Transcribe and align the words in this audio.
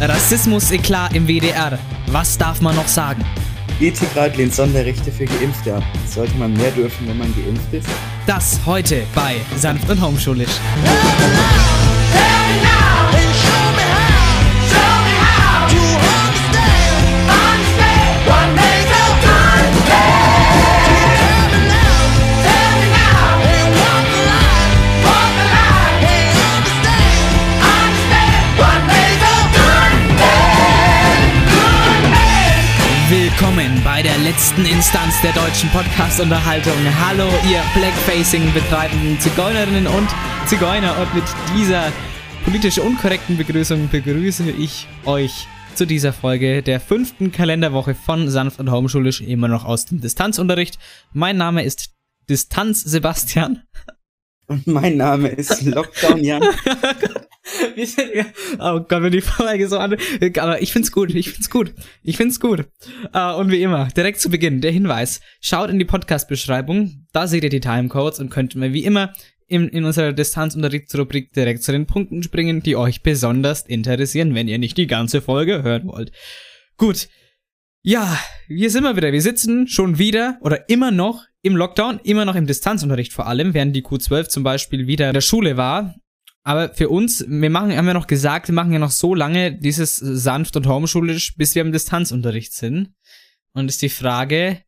Rassismus 0.00 0.70
eklar 0.72 1.14
im 1.14 1.26
WDR. 1.26 1.78
Was 2.08 2.36
darf 2.36 2.60
man 2.60 2.76
noch 2.76 2.86
sagen? 2.86 3.24
Ethikrat 3.80 4.36
lehnt 4.36 4.54
Sonderrechte 4.54 5.10
für 5.10 5.24
Geimpfte 5.24 5.74
ab. 5.74 5.82
Sollte 6.06 6.36
man 6.36 6.52
mehr 6.52 6.70
dürfen, 6.70 7.08
wenn 7.08 7.16
man 7.16 7.34
geimpft 7.34 7.72
ist? 7.72 7.88
Das 8.26 8.60
heute 8.66 9.04
bei 9.14 9.36
Sanft 9.56 9.88
und 9.88 10.00
Homeschulisch. 10.00 10.60
Letzten 34.26 34.64
Instanz 34.64 35.14
der 35.22 35.32
deutschen 35.34 35.70
Podcast-Unterhaltung. 35.70 36.74
Hallo, 37.06 37.28
ihr 37.48 37.62
Blackfacing 37.76 38.52
betreibenden 38.52 39.20
Zigeunerinnen 39.20 39.86
und 39.86 40.08
Zigeuner. 40.46 40.98
Und 40.98 41.14
mit 41.14 41.22
dieser 41.56 41.92
politisch 42.44 42.80
unkorrekten 42.80 43.36
Begrüßung 43.36 43.88
begrüße 43.88 44.50
ich 44.50 44.88
euch 45.04 45.46
zu 45.76 45.86
dieser 45.86 46.12
Folge 46.12 46.60
der 46.64 46.80
fünften 46.80 47.30
Kalenderwoche 47.30 47.94
von 47.94 48.28
Sanft 48.28 48.58
und 48.58 48.68
Homeschulisch, 48.68 49.20
immer 49.20 49.46
noch 49.46 49.64
aus 49.64 49.86
dem 49.86 50.00
Distanzunterricht. 50.00 50.76
Mein 51.12 51.36
Name 51.36 51.62
ist 51.62 51.90
Distanz 52.28 52.82
Sebastian. 52.82 53.62
Und 54.48 54.66
mein 54.66 54.96
Name 54.96 55.28
ist 55.28 55.62
Lockdown 55.62 56.22
Jan. 56.22 56.42
oh 58.58 58.80
Gott, 58.80 59.02
wenn 59.02 59.12
die 59.12 59.20
Folge 59.20 59.68
so 59.68 59.78
an. 59.78 59.96
Aber 60.38 60.62
ich 60.62 60.72
find's 60.72 60.92
gut, 60.92 61.14
ich 61.14 61.30
find's 61.30 61.50
gut. 61.50 61.74
Ich 62.02 62.16
find's 62.16 62.40
gut. 62.40 62.66
Uh, 63.14 63.36
und 63.38 63.50
wie 63.50 63.62
immer, 63.62 63.88
direkt 63.88 64.20
zu 64.20 64.30
Beginn, 64.30 64.60
der 64.60 64.70
Hinweis. 64.70 65.20
Schaut 65.40 65.70
in 65.70 65.78
die 65.78 65.84
Podcast-Beschreibung, 65.84 67.06
da 67.12 67.26
seht 67.26 67.44
ihr 67.44 67.50
die 67.50 67.60
Timecodes 67.60 68.20
und 68.20 68.30
könnt 68.30 68.54
mir 68.54 68.72
wie 68.72 68.84
immer 68.84 69.12
in, 69.48 69.68
in 69.68 69.84
unserer 69.84 70.12
Distanzunterrichtsrubrik 70.12 71.32
direkt 71.32 71.62
zu 71.62 71.72
den 71.72 71.86
Punkten 71.86 72.22
springen, 72.22 72.62
die 72.62 72.76
euch 72.76 73.02
besonders 73.02 73.62
interessieren, 73.62 74.34
wenn 74.34 74.48
ihr 74.48 74.58
nicht 74.58 74.76
die 74.76 74.86
ganze 74.86 75.20
Folge 75.20 75.62
hören 75.62 75.86
wollt. 75.86 76.12
Gut. 76.76 77.08
Ja, 77.88 78.18
hier 78.48 78.68
sind 78.72 78.82
wir 78.82 78.96
wieder. 78.96 79.12
Wir 79.12 79.22
sitzen 79.22 79.68
schon 79.68 79.96
wieder 79.96 80.38
oder 80.40 80.68
immer 80.68 80.90
noch 80.90 81.24
im 81.42 81.54
Lockdown, 81.54 82.00
immer 82.02 82.24
noch 82.24 82.34
im 82.34 82.48
Distanzunterricht 82.48 83.12
vor 83.12 83.28
allem, 83.28 83.54
während 83.54 83.76
die 83.76 83.84
Q12 83.84 84.26
zum 84.26 84.42
Beispiel 84.42 84.88
wieder 84.88 85.06
in 85.06 85.14
der 85.14 85.20
Schule 85.20 85.56
war. 85.56 85.94
Aber 86.42 86.74
für 86.74 86.88
uns, 86.88 87.24
wir 87.28 87.48
machen, 87.48 87.76
haben 87.76 87.86
ja 87.86 87.94
noch 87.94 88.08
gesagt, 88.08 88.48
wir 88.48 88.56
machen 88.56 88.72
ja 88.72 88.80
noch 88.80 88.90
so 88.90 89.14
lange 89.14 89.56
dieses 89.56 89.98
sanft 89.98 90.56
und 90.56 90.66
homeschulisch, 90.66 91.36
bis 91.36 91.54
wir 91.54 91.62
im 91.62 91.70
Distanzunterricht 91.70 92.54
sind. 92.54 92.92
Und 93.52 93.68
ist 93.68 93.82
die 93.82 93.88
Frage, 93.88 94.62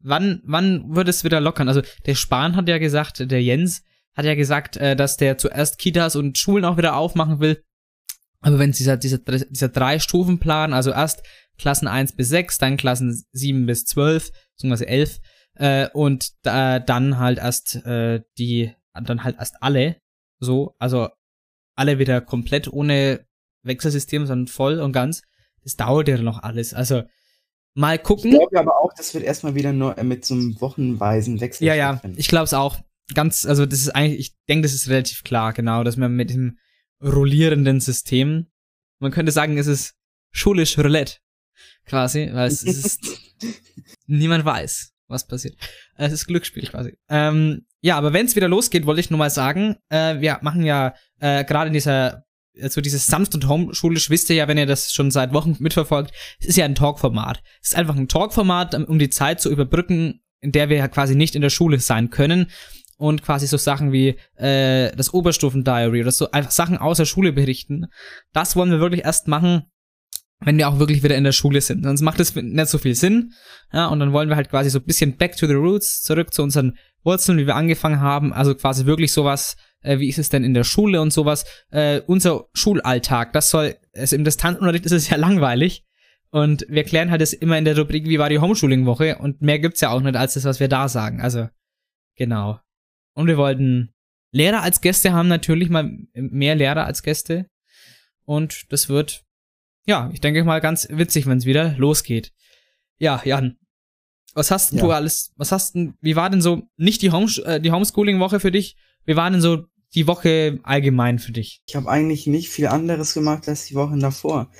wann, 0.00 0.42
wann 0.44 0.94
wird 0.94 1.08
es 1.08 1.24
wieder 1.24 1.40
lockern? 1.40 1.68
Also 1.68 1.80
der 2.04 2.16
Spahn 2.16 2.54
hat 2.54 2.68
ja 2.68 2.76
gesagt, 2.76 3.30
der 3.30 3.42
Jens 3.42 3.82
hat 4.14 4.26
ja 4.26 4.34
gesagt, 4.34 4.76
äh, 4.76 4.94
dass 4.94 5.16
der 5.16 5.38
zuerst 5.38 5.78
Kitas 5.78 6.16
und 6.16 6.36
Schulen 6.36 6.66
auch 6.66 6.76
wieder 6.76 6.96
aufmachen 6.96 7.40
will. 7.40 7.64
Aber 8.42 8.58
wenn 8.58 8.72
dieser, 8.72 8.96
dieser, 8.96 9.18
dieser 9.18 9.68
Drei-Stufen-Plan, 9.68 10.72
also 10.72 10.90
erst 10.90 11.22
Klassen 11.58 11.86
1 11.88 12.12
bis 12.12 12.28
6, 12.28 12.58
dann 12.58 12.76
Klassen 12.76 13.24
7 13.32 13.66
bis 13.66 13.84
12, 13.84 14.30
beziehungsweise 14.56 14.88
11, 14.88 15.20
äh, 15.54 15.88
und 15.92 16.32
äh, 16.44 16.80
dann 16.84 17.18
halt 17.18 17.38
erst 17.38 17.76
äh, 17.86 18.20
die, 18.38 18.72
dann 18.94 19.22
halt 19.22 19.36
erst 19.38 19.62
alle, 19.62 19.96
so, 20.40 20.74
also 20.78 21.08
alle 21.74 21.98
wieder 21.98 22.20
komplett 22.20 22.72
ohne 22.72 23.24
Wechselsystem, 23.62 24.26
sondern 24.26 24.48
voll 24.48 24.80
und 24.80 24.92
ganz. 24.92 25.22
Das 25.62 25.76
dauert 25.76 26.08
ja 26.08 26.18
noch 26.18 26.42
alles. 26.42 26.74
Also 26.74 27.04
mal 27.74 27.98
gucken. 27.98 28.32
Ich 28.32 28.38
glaube 28.38 28.58
aber 28.58 28.76
auch, 28.78 28.92
das 28.96 29.14
wird 29.14 29.24
erstmal 29.24 29.54
wieder 29.54 29.72
nur 29.72 30.02
mit 30.02 30.24
so 30.24 30.34
einem 30.34 30.60
wochenweisen 30.60 31.40
Wechsel. 31.40 31.66
Ja, 31.66 31.74
ja, 31.74 32.00
ich 32.16 32.28
glaube 32.28 32.44
es 32.44 32.54
auch. 32.54 32.78
Ganz, 33.14 33.46
also 33.46 33.66
das 33.66 33.80
ist 33.80 33.90
eigentlich, 33.90 34.18
ich 34.18 34.36
denke, 34.48 34.62
das 34.62 34.74
ist 34.74 34.88
relativ 34.88 35.22
klar, 35.22 35.52
genau, 35.52 35.84
dass 35.84 35.96
man 35.96 36.12
mit 36.12 36.30
dem 36.30 36.58
rollierenden 37.02 37.80
System, 37.80 38.46
man 38.98 39.10
könnte 39.10 39.32
sagen, 39.32 39.58
es 39.58 39.66
ist 39.66 39.94
schulisch 40.30 40.78
Roulette, 40.78 41.16
quasi, 41.86 42.30
weil 42.32 42.48
es 42.48 42.62
ist, 42.62 43.00
niemand 44.06 44.44
weiß, 44.44 44.92
was 45.08 45.26
passiert. 45.26 45.56
Es 45.96 46.12
ist 46.12 46.26
Glücksspiel 46.26 46.66
quasi. 46.68 46.96
Ähm, 47.08 47.66
ja, 47.80 47.98
aber 47.98 48.12
wenn 48.12 48.26
es 48.26 48.36
wieder 48.36 48.48
losgeht, 48.48 48.86
wollte 48.86 49.00
ich 49.00 49.10
nur 49.10 49.18
mal 49.18 49.30
sagen, 49.30 49.76
äh, 49.88 50.20
wir 50.20 50.38
machen 50.42 50.64
ja 50.64 50.94
äh, 51.20 51.44
gerade 51.44 51.68
in 51.68 51.74
dieser 51.74 52.24
also 52.60 52.82
dieses 52.82 53.06
sanft 53.06 53.34
und 53.34 53.48
homeschulisch 53.48 54.10
wisst 54.10 54.28
ihr 54.28 54.36
ja, 54.36 54.46
wenn 54.46 54.58
ihr 54.58 54.66
das 54.66 54.92
schon 54.92 55.10
seit 55.10 55.32
Wochen 55.32 55.56
mitverfolgt, 55.58 56.12
es 56.38 56.48
ist 56.48 56.56
ja 56.56 56.66
ein 56.66 56.74
Talkformat. 56.74 57.42
Es 57.62 57.70
ist 57.70 57.76
einfach 57.76 57.96
ein 57.96 58.08
Talkformat, 58.08 58.74
um 58.74 58.98
die 58.98 59.08
Zeit 59.08 59.40
zu 59.40 59.50
überbrücken, 59.50 60.20
in 60.40 60.52
der 60.52 60.68
wir 60.68 60.76
ja 60.76 60.88
quasi 60.88 61.14
nicht 61.14 61.34
in 61.34 61.40
der 61.40 61.48
Schule 61.48 61.80
sein 61.80 62.10
können 62.10 62.50
und 63.02 63.24
quasi 63.24 63.48
so 63.48 63.56
Sachen 63.56 63.90
wie 63.90 64.16
äh, 64.36 64.94
das 64.94 65.12
Oberstufen-Diary 65.12 66.02
oder 66.02 66.12
so 66.12 66.30
einfach 66.30 66.52
Sachen 66.52 66.78
außer 66.78 67.04
Schule 67.04 67.32
berichten. 67.32 67.86
Das 68.32 68.54
wollen 68.54 68.70
wir 68.70 68.78
wirklich 68.78 69.04
erst 69.04 69.26
machen, 69.26 69.64
wenn 70.38 70.56
wir 70.56 70.68
auch 70.68 70.78
wirklich 70.78 71.02
wieder 71.02 71.16
in 71.16 71.24
der 71.24 71.32
Schule 71.32 71.60
sind. 71.60 71.82
Sonst 71.82 72.00
macht 72.02 72.20
es 72.20 72.36
nicht 72.36 72.68
so 72.68 72.78
viel 72.78 72.94
Sinn. 72.94 73.32
Ja, 73.72 73.88
und 73.88 73.98
dann 73.98 74.12
wollen 74.12 74.28
wir 74.28 74.36
halt 74.36 74.50
quasi 74.50 74.70
so 74.70 74.78
ein 74.78 74.84
bisschen 74.84 75.16
back 75.16 75.36
to 75.36 75.48
the 75.48 75.54
roots, 75.54 76.02
zurück 76.02 76.32
zu 76.32 76.44
unseren 76.44 76.78
Wurzeln, 77.02 77.38
wie 77.38 77.46
wir 77.46 77.56
angefangen 77.56 78.00
haben. 78.00 78.32
Also 78.32 78.54
quasi 78.54 78.86
wirklich 78.86 79.12
sowas, 79.12 79.56
äh, 79.82 79.98
wie 79.98 80.08
ist 80.08 80.18
es 80.18 80.28
denn 80.28 80.44
in 80.44 80.54
der 80.54 80.64
Schule 80.64 81.00
und 81.00 81.12
sowas. 81.12 81.44
Äh, 81.72 82.02
unser 82.06 82.44
Schulalltag, 82.54 83.32
das 83.32 83.50
soll, 83.50 83.74
also 83.96 84.14
im 84.14 84.22
Distanzunterricht 84.22 84.86
ist 84.86 84.92
es 84.92 85.08
ja 85.10 85.16
langweilig. 85.16 85.84
Und 86.30 86.64
wir 86.68 86.84
klären 86.84 87.10
halt 87.10 87.20
das 87.20 87.32
immer 87.32 87.58
in 87.58 87.64
der 87.64 87.76
Rubrik, 87.76 88.06
wie 88.06 88.20
war 88.20 88.28
die 88.28 88.38
Homeschooling-Woche. 88.38 89.18
Und 89.18 89.42
mehr 89.42 89.58
gibt's 89.58 89.80
ja 89.80 89.90
auch 89.90 90.00
nicht 90.00 90.14
als 90.14 90.34
das, 90.34 90.44
was 90.44 90.60
wir 90.60 90.68
da 90.68 90.88
sagen. 90.88 91.20
Also, 91.20 91.48
genau. 92.16 92.60
Und 93.14 93.26
wir 93.26 93.36
wollten 93.36 93.92
Lehrer 94.32 94.62
als 94.62 94.80
Gäste 94.80 95.12
haben, 95.12 95.28
natürlich 95.28 95.68
mal 95.68 95.90
mehr 96.14 96.54
Lehrer 96.54 96.86
als 96.86 97.02
Gäste. 97.02 97.46
Und 98.24 98.72
das 98.72 98.88
wird 98.88 99.24
ja, 99.86 100.10
ich 100.12 100.20
denke 100.20 100.44
mal 100.44 100.60
ganz 100.60 100.88
witzig, 100.90 101.26
wenn 101.26 101.38
es 101.38 101.46
wieder 101.46 101.74
losgeht. 101.76 102.32
Ja, 102.98 103.20
Jan, 103.24 103.58
was 104.34 104.50
hast 104.50 104.72
ja. 104.72 104.80
du 104.80 104.92
alles, 104.92 105.32
was 105.36 105.52
hast 105.52 105.74
denn, 105.74 105.94
wie 106.00 106.16
war 106.16 106.30
denn 106.30 106.40
so, 106.40 106.62
nicht 106.76 107.02
die, 107.02 107.10
Home, 107.10 107.30
äh, 107.44 107.60
die 107.60 107.72
Homeschooling-Woche 107.72 108.40
für 108.40 108.52
dich, 108.52 108.76
wie 109.04 109.16
war 109.16 109.30
denn 109.30 109.40
so 109.40 109.64
die 109.94 110.06
Woche 110.06 110.60
allgemein 110.62 111.18
für 111.18 111.32
dich? 111.32 111.62
Ich 111.66 111.76
habe 111.76 111.88
eigentlich 111.88 112.26
nicht 112.26 112.48
viel 112.48 112.68
anderes 112.68 113.14
gemacht 113.14 113.48
als 113.48 113.66
die 113.66 113.74
Wochen 113.74 114.00
davor. 114.00 114.50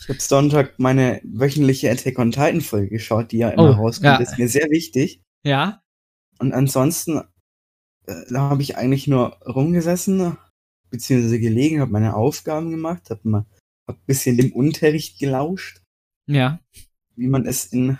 Ich 0.00 0.08
habe 0.08 0.20
Sonntag 0.20 0.78
meine 0.78 1.20
wöchentliche 1.24 1.90
Attack 1.90 2.18
on 2.18 2.30
Titan 2.30 2.60
Folge 2.60 2.88
geschaut, 2.88 3.32
die 3.32 3.38
ja 3.38 3.50
immer 3.50 3.70
oh, 3.70 3.82
rauskommt. 3.82 4.04
Ja. 4.04 4.16
ist 4.16 4.38
mir 4.38 4.48
sehr 4.48 4.68
wichtig. 4.70 5.22
Ja. 5.44 5.82
Und 6.38 6.52
ansonsten 6.52 7.22
da 8.06 8.50
habe 8.50 8.62
ich 8.62 8.76
eigentlich 8.76 9.06
nur 9.06 9.36
rumgesessen, 9.46 10.36
beziehungsweise 10.90 11.40
gelegen, 11.40 11.80
habe 11.80 11.92
meine 11.92 12.14
Aufgaben 12.14 12.70
gemacht, 12.70 13.10
habe 13.10 13.20
mal 13.24 13.46
hab 13.86 13.96
ein 13.96 14.06
bisschen 14.06 14.36
dem 14.36 14.52
Unterricht 14.52 15.18
gelauscht. 15.18 15.82
Ja. 16.26 16.60
Wie 17.16 17.28
man 17.28 17.46
es 17.46 17.66
in 17.66 17.98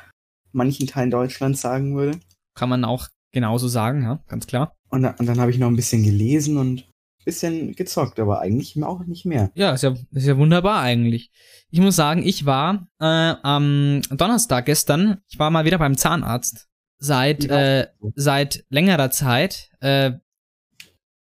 manchen 0.53 0.87
Teilen 0.87 1.11
Deutschlands 1.11 1.61
sagen 1.61 1.97
würde. 1.97 2.19
Kann 2.55 2.69
man 2.69 2.85
auch 2.85 3.09
genauso 3.33 3.69
sagen, 3.69 4.03
ja, 4.03 4.23
ganz 4.29 4.47
klar. 4.47 4.75
Und, 4.89 5.03
dann, 5.03 5.15
und 5.17 5.27
dann 5.27 5.41
habe 5.41 5.51
ich 5.51 5.59
noch 5.59 5.69
ein 5.69 5.77
bisschen 5.77 6.05
gelesen 6.05 6.57
und 6.57 6.81
ein 6.81 7.25
bisschen 7.25 7.75
gezockt, 7.75 8.21
aber 8.21 8.41
eigentlich 8.41 8.81
auch 8.83 9.05
nicht 9.05 9.27
mehr. 9.27 9.51
Ja, 9.55 9.73
ist 9.73 9.83
ja, 9.83 9.95
ist 10.13 10.27
ja 10.27 10.39
wunderbar 10.39 10.81
eigentlich. 10.81 11.31
Ich 11.71 11.81
muss 11.81 11.97
sagen, 11.97 12.23
ich 12.23 12.47
war 12.47 12.87
äh, 13.01 13.35
am 13.43 14.03
Donnerstag 14.11 14.67
gestern, 14.67 15.19
ich 15.29 15.39
war 15.39 15.51
mal 15.51 15.65
wieder 15.65 15.79
beim 15.79 15.97
Zahnarzt. 15.97 16.69
Seit, 16.99 17.45
äh, 17.51 17.89
seit 18.15 18.65
längerer 18.71 19.11
Zeit. 19.11 19.71
Äh, 19.81 20.13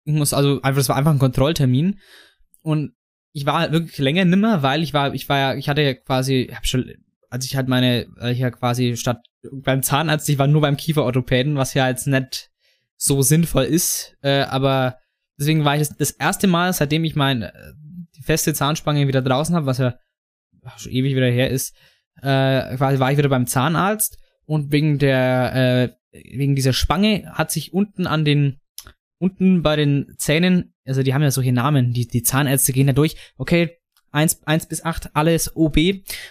ich 0.04 0.14
muss 0.14 0.32
also 0.32 0.60
einfach, 0.62 0.80
das 0.80 0.88
war 0.88 0.96
einfach 0.96 1.12
ein 1.12 1.18
Kontrolltermin. 1.18 2.00
Und 2.62 2.92
ich 3.32 3.46
war 3.46 3.72
wirklich 3.72 3.98
länger 3.98 4.24
nimmer, 4.24 4.62
weil 4.62 4.82
ich 4.82 4.92
war, 4.92 5.14
ich 5.14 5.28
war 5.28 5.38
ja, 5.38 5.54
ich 5.54 5.68
hatte 5.68 5.82
ja 5.82 5.94
quasi, 5.94 6.50
hab 6.54 6.66
schon, 6.66 6.92
als 7.28 7.44
ich 7.44 7.56
halt 7.56 7.68
meine, 7.68 8.06
ich 8.30 8.38
ja 8.38 8.50
quasi 8.50 8.96
statt 8.96 9.24
beim 9.52 9.82
Zahnarzt, 9.82 10.28
ich 10.28 10.38
war 10.38 10.46
nur 10.46 10.60
beim 10.60 10.76
Kieferorthopäden, 10.76 11.56
was 11.56 11.74
ja 11.74 11.88
jetzt 11.88 12.06
nicht 12.06 12.50
so 12.96 13.22
sinnvoll 13.22 13.64
ist, 13.64 14.16
äh, 14.22 14.42
aber 14.42 14.98
deswegen 15.38 15.64
war 15.64 15.74
ich 15.74 15.88
das, 15.88 15.96
das 15.96 16.10
erste 16.10 16.46
Mal, 16.46 16.72
seitdem 16.72 17.04
ich 17.04 17.16
mein, 17.16 17.50
die 18.16 18.22
feste 18.22 18.52
Zahnspange 18.52 19.08
wieder 19.08 19.22
draußen 19.22 19.54
habe, 19.54 19.66
was 19.66 19.78
ja 19.78 19.94
schon 20.76 20.92
ewig 20.92 21.14
wieder 21.14 21.30
her 21.30 21.50
ist, 21.50 21.74
äh, 22.20 22.76
quasi 22.76 22.98
war 22.98 23.10
ich 23.10 23.16
wieder 23.16 23.30
beim 23.30 23.46
Zahnarzt 23.46 24.19
und 24.50 24.72
wegen 24.72 24.98
der, 24.98 25.92
äh, 26.12 26.18
wegen 26.36 26.56
dieser 26.56 26.72
Spange 26.72 27.30
hat 27.32 27.50
sich 27.50 27.72
unten 27.72 28.06
an 28.06 28.24
den, 28.24 28.58
unten 29.18 29.62
bei 29.62 29.76
den 29.76 30.14
Zähnen 30.18 30.72
also 30.90 31.04
die 31.04 31.14
haben 31.14 31.22
ja 31.22 31.30
solche 31.30 31.52
Namen, 31.52 31.92
die, 31.92 32.06
die 32.08 32.22
Zahnärzte 32.22 32.72
gehen 32.72 32.88
da 32.88 32.92
durch, 32.92 33.14
okay, 33.36 33.76
1, 34.12 34.42
1 34.44 34.66
bis 34.66 34.84
8, 34.84 35.10
alles 35.14 35.54
OB. 35.54 35.78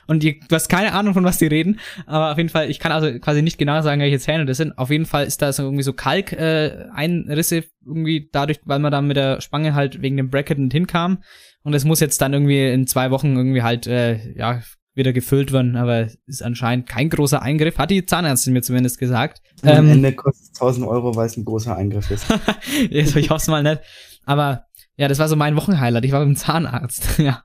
Und 0.06 0.22
die, 0.22 0.42
du 0.42 0.54
hast 0.54 0.68
keine 0.68 0.92
Ahnung, 0.92 1.14
von 1.14 1.24
was 1.24 1.38
die 1.38 1.48
reden. 1.48 1.80
Aber 2.06 2.32
auf 2.34 2.38
jeden 2.38 2.50
Fall, 2.50 2.70
ich 2.70 2.78
kann 2.78 2.92
also 2.92 3.18
quasi 3.20 3.42
nicht 3.42 3.58
genau 3.58 3.82
sagen, 3.82 4.02
welche 4.02 4.20
Zähne 4.20 4.46
das 4.46 4.58
sind. 4.58 4.78
Auf 4.78 4.90
jeden 4.90 5.06
Fall 5.06 5.26
ist 5.26 5.42
da 5.42 5.54
so 5.54 5.64
irgendwie 5.64 5.84
so 5.84 5.94
Kalk-Einrisse 5.94 7.56
äh, 7.56 7.64
irgendwie 7.86 8.28
dadurch, 8.34 8.60
weil 8.66 8.80
man 8.80 8.92
da 8.92 9.02
mit 9.02 9.16
der 9.16 9.40
Spange 9.40 9.76
halt 9.76 10.02
wegen 10.02 10.18
dem 10.18 10.30
Bracket 10.30 10.60
nicht 10.60 10.74
hinkam. 10.74 11.24
Und 11.64 11.74
es 11.74 11.86
muss 11.86 12.02
jetzt 12.02 12.22
dann 12.22 12.34
irgendwie 12.34 12.68
in 12.68 12.86
zwei 12.86 13.12
Wochen 13.12 13.38
irgendwie 13.38 13.64
halt, 13.64 13.88
äh, 13.88 14.34
ja, 14.34 14.62
wieder 15.00 15.14
gefüllt 15.14 15.52
werden, 15.52 15.76
aber 15.76 16.08
ist 16.28 16.44
anscheinend 16.44 16.88
kein 16.88 17.10
großer 17.10 17.42
Eingriff, 17.42 17.80
hat 17.80 17.90
die 17.90 18.06
Zahnärztin 18.06 18.54
mir 18.54 18.62
zumindest 18.62 19.00
gesagt. 19.00 19.42
Am 19.64 19.70
ähm, 19.70 19.90
Ende 19.90 20.14
kostet 20.14 20.54
es 20.54 20.62
1000 20.62 20.86
Euro, 20.86 21.16
weil 21.16 21.26
es 21.26 21.38
ein 21.38 21.46
großer 21.46 21.76
Eingriff 21.76 22.12
ist. 22.12 22.26
Jetzt, 22.90 23.16
ich 23.16 23.32
hoffe 23.32 23.42
es 23.42 23.48
mal 23.48 23.64
nicht. 23.64 23.82
Aber 24.26 24.66
ja, 24.98 25.08
das 25.08 25.18
war 25.18 25.28
so 25.28 25.36
mein 25.36 25.56
Wochenhighlight. 25.56 26.06
Ich 26.06 26.12
war 26.12 26.20
beim 26.20 26.36
Zahnarzt. 26.36 27.08
ja. 27.18 27.44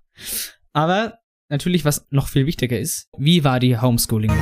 Aber 0.72 1.14
natürlich, 1.48 1.84
was 1.84 2.06
noch 2.10 2.28
viel 2.28 2.44
wichtiger 2.46 2.78
ist, 2.78 3.08
wie 3.16 3.44
war 3.44 3.60
die 3.60 3.80
Homeschooling? 3.80 4.32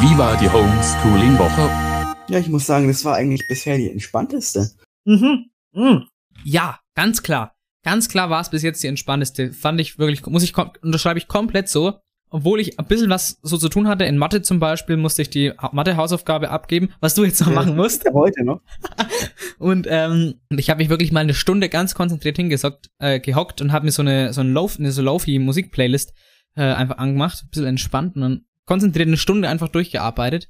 Wie 0.00 0.16
war 0.16 0.36
die 0.36 0.48
Homeschooling-Woche? 0.48 1.87
Ja, 2.28 2.38
ich 2.38 2.48
muss 2.48 2.66
sagen, 2.66 2.88
das 2.88 3.04
war 3.04 3.14
eigentlich 3.14 3.48
bisher 3.48 3.78
die 3.78 3.90
entspannteste. 3.90 4.70
Mhm. 5.04 5.46
mhm. 5.72 6.04
Ja, 6.44 6.78
ganz 6.94 7.22
klar. 7.22 7.56
Ganz 7.82 8.08
klar 8.08 8.28
war 8.28 8.40
es 8.40 8.50
bis 8.50 8.62
jetzt 8.62 8.82
die 8.82 8.86
entspannteste. 8.86 9.52
Fand 9.52 9.80
ich 9.80 9.98
wirklich, 9.98 10.24
muss 10.26 10.42
ich, 10.42 10.56
unterschreibe 10.56 11.18
ich 11.18 11.26
komplett 11.26 11.68
so. 11.68 11.94
Obwohl 12.30 12.60
ich 12.60 12.78
ein 12.78 12.84
bisschen 12.84 13.08
was 13.08 13.38
so 13.42 13.56
zu 13.56 13.70
tun 13.70 13.88
hatte, 13.88 14.04
in 14.04 14.18
Mathe 14.18 14.42
zum 14.42 14.60
Beispiel 14.60 14.98
musste 14.98 15.22
ich 15.22 15.30
die 15.30 15.52
Mathe-Hausaufgabe 15.72 16.50
abgeben, 16.50 16.90
was 17.00 17.14
du 17.14 17.24
jetzt 17.24 17.40
noch 17.40 17.48
ja, 17.48 17.54
machen 17.54 17.74
musst. 17.74 18.04
Ja, 18.04 18.12
heute 18.12 18.44
noch. 18.44 18.60
und 19.58 19.86
ähm, 19.88 20.34
ich 20.50 20.68
habe 20.68 20.82
mich 20.82 20.90
wirklich 20.90 21.10
mal 21.10 21.20
eine 21.20 21.32
Stunde 21.32 21.70
ganz 21.70 21.94
konzentriert 21.94 22.36
hingesockt, 22.36 22.90
äh, 22.98 23.18
gehockt 23.18 23.62
und 23.62 23.72
habe 23.72 23.86
mir 23.86 23.92
so 23.92 24.02
eine 24.02 24.34
so 24.34 24.42
ein 24.42 24.52
Lof, 24.52 24.78
eine 24.78 24.92
so 24.92 25.00
Lofi 25.00 25.38
Musik-Playlist 25.38 26.12
äh, 26.54 26.64
einfach 26.64 26.98
angemacht, 26.98 27.44
ein 27.44 27.48
bisschen 27.48 27.66
entspannt 27.66 28.16
und 28.16 28.20
dann 28.20 28.44
konzentriert 28.66 29.08
eine 29.08 29.16
Stunde 29.16 29.48
einfach 29.48 29.68
durchgearbeitet. 29.68 30.48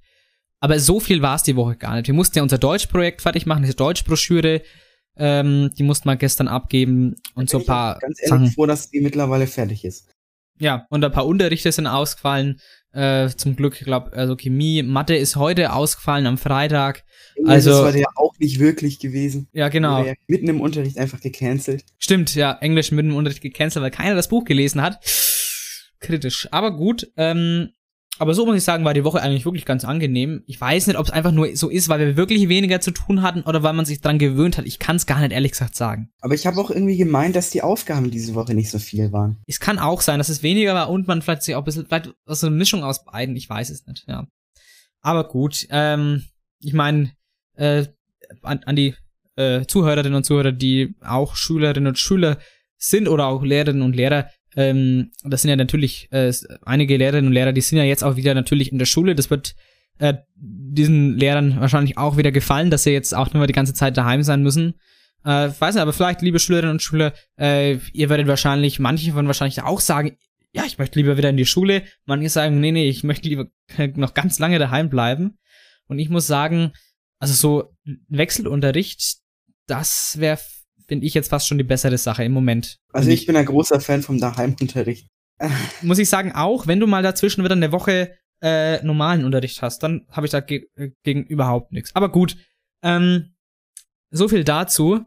Aber 0.61 0.79
so 0.81 1.01
viel 1.01 1.23
war 1.23 1.37
es 1.37 1.43
die 1.43 1.57
Woche 1.57 1.77
gar 1.77 1.97
nicht. 1.97 2.07
Wir 2.07 2.15
mussten 2.15 2.39
ja 2.39 2.43
unser 2.43 2.59
Deutschprojekt 2.59 3.23
fertig 3.23 3.47
machen, 3.47 3.63
diese 3.63 3.77
Deutschbroschüre, 3.77 4.63
ähm, 5.17 5.71
die 5.77 5.83
mussten 5.83 6.09
wir 6.09 6.17
gestern 6.17 6.49
abgeben 6.49 7.17
und 7.35 7.51
so 7.51 7.59
ein 7.59 7.67
paar. 7.67 7.97
Ich 7.97 8.03
ganz 8.03 8.19
ehrlich 8.21 8.29
Sachen. 8.29 8.53
froh, 8.53 8.67
dass 8.67 8.91
die 8.91 9.01
mittlerweile 9.01 9.47
fertig 9.47 9.85
ist. 9.85 10.11
Ja, 10.61 10.87
und 10.91 11.05
ein 11.05 11.13
paar 11.13 11.27
Unterrichte 11.27 11.71
sind 11.71 11.87
ausgefallen. 11.87 12.61
Äh, 12.93 13.29
zum 13.29 13.55
Glück, 13.55 13.77
ich 13.79 13.85
glaube, 13.85 14.13
also 14.13 14.35
Chemie, 14.35 14.83
Mathe 14.83 15.15
ist 15.15 15.37
heute 15.37 15.73
ausgefallen 15.73 16.27
am 16.27 16.39
Freitag. 16.39 17.05
Also 17.45 17.71
das 17.71 17.83
war 17.83 17.93
der 17.93 18.01
ja 18.03 18.09
auch 18.17 18.33
nicht 18.39 18.59
wirklich 18.59 18.99
gewesen. 18.99 19.49
Ja, 19.53 19.69
genau. 19.69 20.05
Ja 20.05 20.15
mitten 20.27 20.49
im 20.49 20.61
Unterricht 20.61 20.99
einfach 20.99 21.21
gecancelt. 21.21 21.85
Stimmt, 21.99 22.35
ja, 22.35 22.57
Englisch 22.61 22.91
mitten 22.91 23.11
im 23.11 23.17
Unterricht 23.17 23.43
gecancelt, 23.43 23.83
weil 23.83 23.91
keiner 23.91 24.15
das 24.15 24.29
Buch 24.29 24.45
gelesen 24.45 24.83
hat. 24.83 24.99
Kritisch. 26.01 26.49
Aber 26.51 26.75
gut, 26.75 27.13
ähm, 27.17 27.71
aber 28.19 28.35
so 28.35 28.45
muss 28.47 28.57
ich 28.57 28.65
sagen, 28.65 28.85
war 28.85 28.95
die 28.95 29.05
Woche 29.05 29.23
eigentlich 29.23 29.45
wirklich 29.45 29.65
ganz 29.65 29.85
angenehm. 29.85 30.43
Ich 30.47 30.61
weiß 30.61 30.87
nicht, 30.87 30.99
ob 30.99 31.07
es 31.07 31.13
einfach 31.13 31.33
nur 31.33 31.55
so 31.57 31.69
ist, 31.69 31.89
weil 31.89 32.01
wir 32.01 32.17
wirklich 32.17 32.49
weniger 32.49 32.81
zu 32.81 32.91
tun 32.91 33.23
hatten 33.23 33.43
oder 33.43 33.63
weil 33.63 33.73
man 33.73 33.85
sich 33.85 34.01
dran 34.01 34.19
gewöhnt 34.19 34.59
hat. 34.59 34.67
Ich 34.67 34.79
kann 34.79 34.97
es 34.97 35.07
gar 35.07 35.21
nicht 35.21 35.33
ehrlich 35.33 35.53
gesagt 35.53 35.77
sagen. 35.77 36.11
Aber 36.21 36.35
ich 36.35 36.47
habe 36.47 36.61
auch 36.61 36.71
irgendwie 36.71 36.97
gemeint, 36.97 37.37
dass 37.37 37.51
die 37.51 37.63
Aufgaben 37.63 38.11
diese 38.11 38.35
Woche 38.35 38.55
nicht 38.55 38.71
so 38.71 38.79
viel 38.79 39.13
waren. 39.13 39.39
Es 39.47 39.61
kann 39.61 39.79
auch 39.79 40.01
sein, 40.01 40.19
dass 40.19 40.29
es 40.29 40.43
weniger 40.43 40.75
war 40.75 40.91
und 40.91 41.07
man 41.07 41.23
vielleicht 41.23 41.43
sich 41.43 41.55
auch 41.55 41.63
ein 41.63 41.65
bisschen, 41.65 41.87
vielleicht 41.87 42.13
so 42.27 42.47
eine 42.47 42.57
Mischung 42.57 42.83
aus 42.83 43.05
beiden. 43.05 43.37
Ich 43.37 43.49
weiß 43.49 43.71
es 43.71 43.87
nicht, 43.87 44.05
ja. 44.09 44.27
Aber 45.01 45.29
gut, 45.29 45.67
ähm, 45.71 46.25
ich 46.61 46.73
meine, 46.73 47.13
äh, 47.55 47.87
an, 48.43 48.61
an 48.65 48.77
die 48.77 48.95
äh, 49.37 49.65
Zuhörerinnen 49.67 50.15
und 50.15 50.25
Zuhörer, 50.25 50.53
die 50.53 50.97
auch 51.01 51.37
Schülerinnen 51.37 51.89
und 51.89 51.99
Schüler 51.99 52.39
sind 52.77 53.09
oder 53.09 53.27
auch 53.27 53.43
Lehrerinnen 53.43 53.83
und 53.83 53.95
Lehrer, 53.95 54.29
ähm, 54.59 55.13
das 55.23 55.43
sind 55.43 55.51
ja 55.51 55.57
natürlich 55.57 56.09
äh, 56.11 56.33
einige 56.67 56.97
Lehrerinnen 56.97 57.29
und 57.29 57.33
Lehrer, 57.33 57.53
die 57.53 57.61
sind 57.61 57.79
ja 57.79 57.85
jetzt 57.85 58.03
auch 58.03 58.17
wieder 58.17 58.35
natürlich 58.35 58.73
in 58.73 58.79
der 58.81 58.87
Schule. 58.87 59.15
Das 59.15 59.31
wird 59.31 59.55
äh, 59.99 60.15
diesen 60.35 61.17
Lehrern 61.17 61.61
wahrscheinlich 61.61 61.97
auch 61.97 62.17
wieder 62.17 62.33
gefallen, 62.33 62.69
dass 62.69 62.83
sie 62.83 62.91
jetzt 62.91 63.15
auch 63.15 63.33
nur 63.33 63.47
die 63.47 63.53
ganze 63.53 63.73
Zeit 63.73 63.97
daheim 63.97 64.25
sein 64.25 64.43
müssen. 64.43 64.75
Äh, 65.25 65.51
weiß 65.57 65.77
nicht, 65.77 65.83
aber 65.83 65.93
vielleicht, 65.93 66.23
liebe 66.23 66.41
Schülerinnen 66.41 66.73
und 66.73 66.83
Schüler, 66.83 67.13
äh, 67.39 67.79
ihr 67.93 68.09
werdet 68.09 68.27
wahrscheinlich, 68.27 68.81
manche 68.81 69.13
von 69.13 69.29
wahrscheinlich 69.29 69.63
auch 69.63 69.79
sagen, 69.79 70.17
ja, 70.53 70.65
ich 70.67 70.77
möchte 70.77 70.99
lieber 70.99 71.17
wieder 71.17 71.31
in 71.31 71.37
die 71.37 71.47
Schule. 71.47 71.85
Manche 72.05 72.29
sagen, 72.29 72.59
nee, 72.59 72.73
nee, 72.73 72.89
ich 72.89 73.05
möchte 73.05 73.29
lieber 73.29 73.47
noch 73.95 74.13
ganz 74.13 74.41
lange 74.41 74.59
daheim 74.59 74.91
bleiben. 74.91 75.39
Und 75.87 76.01
ich 76.01 76.09
muss 76.09 76.27
sagen, 76.27 76.73
also 77.21 77.33
so 77.33 77.77
Wechselunterricht, 78.09 79.19
das 79.69 80.19
wäre 80.19 80.41
finde 80.89 81.07
ich 81.07 81.15
jetzt 81.15 81.29
fast 81.29 81.47
schon 81.47 81.59
die 81.59 81.65
bessere 81.65 81.99
Sache 81.99 82.25
im 82.25 82.33
Moment. 82.33 82.79
Also 82.93 83.11
ich 83.11 83.27
bin 83.27 83.37
ein 83.37 83.45
großer 83.45 83.81
Fan 83.81 84.03
vom 84.03 84.19
Daheimunterricht. 84.19 85.09
Muss 85.83 85.99
ich 85.99 86.09
sagen, 86.09 86.33
auch 86.33 86.67
wenn 86.67 86.81
du 86.81 86.87
mal 86.87 87.03
dazwischen 87.03 87.45
wieder 87.45 87.55
eine 87.55 87.71
Woche 87.71 88.17
äh, 88.41 88.83
normalen 88.85 89.25
Unterricht 89.25 89.63
hast, 89.63 89.83
dann 89.83 90.07
habe 90.11 90.27
ich 90.27 90.33
da 90.33 90.41
ge 90.41 90.67
äh, 90.77 90.91
gegen 91.03 91.25
überhaupt 91.25 91.73
nichts. 91.73 91.95
Aber 91.95 92.11
gut, 92.11 92.37
ähm, 92.83 93.35
so 94.11 94.29
viel 94.29 94.45
dazu. 94.45 95.05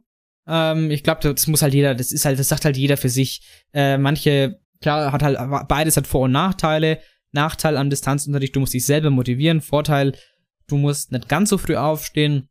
Ähm, 0.48 0.92
ich 0.92 1.04
glaube, 1.04 1.22
das 1.22 1.48
muss 1.48 1.62
halt 1.62 1.74
jeder, 1.74 1.95
das 1.95 2.12
ist 2.12 2.25
halt, 2.25 2.39
das 2.39 2.50
sagt 2.50 2.66
halt 2.66 2.77
jeder 2.77 2.98
für 2.98 3.10
sich. 3.10 3.42
Äh, 3.74 3.98
manche, 3.98 4.60
klar, 4.81 5.12
hat 5.12 5.24
halt, 5.24 5.38
beides 5.68 5.98
hat 5.98 6.07
Vor- 6.07 6.25
und 6.25 6.31
Nachteile. 6.31 7.00
Nachteil 7.31 7.77
am 7.77 7.89
Distanzunterricht, 7.89 8.56
du 8.56 8.60
musst 8.60 8.74
dich 8.74 8.86
selber 8.86 9.10
motivieren. 9.10 9.62
Vorteil, 9.62 10.13
du 10.68 10.77
musst 10.77 11.12
nicht 11.12 11.30
ganz 11.30 11.50
so 11.50 11.57
früh 11.57 11.75
aufstehen 11.75 12.50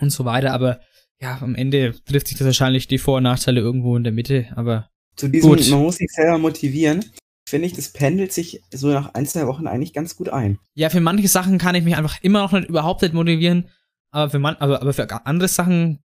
und 0.00 0.10
so 0.10 0.24
weiter. 0.24 0.52
Aber 0.52 0.80
ja, 1.20 1.38
am 1.40 1.54
Ende 1.54 1.94
trifft 2.04 2.28
sich 2.28 2.38
das 2.38 2.46
wahrscheinlich 2.46 2.88
die 2.88 2.98
Vor- 2.98 3.18
und 3.18 3.24
Nachteile 3.24 3.60
irgendwo 3.60 3.96
in 3.96 4.04
der 4.04 4.12
Mitte, 4.12 4.46
aber. 4.54 4.90
Zu 5.16 5.28
diesem, 5.28 5.50
gut. 5.50 5.68
man 5.70 5.80
muss 5.80 5.96
sich 5.96 6.10
selber 6.10 6.38
motivieren. 6.38 7.04
Finde 7.48 7.66
ich, 7.68 7.74
das 7.74 7.92
pendelt 7.92 8.32
sich 8.32 8.60
so 8.72 8.88
nach 8.88 9.14
ein, 9.14 9.24
zwei 9.24 9.46
Wochen 9.46 9.66
eigentlich 9.66 9.92
ganz 9.92 10.16
gut 10.16 10.28
ein. 10.28 10.58
Ja, 10.74 10.90
für 10.90 11.00
manche 11.00 11.28
Sachen 11.28 11.58
kann 11.58 11.76
ich 11.76 11.84
mich 11.84 11.96
einfach 11.96 12.18
immer 12.22 12.40
noch 12.40 12.52
nicht 12.52 12.68
überhaupt 12.68 13.02
nicht 13.02 13.14
motivieren, 13.14 13.68
aber 14.10 14.30
für 14.30 14.38
man, 14.40 14.56
aber, 14.56 14.82
aber 14.82 14.92
für 14.92 15.08
andere 15.26 15.48
Sachen 15.48 16.00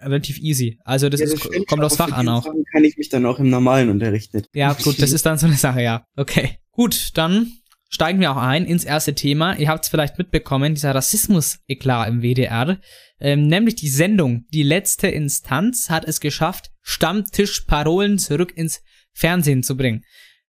relativ 0.00 0.38
easy. 0.38 0.78
Also 0.84 1.08
das, 1.08 1.20
ja, 1.20 1.26
das 1.26 1.44
ist, 1.44 1.66
kommt 1.66 1.82
aufs 1.82 1.96
Fach 1.96 2.12
an 2.12 2.28
auch. 2.28 2.44
Sachen 2.44 2.64
kann 2.72 2.84
ich 2.84 2.96
mich 2.96 3.08
dann 3.08 3.26
auch 3.26 3.38
im 3.38 3.50
normalen 3.50 3.90
Unterricht 3.90 4.34
nicht. 4.34 4.48
Ja, 4.54 4.72
gut, 4.72 5.00
das 5.02 5.12
ist 5.12 5.26
dann 5.26 5.38
so 5.38 5.46
eine 5.46 5.56
Sache, 5.56 5.82
ja. 5.82 6.04
Okay. 6.16 6.58
Gut, 6.70 7.10
dann 7.14 7.52
steigen 7.88 8.20
wir 8.20 8.32
auch 8.32 8.36
ein 8.36 8.64
ins 8.64 8.84
erste 8.84 9.14
Thema. 9.14 9.56
Ihr 9.56 9.68
habt 9.68 9.84
es 9.84 9.90
vielleicht 9.90 10.18
mitbekommen, 10.18 10.74
dieser 10.74 10.94
Rassismus-Eklat 10.94 12.08
im 12.08 12.22
WDR. 12.22 12.78
Ähm, 13.24 13.46
nämlich 13.46 13.74
die 13.74 13.88
Sendung 13.88 14.44
Die 14.52 14.62
letzte 14.62 15.08
Instanz 15.08 15.88
hat 15.88 16.04
es 16.04 16.20
geschafft, 16.20 16.70
Stammtischparolen 16.82 18.18
zurück 18.18 18.52
ins 18.54 18.82
Fernsehen 19.14 19.62
zu 19.62 19.78
bringen. 19.78 20.04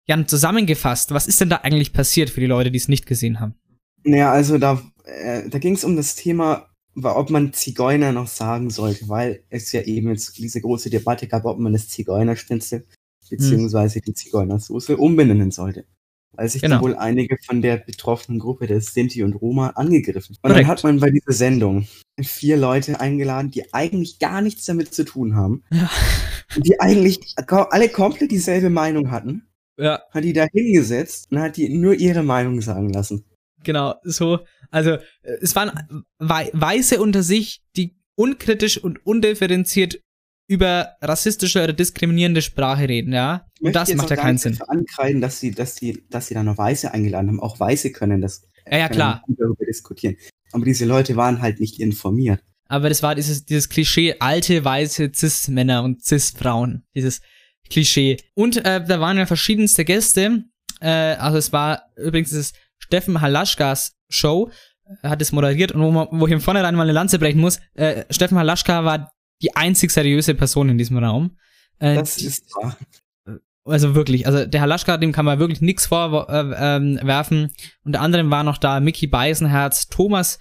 Jan, 0.08 0.28
zusammengefasst, 0.28 1.12
was 1.12 1.28
ist 1.28 1.40
denn 1.40 1.50
da 1.50 1.58
eigentlich 1.58 1.94
passiert 1.94 2.32
für 2.32 2.40
die 2.40 2.48
Leute, 2.48 2.72
die 2.72 2.80
es 2.80 2.88
nicht 2.88 3.06
gesehen 3.06 3.40
haben? 3.40 3.54
Naja, 4.04 4.32
also 4.32 4.58
da, 4.58 4.82
äh, 5.04 5.48
da 5.48 5.60
ging 5.60 5.76
es 5.76 5.84
um 5.84 5.96
das 5.96 6.16
Thema, 6.16 6.68
ob 6.96 7.30
man 7.30 7.54
Zigeuner 7.54 8.12
noch 8.12 8.28
sagen 8.28 8.72
sollte, 8.72 9.08
weil 9.10 9.44
es 9.50 9.72
ja 9.72 9.82
eben 9.82 10.10
jetzt 10.10 10.36
diese 10.40 10.60
große 10.60 10.90
Debatte 10.90 11.28
gab, 11.28 11.46
ob 11.46 11.60
man 11.60 11.74
das 11.74 11.88
Zigeunerschnitzel 11.90 12.80
hm. 12.80 12.88
beziehungsweise 13.30 14.02
die 14.02 14.14
Zigeunersoße 14.14 14.98
umbenennen 14.98 15.52
sollte 15.52 15.86
weil 16.38 16.50
sich 16.50 16.62
genau. 16.62 16.82
wohl 16.82 16.96
einige 16.96 17.38
von 17.46 17.62
der 17.62 17.78
betroffenen 17.78 18.40
Gruppe 18.40 18.68
der 18.68 18.82
Sinti 18.82 19.24
und 19.24 19.34
Roma 19.34 19.70
angegriffen. 19.70 20.36
Und 20.42 20.42
Korrekt. 20.42 20.60
dann 20.62 20.68
hat 20.68 20.84
man 20.84 21.00
bei 21.00 21.10
dieser 21.10 21.34
Sendung 21.34 21.88
vier 22.22 22.58
Leute 22.58 23.00
eingeladen, 23.00 23.52
die 23.52 23.74
eigentlich 23.74 24.20
gar 24.20 24.42
nichts 24.42 24.66
damit 24.66 24.94
zu 24.94 25.04
tun 25.04 25.36
haben. 25.36 25.64
Ja. 25.72 25.90
Die 26.58 26.80
eigentlich 26.80 27.36
alle 27.48 27.90
komplett 27.90 28.32
dieselbe 28.32 28.70
Meinung 28.70 29.12
hatten. 29.12 29.48
Ja. 29.78 30.02
Hat 30.12 30.24
die 30.24 30.34
da 30.34 30.46
hingesetzt 30.52 31.32
und 31.32 31.40
hat 31.40 31.58
die 31.58 31.70
nur 31.70 31.96
ihre 31.96 32.24
Meinung 32.24 32.62
sagen 32.62 32.94
lassen. 32.94 33.26
Genau, 33.64 33.96
so. 34.04 34.40
Also, 34.72 34.92
äh, 34.92 35.38
es 35.42 35.56
waren 35.56 36.06
Weiße 36.20 37.02
unter 37.02 37.24
sich, 37.24 37.62
die 37.76 37.98
unkritisch 38.16 38.78
und 38.78 39.06
undifferenziert 39.06 40.00
über 40.48 40.96
rassistische 41.02 41.64
oder 41.64 41.74
diskriminierende 41.74 42.42
Sprache 42.42 42.88
reden, 42.88 43.14
ja. 43.14 43.48
Und 43.62 43.76
das 43.76 43.94
macht 43.96 44.10
ja 44.10 44.16
keinen 44.16 44.38
Sinn. 44.38 44.60
ankreiden, 44.68 45.22
dass 45.22 45.40
sie, 45.40 45.52
dass 45.52 45.76
die, 45.76 46.04
dass 46.10 46.28
sie 46.28 46.34
da 46.36 46.44
noch 46.44 46.58
Weiße 46.58 46.94
eingeladen 46.94 47.30
haben. 47.30 47.40
Auch 47.40 47.60
Weiße 47.60 47.92
können 47.92 48.22
das 48.22 48.48
ja, 48.70 48.78
ja, 48.78 48.90
klar. 48.90 49.24
darüber 49.28 49.66
diskutieren. 49.66 50.16
Aber 50.52 50.66
diese 50.66 50.86
Leute 50.86 51.16
waren 51.16 51.42
halt 51.42 51.60
nicht 51.60 51.80
informiert. 51.80 52.42
Aber 52.68 52.90
das 52.90 53.04
war 53.04 53.16
dieses, 53.16 53.46
dieses 53.46 53.70
Klischee, 53.70 54.16
alte, 54.20 54.64
weiße 54.64 55.12
Cis-Männer 55.14 55.84
und 55.84 56.04
Cis-Frauen. 56.04 56.84
Dieses 56.96 57.22
Klischee. 57.70 58.18
Und 58.34 58.58
äh, 58.58 58.84
da 58.84 59.00
waren 59.00 59.18
ja 59.18 59.26
verschiedenste 59.26 59.86
Gäste. 59.86 60.46
Äh, 60.82 60.90
also 60.90 61.38
es 61.38 61.52
war 61.52 61.84
übrigens 61.96 62.32
das 62.32 62.54
Steffen 62.80 63.22
Halaschkas 63.22 63.96
Show, 64.10 64.52
hat 65.02 65.22
es 65.22 65.32
moderiert 65.32 65.72
und 65.72 65.82
wo, 65.82 65.92
man, 65.92 66.08
wo 66.12 66.28
ich 66.28 66.34
im 66.34 66.42
Vornherein 66.42 66.76
mal 66.76 66.84
eine 66.84 66.92
Lanze 66.92 67.18
brechen 67.18 67.42
muss. 67.42 67.60
Äh, 67.74 68.04
Steffen 68.12 68.38
Halaschka 68.38 68.84
war 68.84 69.12
die 69.46 69.56
einzig 69.56 69.92
seriöse 69.92 70.34
Person 70.34 70.70
in 70.70 70.78
diesem 70.78 70.98
Raum. 70.98 71.38
Äh, 71.80 71.96
das 71.96 72.18
ist 72.18 72.54
wahr. 72.56 72.78
Also 73.64 73.96
wirklich, 73.96 74.28
also 74.28 74.46
der 74.46 74.62
Herr 74.62 74.68
Laschka, 74.68 74.98
dem 74.98 75.12
kann 75.12 75.26
man 75.26 75.40
wirklich 75.40 75.62
nichts 75.62 75.88
vorwerfen. 75.88 76.98
Äh, 76.98 77.42
ähm, 77.42 77.50
Unter 77.84 78.02
anderem 78.02 78.30
war 78.30 78.44
noch 78.44 78.58
da 78.58 78.80
Mickey 78.80 79.08
Beisenherz, 79.08 79.88
Thomas 79.88 80.40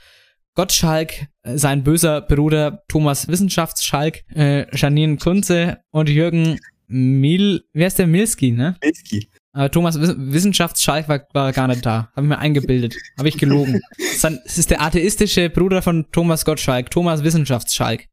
Gottschalk, 0.55 1.27
äh, 1.43 1.57
sein 1.57 1.85
böser 1.85 2.21
Bruder 2.21 2.83
Thomas 2.89 3.29
Wissenschaftsschalk, 3.29 4.25
äh, 4.35 4.67
Janine 4.77 5.17
Kunze 5.17 5.79
und 5.91 6.09
Jürgen 6.09 6.59
Mil, 6.87 7.65
wer 7.73 7.87
ist 7.87 7.99
der 7.99 8.07
Milski, 8.07 8.53
ne? 8.53 8.77
Milski. 8.83 9.29
Aber 9.53 9.71
Thomas 9.71 10.01
Wiss 10.01 10.15
Wissenschaftsschalk 10.17 11.09
war, 11.09 11.27
war 11.33 11.53
gar 11.53 11.69
nicht 11.69 11.87
da. 11.87 12.11
Habe 12.15 12.27
ich 12.27 12.29
mir 12.29 12.39
eingebildet. 12.39 12.95
Habe 13.19 13.29
ich 13.29 13.39
gelogen. 13.39 13.81
Das 14.23 14.59
ist 14.59 14.71
der 14.71 14.81
atheistische 14.81 15.51
Bruder 15.51 15.83
von 15.83 16.07
Thomas 16.11 16.45
Gottschalk, 16.45 16.91
Thomas 16.91 17.25
Wissenschaftsschalk. 17.25 18.07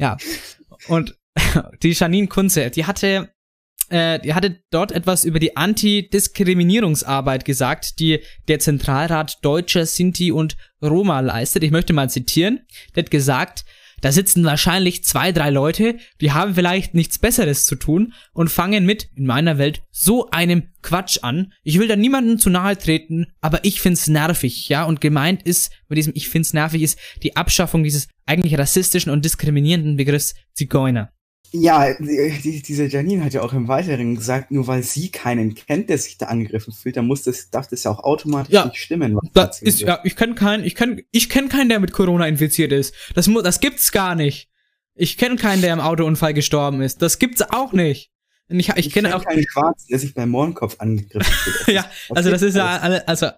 Ja. 0.00 0.16
Und 0.88 1.16
die 1.82 1.92
Janine 1.92 2.26
Kunze, 2.26 2.70
die 2.70 2.86
hatte 2.86 3.30
äh, 3.90 4.20
die 4.20 4.34
hatte 4.34 4.62
dort 4.70 4.92
etwas 4.92 5.24
über 5.24 5.40
die 5.40 5.56
Antidiskriminierungsarbeit 5.56 7.44
gesagt, 7.44 7.98
die 7.98 8.20
der 8.48 8.60
Zentralrat 8.60 9.38
Deutscher 9.42 9.84
Sinti 9.84 10.30
und 10.30 10.56
Roma 10.80 11.20
leistet. 11.20 11.64
Ich 11.64 11.72
möchte 11.72 11.92
mal 11.92 12.08
zitieren. 12.08 12.60
Der 12.94 13.02
hat 13.02 13.10
gesagt, 13.10 13.64
da 14.00 14.12
sitzen 14.12 14.44
wahrscheinlich 14.44 15.04
zwei, 15.04 15.32
drei 15.32 15.50
Leute, 15.50 15.98
die 16.20 16.32
haben 16.32 16.54
vielleicht 16.54 16.94
nichts 16.94 17.18
Besseres 17.18 17.66
zu 17.66 17.76
tun 17.76 18.14
und 18.32 18.50
fangen 18.50 18.86
mit, 18.86 19.08
in 19.14 19.26
meiner 19.26 19.58
Welt, 19.58 19.82
so 19.90 20.30
einem 20.30 20.68
Quatsch 20.82 21.18
an. 21.22 21.52
Ich 21.62 21.78
will 21.78 21.88
da 21.88 21.96
niemandem 21.96 22.38
zu 22.38 22.50
nahe 22.50 22.76
treten, 22.76 23.26
aber 23.40 23.64
ich 23.64 23.80
find's 23.80 24.08
nervig, 24.08 24.68
ja, 24.68 24.84
und 24.84 25.00
gemeint 25.00 25.42
ist, 25.42 25.72
mit 25.88 25.98
diesem 25.98 26.12
ich 26.16 26.28
find's 26.28 26.52
nervig 26.52 26.82
ist, 26.82 26.98
die 27.22 27.36
Abschaffung 27.36 27.82
dieses 27.82 28.08
eigentlich 28.26 28.58
rassistischen 28.58 29.12
und 29.12 29.24
diskriminierenden 29.24 29.96
Begriffs 29.96 30.34
Zigeuner. 30.54 31.12
Ja, 31.52 31.92
die, 31.98 32.62
diese 32.62 32.84
Janine 32.86 33.24
hat 33.24 33.32
ja 33.34 33.42
auch 33.42 33.52
im 33.52 33.66
Weiteren 33.66 34.14
gesagt, 34.14 34.50
nur 34.52 34.66
weil 34.68 34.82
sie 34.84 35.10
keinen 35.10 35.54
kennt, 35.54 35.90
der 35.90 35.98
sich 35.98 36.16
da 36.16 36.26
angegriffen 36.26 36.72
fühlt, 36.72 36.96
dann 36.96 37.06
muss 37.06 37.22
das, 37.24 37.50
darf 37.50 37.66
das 37.68 37.82
ja 37.84 37.90
auch 37.90 37.98
automatisch 38.04 38.52
Ja, 38.54 38.66
nicht 38.66 38.76
stimmen. 38.78 39.16
was 39.16 39.30
Da 39.32 39.42
erzählt 39.42 39.68
ist, 39.68 39.80
wird. 39.80 39.88
ja, 39.88 40.00
ich 40.04 40.14
kenne 40.16 40.34
keinen, 40.36 40.64
ich 40.64 40.74
kenn, 40.76 41.02
ich 41.10 41.28
kenn 41.28 41.48
keinen, 41.48 41.68
der 41.68 41.80
mit 41.80 41.92
Corona 41.92 42.26
infiziert 42.28 42.70
ist. 42.72 42.94
Das, 43.14 43.26
mu- 43.26 43.42
das 43.42 43.58
gibt's 43.60 43.90
gar 43.90 44.14
nicht. 44.14 44.48
Ich 44.94 45.16
kenne 45.16 45.36
keinen, 45.36 45.60
der 45.62 45.72
im 45.72 45.80
Autounfall 45.80 46.34
gestorben 46.34 46.82
ist. 46.82 47.02
Das 47.02 47.18
gibt's 47.18 47.42
auch 47.42 47.72
nicht. 47.72 48.10
Und 48.48 48.58
ich, 48.60 48.68
ich, 48.76 48.90
kenne 48.92 49.08
kenn 49.10 49.16
auch, 49.18 49.24
keinen 49.24 49.44
Schwarzen, 49.48 49.86
der 49.90 49.98
sich 49.98 50.14
beim 50.14 50.28
Mohrenkopf 50.30 50.76
angegriffen 50.78 51.32
fühlt. 51.32 51.68
ja, 51.76 51.84
also 52.10 52.30
das 52.30 52.42
ist 52.42 52.56
ja 52.56 52.78
alle, 52.78 53.06
also 53.08 53.28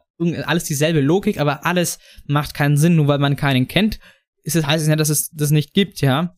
alles 0.44 0.64
dieselbe 0.64 1.00
Logik, 1.00 1.38
aber 1.40 1.64
alles 1.66 1.98
macht 2.26 2.54
keinen 2.54 2.76
Sinn, 2.76 2.96
nur 2.96 3.08
weil 3.08 3.18
man 3.18 3.36
keinen 3.36 3.68
kennt. 3.68 4.00
Ist 4.42 4.56
es 4.56 4.66
heißt 4.66 4.82
es 4.82 4.88
nicht, 4.88 5.00
dass 5.00 5.08
es 5.08 5.30
das 5.30 5.50
nicht 5.50 5.72
gibt, 5.74 6.00
ja. 6.00 6.34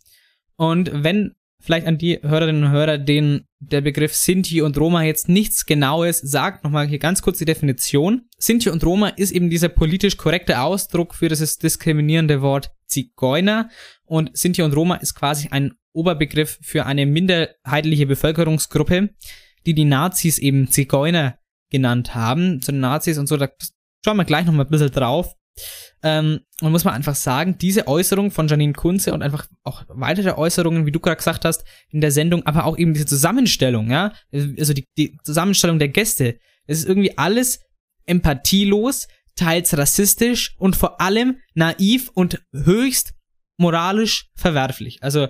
Und 0.57 0.91
wenn 0.93 1.35
vielleicht 1.65 1.87
an 1.87 1.97
die 1.97 2.21
Hörerinnen 2.23 2.65
und 2.65 2.71
Hörer, 2.71 2.99
denen 2.99 3.47
der 3.59 3.81
Begriff 3.81 4.15
Sinti 4.15 4.61
und 4.61 4.77
Roma 4.77 5.03
jetzt 5.03 5.29
nichts 5.29 5.65
Genaues 5.65 6.21
sagt, 6.21 6.63
nochmal 6.63 6.87
hier 6.87 6.99
ganz 6.99 7.23
kurz 7.23 7.39
die 7.39 7.47
Definition. 7.47 8.29
Sinti 8.37 8.69
und 8.69 8.85
Roma 8.85 9.09
ist 9.09 9.33
eben 9.33 9.49
dieser 9.49 9.71
politisch 9.71 10.19
korrekte 10.19 10.61
Ausdruck 10.61 11.15
für 11.15 11.29
dieses 11.29 11.59
diskriminierende 11.59 12.43
Wort 12.43 12.71
Zigeuner 12.87 13.71
und 14.05 14.37
Sinti 14.37 14.63
und 14.63 14.77
Roma 14.77 14.97
ist 14.97 15.15
quasi 15.15 15.49
ein 15.51 15.73
Oberbegriff 15.95 16.59
für 16.61 16.85
eine 16.85 17.07
minderheitliche 17.07 18.07
Bevölkerungsgruppe, 18.07 19.11
die 19.65 19.75
die 19.75 19.85
Nazis 19.85 20.39
eben 20.39 20.71
Zigeuner 20.71 21.39
genannt 21.71 22.15
haben, 22.15 22.61
zu 22.61 22.73
den 22.73 22.81
Nazis 22.81 23.17
und 23.17 23.27
so, 23.27 23.37
da 23.37 23.49
schauen 24.05 24.19
wir 24.19 24.25
gleich 24.25 24.45
nochmal 24.45 24.67
ein 24.67 24.71
bisschen 24.71 24.91
drauf. 24.91 25.35
Ähm, 26.03 26.41
und 26.61 26.73
muss 26.73 26.85
man 26.85 26.95
einfach 26.95 27.15
sagen, 27.15 27.57
diese 27.59 27.89
Äußerung 27.89 28.31
von 28.31 28.49
Janine 28.49 28.75
Kunze 28.75 29.15
und 29.15 29.23
einfach 29.23 29.47
auch 29.63 29.85
weitere 29.89 30.33
Äußerungen, 30.33 30.87
wie 30.87 30.93
du 30.93 31.01
gerade 31.01 31.17
gesagt 31.17 31.45
hast, 31.45 31.65
in 31.89 32.01
der 32.01 32.11
Sendung, 32.11 32.45
aber 32.45 32.67
auch 32.67 32.77
eben 32.77 32.93
diese 32.93 33.07
Zusammenstellung, 33.07 33.91
ja, 33.91 34.13
also 34.33 34.75
die, 34.75 34.87
die 34.99 35.17
Zusammenstellung 35.23 35.79
der 35.79 35.89
Gäste, 35.89 36.39
es 36.67 36.81
ist 36.81 36.89
irgendwie 36.89 37.17
alles 37.17 37.61
empathielos, 38.07 39.09
teils 39.37 39.77
rassistisch 39.77 40.55
und 40.59 40.77
vor 40.77 41.01
allem 41.01 41.39
naiv 41.55 42.11
und 42.15 42.43
höchst 42.53 43.15
moralisch 43.57 44.31
verwerflich. 44.35 44.99
Also, 45.01 45.29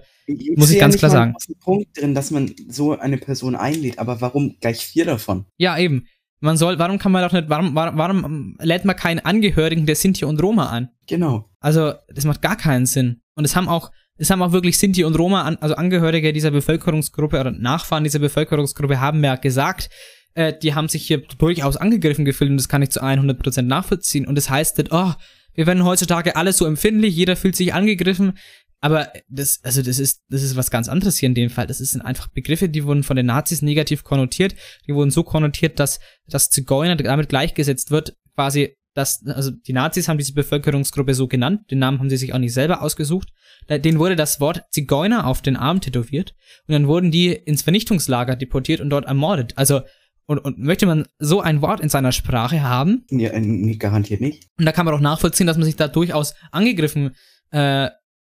Muss 0.56 0.70
ich 0.70 0.78
ganz 0.78 0.94
nicht 0.94 1.00
klar 1.00 1.10
mal 1.10 1.16
sagen. 1.18 1.22
einen 1.22 1.32
großen 1.34 1.58
Punkt 1.60 2.00
drin, 2.00 2.14
dass 2.14 2.30
man 2.30 2.54
so 2.68 2.98
eine 2.98 3.18
Person 3.18 3.54
einlädt, 3.54 3.98
aber 3.98 4.20
warum 4.20 4.56
gleich 4.60 4.84
vier 4.84 5.04
davon? 5.04 5.46
ja, 5.56 5.78
eben. 5.78 6.06
Man 6.44 6.58
soll, 6.58 6.78
warum 6.78 6.98
kann 6.98 7.10
man 7.10 7.22
doch 7.22 7.32
nicht, 7.32 7.48
warum, 7.48 7.74
warum, 7.74 7.96
warum 7.96 8.56
lädt 8.60 8.84
man 8.84 8.94
keinen 8.94 9.20
Angehörigen 9.20 9.86
der 9.86 9.96
Sinti 9.96 10.26
und 10.26 10.42
Roma 10.42 10.66
an? 10.66 10.90
Genau. 11.06 11.48
Also, 11.60 11.94
das 12.08 12.26
macht 12.26 12.42
gar 12.42 12.56
keinen 12.56 12.84
Sinn. 12.84 13.22
Und 13.34 13.46
es 13.46 13.56
haben 13.56 13.66
auch, 13.66 13.90
es 14.18 14.28
haben 14.28 14.42
auch 14.42 14.52
wirklich 14.52 14.76
Sinti 14.78 15.04
und 15.04 15.18
Roma, 15.18 15.42
an, 15.42 15.56
also 15.62 15.74
Angehörige 15.74 16.34
dieser 16.34 16.50
Bevölkerungsgruppe 16.50 17.40
oder 17.40 17.50
Nachfahren 17.50 18.04
dieser 18.04 18.18
Bevölkerungsgruppe 18.18 19.00
haben 19.00 19.24
ja 19.24 19.36
gesagt, 19.36 19.88
äh, 20.34 20.52
die 20.52 20.74
haben 20.74 20.88
sich 20.88 21.06
hier 21.06 21.22
durchaus 21.38 21.78
angegriffen 21.78 22.26
gefühlt 22.26 22.50
und 22.50 22.58
das 22.58 22.68
kann 22.68 22.82
ich 22.82 22.90
zu 22.90 23.02
100% 23.02 23.62
nachvollziehen. 23.62 24.26
Und 24.26 24.34
das 24.34 24.50
heißt 24.50 24.76
nicht, 24.76 24.92
oh, 24.92 25.12
wir 25.54 25.66
werden 25.66 25.84
heutzutage 25.84 26.36
alle 26.36 26.52
so 26.52 26.66
empfindlich, 26.66 27.16
jeder 27.16 27.36
fühlt 27.36 27.56
sich 27.56 27.72
angegriffen. 27.72 28.36
Aber 28.84 29.10
das, 29.30 29.60
also 29.62 29.80
das 29.80 29.98
ist, 29.98 30.24
das 30.28 30.42
ist 30.42 30.56
was 30.56 30.70
ganz 30.70 30.90
anderes 30.90 31.16
hier 31.16 31.26
in 31.26 31.34
dem 31.34 31.48
Fall. 31.48 31.66
Das 31.66 31.78
sind 31.78 32.02
einfach 32.02 32.26
Begriffe, 32.26 32.68
die 32.68 32.84
wurden 32.84 33.02
von 33.02 33.16
den 33.16 33.24
Nazis 33.24 33.62
negativ 33.62 34.04
konnotiert. 34.04 34.54
Die 34.86 34.94
wurden 34.94 35.10
so 35.10 35.22
konnotiert, 35.22 35.80
dass, 35.80 36.00
dass 36.26 36.50
Zigeuner 36.50 36.94
damit 36.94 37.30
gleichgesetzt 37.30 37.90
wird, 37.90 38.14
quasi, 38.34 38.76
dass, 38.92 39.24
also 39.26 39.52
die 39.52 39.72
Nazis 39.72 40.06
haben 40.06 40.18
diese 40.18 40.34
Bevölkerungsgruppe 40.34 41.14
so 41.14 41.28
genannt. 41.28 41.62
Den 41.70 41.78
Namen 41.78 41.98
haben 41.98 42.10
sie 42.10 42.18
sich 42.18 42.34
auch 42.34 42.38
nicht 42.38 42.52
selber 42.52 42.82
ausgesucht. 42.82 43.30
Denen 43.70 43.98
wurde 43.98 44.16
das 44.16 44.38
Wort 44.38 44.64
Zigeuner 44.70 45.26
auf 45.26 45.40
den 45.40 45.56
Arm 45.56 45.80
tätowiert. 45.80 46.34
Und 46.68 46.74
dann 46.74 46.86
wurden 46.86 47.10
die 47.10 47.32
ins 47.32 47.62
Vernichtungslager 47.62 48.36
deportiert 48.36 48.82
und 48.82 48.90
dort 48.90 49.06
ermordet. 49.06 49.54
Also, 49.56 49.80
und, 50.26 50.40
und 50.40 50.58
möchte 50.58 50.84
man 50.84 51.06
so 51.18 51.40
ein 51.40 51.62
Wort 51.62 51.80
in 51.80 51.88
seiner 51.88 52.12
Sprache 52.12 52.62
haben, 52.62 53.06
Ja, 53.10 53.30
äh, 53.32 53.76
garantiert 53.76 54.20
nicht. 54.20 54.44
und 54.58 54.66
da 54.66 54.72
kann 54.72 54.84
man 54.84 54.94
auch 54.94 55.00
nachvollziehen, 55.00 55.46
dass 55.46 55.56
man 55.56 55.64
sich 55.64 55.76
da 55.76 55.88
durchaus 55.88 56.34
angegriffen 56.50 57.14
äh, 57.50 57.88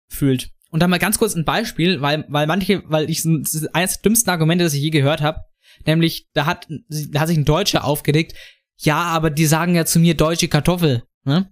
fühlt. 0.09 0.51
Und 0.71 0.81
dann 0.81 0.91
mal 0.91 0.99
ganz 0.99 1.19
kurz 1.19 1.35
ein 1.35 1.45
Beispiel, 1.45 2.03
weil, 2.03 2.25
weil 2.29 2.47
manche, 2.47 2.83
weil 2.87 3.09
ich 3.09 3.25
eines 3.25 3.95
der 3.95 4.03
dümmsten 4.03 4.31
Argumente, 4.31 4.65
das 4.65 4.75
ich 4.75 4.83
je 4.83 4.91
gehört 4.91 5.23
habe, 5.23 5.41
nämlich 5.87 6.29
da 6.35 6.47
hat, 6.47 6.67
da 6.89 7.21
hat 7.21 7.29
sich 7.29 7.39
ein 7.39 7.45
Deutscher 7.45 7.85
aufgeregt, 7.85 8.35
ja, 8.77 8.97
aber 8.97 9.31
die 9.31 9.47
sagen 9.47 9.75
ja 9.75 9.85
zu 9.85 9.99
mir 9.99 10.15
deutsche 10.15 10.49
Kartoffel, 10.49 11.03
ne? 11.25 11.51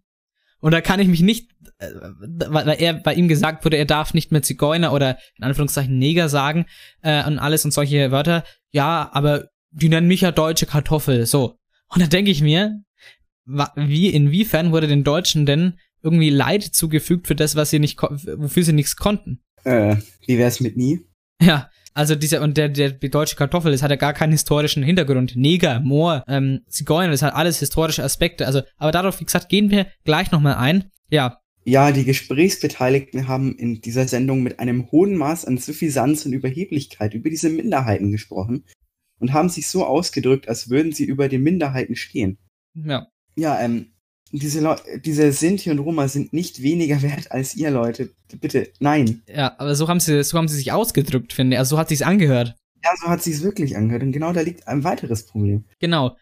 Und 0.58 0.72
da 0.72 0.80
kann 0.80 1.00
ich 1.00 1.08
mich 1.08 1.20
nicht, 1.20 1.50
äh, 1.78 1.90
weil 1.92 2.80
er 2.80 2.94
bei 2.94 3.14
ihm 3.14 3.28
gesagt 3.28 3.64
wurde, 3.64 3.76
er 3.76 3.84
darf 3.84 4.14
nicht 4.14 4.32
mehr 4.32 4.42
Zigeuner 4.42 4.92
oder 4.92 5.18
in 5.36 5.44
Anführungszeichen 5.44 5.98
Neger 5.98 6.28
sagen 6.28 6.66
äh, 7.02 7.24
und 7.24 7.38
alles 7.38 7.64
und 7.64 7.72
solche 7.72 8.10
Wörter. 8.10 8.42
Ja, 8.72 9.10
aber 9.12 9.48
die 9.70 9.88
nennen 9.88 10.08
mich 10.08 10.22
ja 10.22 10.32
deutsche 10.32 10.66
Kartoffel, 10.66 11.26
so. 11.26 11.58
Und 11.88 12.02
da 12.02 12.06
denke 12.06 12.30
ich 12.30 12.40
mir, 12.40 12.80
wie 13.76 14.08
inwiefern 14.08 14.72
wurde 14.72 14.88
den 14.88 15.04
Deutschen 15.04 15.46
denn 15.46 15.78
irgendwie 16.06 16.30
Leid 16.30 16.62
zugefügt 16.62 17.26
für 17.26 17.34
das, 17.34 17.56
was 17.56 17.70
sie 17.70 17.80
nicht, 17.80 18.00
wofür 18.00 18.62
sie 18.62 18.72
nichts 18.72 18.96
konnten? 18.96 19.40
Äh, 19.64 19.96
wie 20.24 20.38
wär's 20.38 20.60
mit 20.60 20.76
nie? 20.76 21.00
Ja, 21.42 21.68
also 21.92 22.14
dieser 22.14 22.40
und 22.42 22.56
der 22.56 22.68
der 22.68 22.92
die 22.92 23.10
deutsche 23.10 23.36
Kartoffel, 23.36 23.72
das 23.72 23.82
hat 23.82 23.90
ja 23.90 23.96
gar 23.96 24.12
keinen 24.12 24.32
historischen 24.32 24.82
Hintergrund. 24.82 25.34
Neger, 25.34 25.80
Moor, 25.80 26.24
ähm, 26.28 26.60
Zigeuner, 26.68 27.10
das 27.10 27.22
hat 27.22 27.34
alles 27.34 27.58
historische 27.58 28.04
Aspekte. 28.04 28.46
Also, 28.46 28.62
aber 28.76 28.92
darauf, 28.92 29.20
wie 29.20 29.24
gesagt, 29.24 29.48
gehen 29.48 29.70
wir 29.70 29.86
gleich 30.04 30.30
nochmal 30.30 30.54
ein. 30.54 30.90
Ja, 31.10 31.40
Ja, 31.64 31.90
die 31.90 32.04
Gesprächsbeteiligten 32.04 33.26
haben 33.26 33.56
in 33.56 33.80
dieser 33.80 34.06
Sendung 34.06 34.42
mit 34.42 34.60
einem 34.60 34.90
hohen 34.92 35.16
Maß 35.16 35.44
an 35.46 35.58
Suffisanz 35.58 36.24
und 36.24 36.32
Überheblichkeit 36.32 37.12
über 37.14 37.28
diese 37.28 37.50
Minderheiten 37.50 38.12
gesprochen 38.12 38.64
und 39.18 39.32
haben 39.32 39.48
sich 39.48 39.66
so 39.66 39.84
ausgedrückt, 39.84 40.48
als 40.48 40.70
würden 40.70 40.92
sie 40.92 41.04
über 41.04 41.28
den 41.28 41.42
Minderheiten 41.42 41.96
stehen. 41.96 42.38
ja, 42.74 43.08
Ja, 43.36 43.60
ähm, 43.60 43.95
diese, 44.32 44.76
diese 45.04 45.32
Sinti 45.32 45.70
und 45.70 45.78
Roma 45.78 46.08
sind 46.08 46.32
nicht 46.32 46.62
weniger 46.62 47.00
wert 47.02 47.30
als 47.30 47.54
ihr, 47.54 47.70
Leute. 47.70 48.10
Bitte, 48.40 48.68
nein. 48.80 49.22
ja, 49.28 49.54
aber 49.58 49.74
so 49.74 49.88
haben 49.88 50.00
sie, 50.00 50.22
so 50.24 50.36
haben 50.36 50.48
sie 50.48 50.56
sich 50.56 50.72
ausgedrückt, 50.72 51.32
finde 51.32 51.54
ich. 51.54 51.58
Also 51.58 51.76
so 51.76 51.78
hat 51.78 51.88
sich's 51.88 52.02
angehört. 52.02 52.54
Ja, 52.82 52.90
so 53.00 53.08
hat 53.08 53.22
sich's 53.22 53.42
wirklich 53.42 53.76
angehört. 53.76 54.02
Und 54.02 54.12
genau 54.12 54.32
da 54.32 54.40
liegt 54.40 54.66
ein 54.66 54.84
weiteres 54.84 55.26
Problem. 55.26 55.64
Genau. 55.78 56.16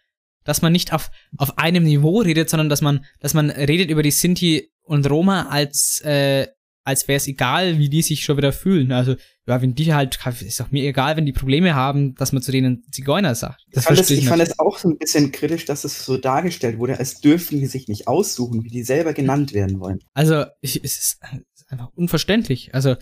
Dass 0.45 0.61
man 0.61 0.73
nicht 0.73 0.93
auf, 0.93 1.11
auf 1.39 1.59
einem 1.59 1.85
Niveau 1.85 2.19
redet, 2.21 2.51
sondern 2.51 2.69
dass 2.69 2.83
man, 2.83 3.05
dass 3.21 3.33
man 3.33 3.51
redet 3.51 3.91
über 3.91 4.03
die 4.03 4.11
Sinti 4.11 4.71
und 4.83 5.09
Roma 5.09 5.47
als, 5.49 6.01
äh, 6.05 6.49
als 6.85 7.09
wäre 7.09 7.17
es 7.17 7.27
egal, 7.27 7.79
wie 7.79 7.89
die 7.89 8.03
sich 8.03 8.25
schon 8.25 8.37
wieder 8.37 8.53
fühlen. 8.53 8.93
Also, 8.93 9.17
ja, 9.47 9.61
wenn 9.61 9.75
die 9.75 9.93
halt, 9.95 10.19
ist 10.41 10.61
doch 10.61 10.71
mir 10.71 10.85
egal, 10.85 11.17
wenn 11.17 11.27
die 11.27 11.33
Probleme 11.33 11.75
haben, 11.75 12.15
dass 12.15 12.33
man 12.33 12.43
zu 12.43 12.53
denen 12.53 12.85
Zigeuner 12.91 13.35
sagt. 13.35 13.65
ich 13.71 13.83
fand, 13.83 13.99
es, 13.99 14.11
ich 14.11 14.29
fand 14.29 14.43
es 14.43 14.59
auch 14.59 14.79
so 14.79 14.89
ein 14.89 14.99
bisschen 14.99 15.33
kritisch, 15.33 15.65
dass 15.65 15.85
es 15.85 16.05
so 16.05 16.17
dargestellt 16.19 16.79
wurde, 16.79 16.99
als 16.99 17.21
dürften 17.21 17.59
die 17.59 17.67
sich 17.67 17.89
nicht 17.89 18.07
aussuchen, 18.07 18.65
wie 18.65 18.69
die 18.69 18.85
selber 18.85 19.15
genannt 19.15 19.55
werden 19.55 19.81
wollen. 19.81 20.01
Also, 20.13 20.45
ich, 20.61 20.85
es 20.85 20.99
ist 20.99 21.19
es 21.55 21.63
ist 21.63 21.73
einfach 21.73 21.91
unverständlich. 21.95 22.75
Also, 22.75 22.97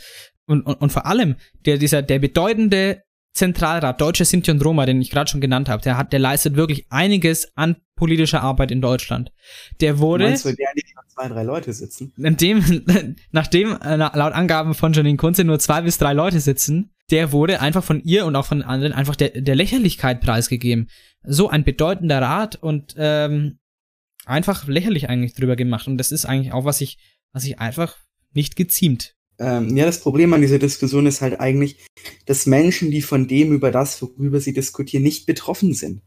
und, 0.47 0.63
und, 0.63 0.81
und 0.81 0.93
vor 0.93 1.07
allem, 1.07 1.37
der, 1.67 1.79
dieser, 1.79 2.03
der 2.03 2.19
bedeutende 2.19 3.03
Zentralrat 3.35 4.01
Deutsche 4.01 4.25
Sinti 4.25 4.51
und 4.51 4.63
Roma, 4.65 4.85
den 4.85 5.01
ich 5.01 5.11
gerade 5.11 5.31
schon 5.31 5.41
genannt 5.41 5.69
habe, 5.69 5.83
der 5.83 5.97
hat, 5.97 6.13
der 6.13 6.19
leistet 6.19 6.55
wirklich 6.57 6.87
einiges 6.91 7.57
an 7.57 7.77
politischer 7.97 8.43
Arbeit 8.43 8.71
in 8.71 8.83
Deutschland. 8.83 9.33
Der 9.81 9.95
Du 9.95 9.99
wurde, 10.01 10.25
meinst, 10.25 10.45
weil 10.45 10.55
der 10.55 10.69
zwei, 11.15 11.29
drei 11.29 11.43
Leute 11.43 11.73
sitzen? 11.73 12.13
nachdem, 12.17 12.85
nachdem 13.31 13.77
äh, 13.81 13.97
laut 13.97 14.33
Angaben 14.33 14.75
von 14.75 14.93
Janine 14.93 15.17
Kunze 15.17 15.45
nur 15.45 15.59
zwei 15.59 15.83
bis 15.83 15.99
drei 15.99 16.13
Leute 16.13 16.41
sitzen, 16.41 16.91
der 17.11 17.33
wurde 17.33 17.61
einfach 17.61 17.85
von 17.85 18.03
ihr 18.03 18.25
und 18.27 18.37
auch 18.37 18.47
von 18.47 18.63
anderen 18.63 18.93
einfach 18.93 19.17
der, 19.17 19.41
der 19.41 19.55
Lächerlichkeit 19.55 20.21
preisgegeben. 20.21 20.89
So 21.23 21.49
ein 21.49 21.65
bedeutender 21.65 22.21
Rat 22.21 22.57
und 22.57 22.95
ähm, 22.97 23.59
einfach 24.25 24.67
lächerlich 24.67 25.09
eigentlich 25.09 25.35
drüber 25.35 25.57
gemacht. 25.57 25.87
Und 25.87 25.99
das 25.99 26.13
ist 26.13 26.25
eigentlich 26.25 26.53
auch, 26.53 26.65
was 26.65 26.81
ich, 26.81 26.99
was 27.33 27.43
sich 27.43 27.59
einfach 27.59 27.97
nicht 28.33 28.57
geziemt. 28.57 29.15
Ähm, 29.39 29.77
ja, 29.77 29.85
das 29.85 30.01
Problem 30.01 30.33
an 30.33 30.41
dieser 30.41 30.59
Diskussion 30.59 31.07
ist 31.07 31.21
halt 31.21 31.41
eigentlich, 31.41 31.85
dass 32.27 32.47
Menschen, 32.47 32.91
die 32.91 33.03
von 33.03 33.29
dem 33.29 33.53
über 33.53 33.71
das, 33.71 34.01
worüber 34.01 34.41
sie 34.41 34.53
diskutieren, 34.53 35.03
nicht 35.03 35.27
betroffen 35.27 35.75
sind. 35.75 36.03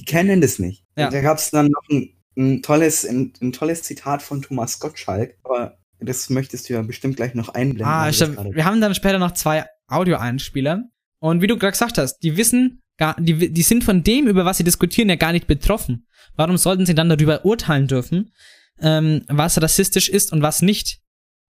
Die 0.00 0.04
kennen 0.04 0.40
das 0.40 0.58
nicht. 0.58 0.84
Ja. 0.96 1.08
Da 1.10 1.20
gab 1.20 1.38
es 1.38 1.50
dann 1.50 1.68
noch 1.68 1.82
ein, 1.90 2.14
ein 2.36 2.62
tolles, 2.62 3.04
ein, 3.04 3.32
ein 3.40 3.52
tolles 3.52 3.82
Zitat 3.82 4.22
von 4.22 4.42
Thomas 4.42 4.78
Gottschalk, 4.80 5.36
aber 5.44 5.78
das 6.00 6.30
möchtest 6.30 6.68
du 6.68 6.74
ja 6.74 6.82
bestimmt 6.82 7.16
gleich 7.16 7.34
noch 7.34 7.50
einblenden. 7.50 7.86
Ah, 7.86 8.12
stimmt. 8.12 8.38
Wir 8.54 8.64
haben 8.64 8.80
dann 8.80 8.94
später 8.94 9.18
noch 9.18 9.32
zwei 9.32 9.66
Audioeinspieler. 9.86 10.84
Und 11.20 11.40
wie 11.40 11.46
du 11.46 11.56
gerade 11.56 11.72
gesagt 11.72 11.98
hast, 11.98 12.18
die 12.18 12.36
wissen, 12.36 12.82
gar, 12.98 13.16
die, 13.18 13.52
die 13.52 13.62
sind 13.62 13.84
von 13.84 14.02
dem, 14.02 14.26
über 14.26 14.44
was 14.44 14.58
sie 14.58 14.64
diskutieren, 14.64 15.08
ja 15.08 15.16
gar 15.16 15.32
nicht 15.32 15.46
betroffen. 15.46 16.06
Warum 16.36 16.56
sollten 16.56 16.86
sie 16.86 16.94
dann 16.94 17.08
darüber 17.08 17.44
urteilen 17.44 17.86
dürfen, 17.86 18.32
ähm, 18.80 19.24
was 19.28 19.60
rassistisch 19.60 20.08
ist 20.08 20.32
und 20.32 20.42
was 20.42 20.62
nicht? 20.62 21.00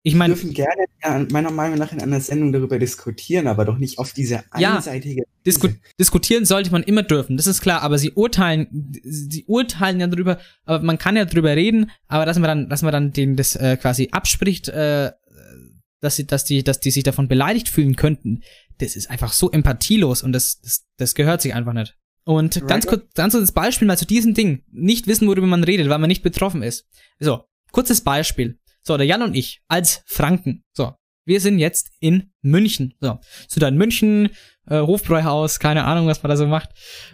Ich 0.04 0.14
Wir 0.14 0.18
meine, 0.20 0.34
dürfen 0.34 0.54
gerne 0.54 0.86
ja, 1.04 1.26
meiner 1.32 1.52
Meinung 1.52 1.78
nach 1.78 1.92
in 1.92 2.02
einer 2.02 2.20
Sendung 2.20 2.52
darüber 2.52 2.80
diskutieren, 2.80 3.46
aber 3.48 3.66
doch 3.66 3.78
nicht 3.78 4.00
auf 4.00 4.14
diese 4.14 4.44
Ja, 4.58 4.76
einseitige 4.78 5.24
Disku 5.46 5.68
Weise. 5.68 5.80
diskutieren 6.00 6.46
sollte 6.46 6.72
man 6.72 6.82
immer 6.84 7.04
dürfen, 7.04 7.38
das 7.38 7.46
ist 7.46 7.62
klar, 7.62 7.82
aber 7.84 8.00
sie 8.00 8.12
urteilen, 8.12 8.68
sie 9.04 9.46
urteilen 9.46 10.00
ja 10.00 10.08
drüber, 10.08 10.40
aber 10.66 10.84
man 10.84 10.98
kann 10.98 11.16
ja 11.16 11.26
drüber 11.26 11.56
reden, 11.56 11.92
aber 12.08 12.26
dass 12.26 12.40
man 12.40 12.48
dann, 12.48 12.70
dass 12.70 12.82
man 12.82 12.92
dann 12.92 13.14
denen 13.14 13.36
das 13.36 13.56
äh, 13.56 13.78
quasi 13.78 14.10
abspricht, 14.12 14.70
äh, 14.70 15.12
dass 16.00 16.16
sie, 16.16 16.26
dass 16.26 16.46
die, 16.46 16.64
dass 16.64 16.80
die 16.80 16.90
sich 16.90 17.04
davon 17.04 17.28
beleidigt 17.28 17.70
fühlen 17.70 17.96
könnten, 17.96 18.42
das 18.80 18.96
ist 18.96 19.10
einfach 19.12 19.34
so 19.34 19.52
empathielos 19.52 20.24
und 20.24 20.34
das, 20.34 20.60
das, 20.62 20.88
das 20.98 21.14
gehört 21.14 21.44
sich 21.44 21.54
einfach 21.54 21.74
nicht. 21.74 21.96
Und 22.24 22.56
Right. 22.58 22.68
ganz 22.68 22.88
kurz, 22.88 23.04
ganz 23.14 23.34
kurzes 23.34 23.52
Beispiel 23.52 23.88
mal 23.88 23.98
zu 23.98 24.06
diesem 24.06 24.34
Ding. 24.34 24.64
Nicht 24.72 25.06
wissen, 25.08 25.28
worüber 25.28 25.46
man 25.48 25.64
redet, 25.64 25.90
weil 25.90 26.00
man 26.00 26.08
nicht 26.08 26.24
betroffen 26.24 26.64
ist. 26.64 26.88
So, 27.20 27.44
kurzes 27.72 28.02
Beispiel. 28.02 28.60
So, 28.84 28.98
der 28.98 29.06
Jan 29.06 29.22
und 29.22 29.36
ich 29.36 29.62
als 29.68 30.04
Franken. 30.06 30.64
So, 30.74 30.94
wir 31.26 31.40
sind 31.40 31.60
jetzt 31.60 31.92
in 32.00 32.32
München. 32.42 32.94
So, 33.00 33.20
sind 33.48 33.62
da 33.62 33.68
in 33.68 33.78
München, 33.78 34.30
äh, 34.68 34.80
Hofbräuhaus, 34.80 35.60
keine 35.60 35.86
Ahnung, 35.86 36.08
was 36.08 36.22
man 36.24 36.30
da 36.30 36.38
so 36.38 36.48
macht. 36.48 36.70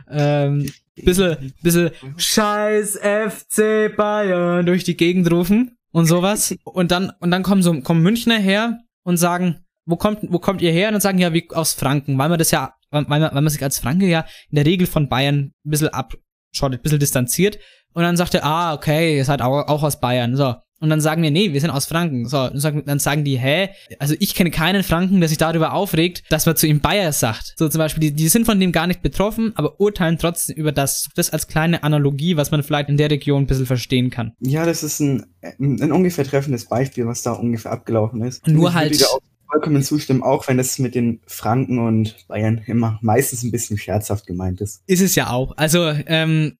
Ähm, 0.09 0.71
bisschen, 0.95 1.53
bisschen 1.61 1.91
Scheiß 2.17 2.97
FC 2.97 3.95
Bayern 3.95 4.65
durch 4.65 4.83
die 4.83 4.97
Gegend 4.97 5.31
rufen 5.31 5.77
und 5.91 6.05
sowas. 6.05 6.55
Und 6.63 6.91
dann, 6.91 7.11
und 7.19 7.31
dann 7.31 7.43
kommen 7.43 7.61
so, 7.61 7.81
kommen 7.81 8.01
Münchner 8.01 8.39
her 8.39 8.79
und 9.03 9.17
sagen, 9.17 9.65
wo 9.85 9.95
kommt, 9.95 10.19
wo 10.29 10.39
kommt 10.39 10.61
ihr 10.61 10.71
her? 10.71 10.87
Und 10.87 10.93
dann 10.93 11.01
sagen, 11.01 11.19
ja, 11.19 11.33
wie 11.33 11.49
aus 11.51 11.73
Franken, 11.73 12.17
weil 12.17 12.29
man 12.29 12.39
das 12.39 12.51
ja, 12.51 12.73
weil 12.91 13.03
man, 13.03 13.21
weil 13.21 13.41
man 13.41 13.49
sich 13.49 13.63
als 13.63 13.79
Franke 13.79 14.07
ja 14.07 14.25
in 14.49 14.55
der 14.55 14.65
Regel 14.65 14.87
von 14.87 15.09
Bayern 15.09 15.53
ein 15.65 15.69
bisschen 15.69 15.89
abschottet, 15.89 16.79
ein 16.79 16.83
bisschen 16.83 16.99
distanziert. 16.99 17.59
Und 17.93 18.03
dann 18.03 18.17
sagt 18.17 18.33
er, 18.35 18.45
ah, 18.45 18.73
okay, 18.73 19.17
ihr 19.17 19.25
seid 19.25 19.41
auch, 19.41 19.67
auch 19.67 19.83
aus 19.83 19.99
Bayern. 19.99 20.35
So. 20.35 20.55
Und 20.79 20.89
dann 20.89 21.01
sagen 21.01 21.23
wir, 21.23 21.31
nee, 21.31 21.53
wir 21.53 21.61
sind 21.61 21.71
aus 21.71 21.85
Franken. 21.85 22.27
So, 22.27 22.39
und 22.43 22.63
dann 22.63 22.99
sagen 22.99 23.23
die, 23.23 23.37
hä? 23.37 23.69
Also 23.99 24.15
ich 24.19 24.35
kenne 24.35 24.51
keinen 24.51 24.83
Franken, 24.83 25.19
der 25.19 25.29
sich 25.29 25.37
darüber 25.37 25.73
aufregt, 25.73 26.23
dass 26.29 26.45
man 26.45 26.55
zu 26.55 26.67
ihm 26.67 26.81
Bayer 26.81 27.11
sagt. 27.11 27.53
So 27.57 27.67
zum 27.67 27.79
Beispiel, 27.79 28.01
die, 28.01 28.13
die 28.13 28.27
sind 28.27 28.45
von 28.45 28.59
dem 28.59 28.71
gar 28.71 28.87
nicht 28.87 29.01
betroffen, 29.01 29.53
aber 29.55 29.79
urteilen 29.79 30.17
trotzdem 30.19 30.55
über 30.55 30.71
das. 30.71 31.09
Das 31.15 31.31
als 31.31 31.47
kleine 31.47 31.83
Analogie, 31.83 32.37
was 32.37 32.51
man 32.51 32.61
vielleicht 32.63 32.89
in 32.89 32.97
der 32.97 33.09
Region 33.09 33.43
ein 33.43 33.47
bisschen 33.47 33.65
verstehen 33.65 34.09
kann. 34.09 34.33
Ja, 34.39 34.65
das 34.65 34.83
ist 34.83 34.99
ein, 34.99 35.25
ein, 35.41 35.81
ein 35.81 35.91
ungefähr 35.91 36.25
treffendes 36.25 36.65
Beispiel, 36.65 37.07
was 37.07 37.23
da 37.23 37.31
ungefähr 37.33 37.71
abgelaufen 37.71 38.21
ist. 38.23 38.45
Nur 38.47 38.69
ich 38.69 38.75
würde 38.75 39.05
halt- 39.05 39.21
vollkommen 39.49 39.81
zustimmen, 39.81 40.23
auch 40.23 40.47
wenn 40.49 40.57
das 40.57 40.77
mit 40.77 40.93
den 40.93 41.21
Franken 41.25 41.79
und 41.79 42.27
Bayern 42.27 42.61
immer 42.67 42.99
meistens 43.01 43.43
ein 43.43 43.51
bisschen 43.51 43.77
scherzhaft 43.77 44.27
gemeint 44.27 44.59
ist. 44.61 44.83
Ist 44.87 45.01
es 45.01 45.15
ja 45.15 45.29
auch. 45.29 45.55
Also, 45.57 45.89
ähm, 46.05 46.57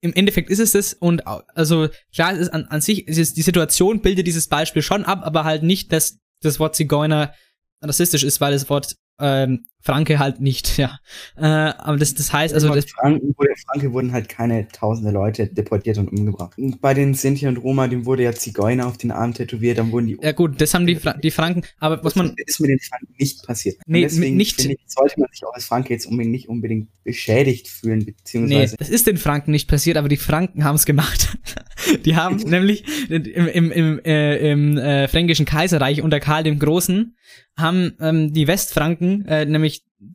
im 0.00 0.14
Endeffekt 0.14 0.50
ist 0.50 0.60
es 0.60 0.72
das 0.72 0.94
und 0.94 1.26
also 1.26 1.88
klar, 2.14 2.32
es 2.32 2.40
ist 2.40 2.48
an, 2.50 2.64
an 2.66 2.80
sich, 2.80 3.06
es 3.06 3.18
ist, 3.18 3.36
die 3.36 3.42
Situation 3.42 4.00
bildet 4.00 4.26
dieses 4.26 4.48
Beispiel 4.48 4.82
schon 4.82 5.04
ab, 5.04 5.20
aber 5.24 5.44
halt 5.44 5.62
nicht, 5.62 5.92
dass 5.92 6.18
das 6.42 6.58
Wort 6.58 6.74
Zigeuner 6.74 7.34
rassistisch 7.82 8.24
ist, 8.24 8.40
weil 8.40 8.52
das 8.52 8.68
Wort 8.70 8.96
ähm, 9.18 9.64
Franke 9.80 10.18
halt 10.18 10.40
nicht, 10.40 10.76
ja. 10.78 10.98
Äh, 11.36 11.44
aber 11.44 11.96
das, 11.96 12.14
das 12.14 12.32
heißt, 12.32 12.54
also 12.54 12.74
das, 12.74 12.90
Franken, 12.90 13.34
wurde, 13.36 13.50
Franke 13.66 13.92
wurden 13.92 14.12
halt 14.12 14.28
keine 14.28 14.68
tausende 14.68 15.10
Leute 15.10 15.46
deportiert 15.46 15.98
und 15.98 16.08
umgebracht. 16.08 16.58
Und 16.58 16.80
bei 16.80 16.94
den 16.94 17.14
Sinti 17.14 17.46
und 17.46 17.56
Roma, 17.56 17.88
dem 17.88 18.06
wurde 18.06 18.24
ja 18.24 18.32
Zigeuner 18.32 18.86
auf 18.86 18.98
den 18.98 19.10
Arm 19.10 19.34
tätowiert, 19.34 19.78
dann 19.78 19.92
wurden 19.92 20.08
die 20.08 20.18
ja 20.20 20.32
gut, 20.32 20.60
das 20.60 20.74
haben 20.74 20.86
die, 20.86 20.96
Fra 20.96 21.14
die 21.14 21.30
Franken, 21.30 21.62
aber 21.78 22.02
was 22.04 22.14
man, 22.14 22.34
Das 22.36 22.54
ist 22.54 22.60
mit 22.60 22.70
den 22.70 22.80
Franken 22.80 23.14
nicht 23.18 23.46
passiert. 23.46 23.76
Und 23.76 23.92
Nee, 23.92 24.02
deswegen 24.02 24.36
nicht- 24.36 24.64
ich, 24.64 24.78
sollte 24.86 25.20
man 25.20 25.28
sich 25.32 25.44
auch 25.44 25.54
als 25.54 25.64
Franke 25.64 25.94
jetzt 25.94 26.06
unbedingt 26.06 26.32
nicht 26.32 26.48
unbedingt 26.48 26.88
beschädigt 27.04 27.68
fühlen, 27.68 28.00
nee, 28.00 28.12
beziehungsweise 28.12 28.76
das 28.76 28.88
ist 28.88 29.06
den 29.06 29.16
Franken 29.16 29.50
nicht 29.50 29.68
passiert, 29.68 29.96
aber 29.96 30.08
die 30.08 30.16
Franken 30.16 30.64
haben 30.64 30.76
es 30.76 30.84
gemacht. 30.84 31.38
die 32.04 32.16
haben 32.16 32.36
nämlich 32.46 32.84
im, 33.08 33.24
im, 33.24 33.72
im, 33.72 34.00
äh, 34.04 34.50
im 34.52 34.76
äh, 34.76 35.08
fränkischen 35.08 35.46
Kaiserreich 35.46 36.02
unter 36.02 36.20
Karl 36.20 36.42
dem 36.44 36.58
Großen 36.58 37.14
haben 37.56 37.92
ähm, 38.00 38.32
die 38.32 38.46
Westfranken 38.46 39.26
äh, 39.26 39.44
nämlich 39.44 39.69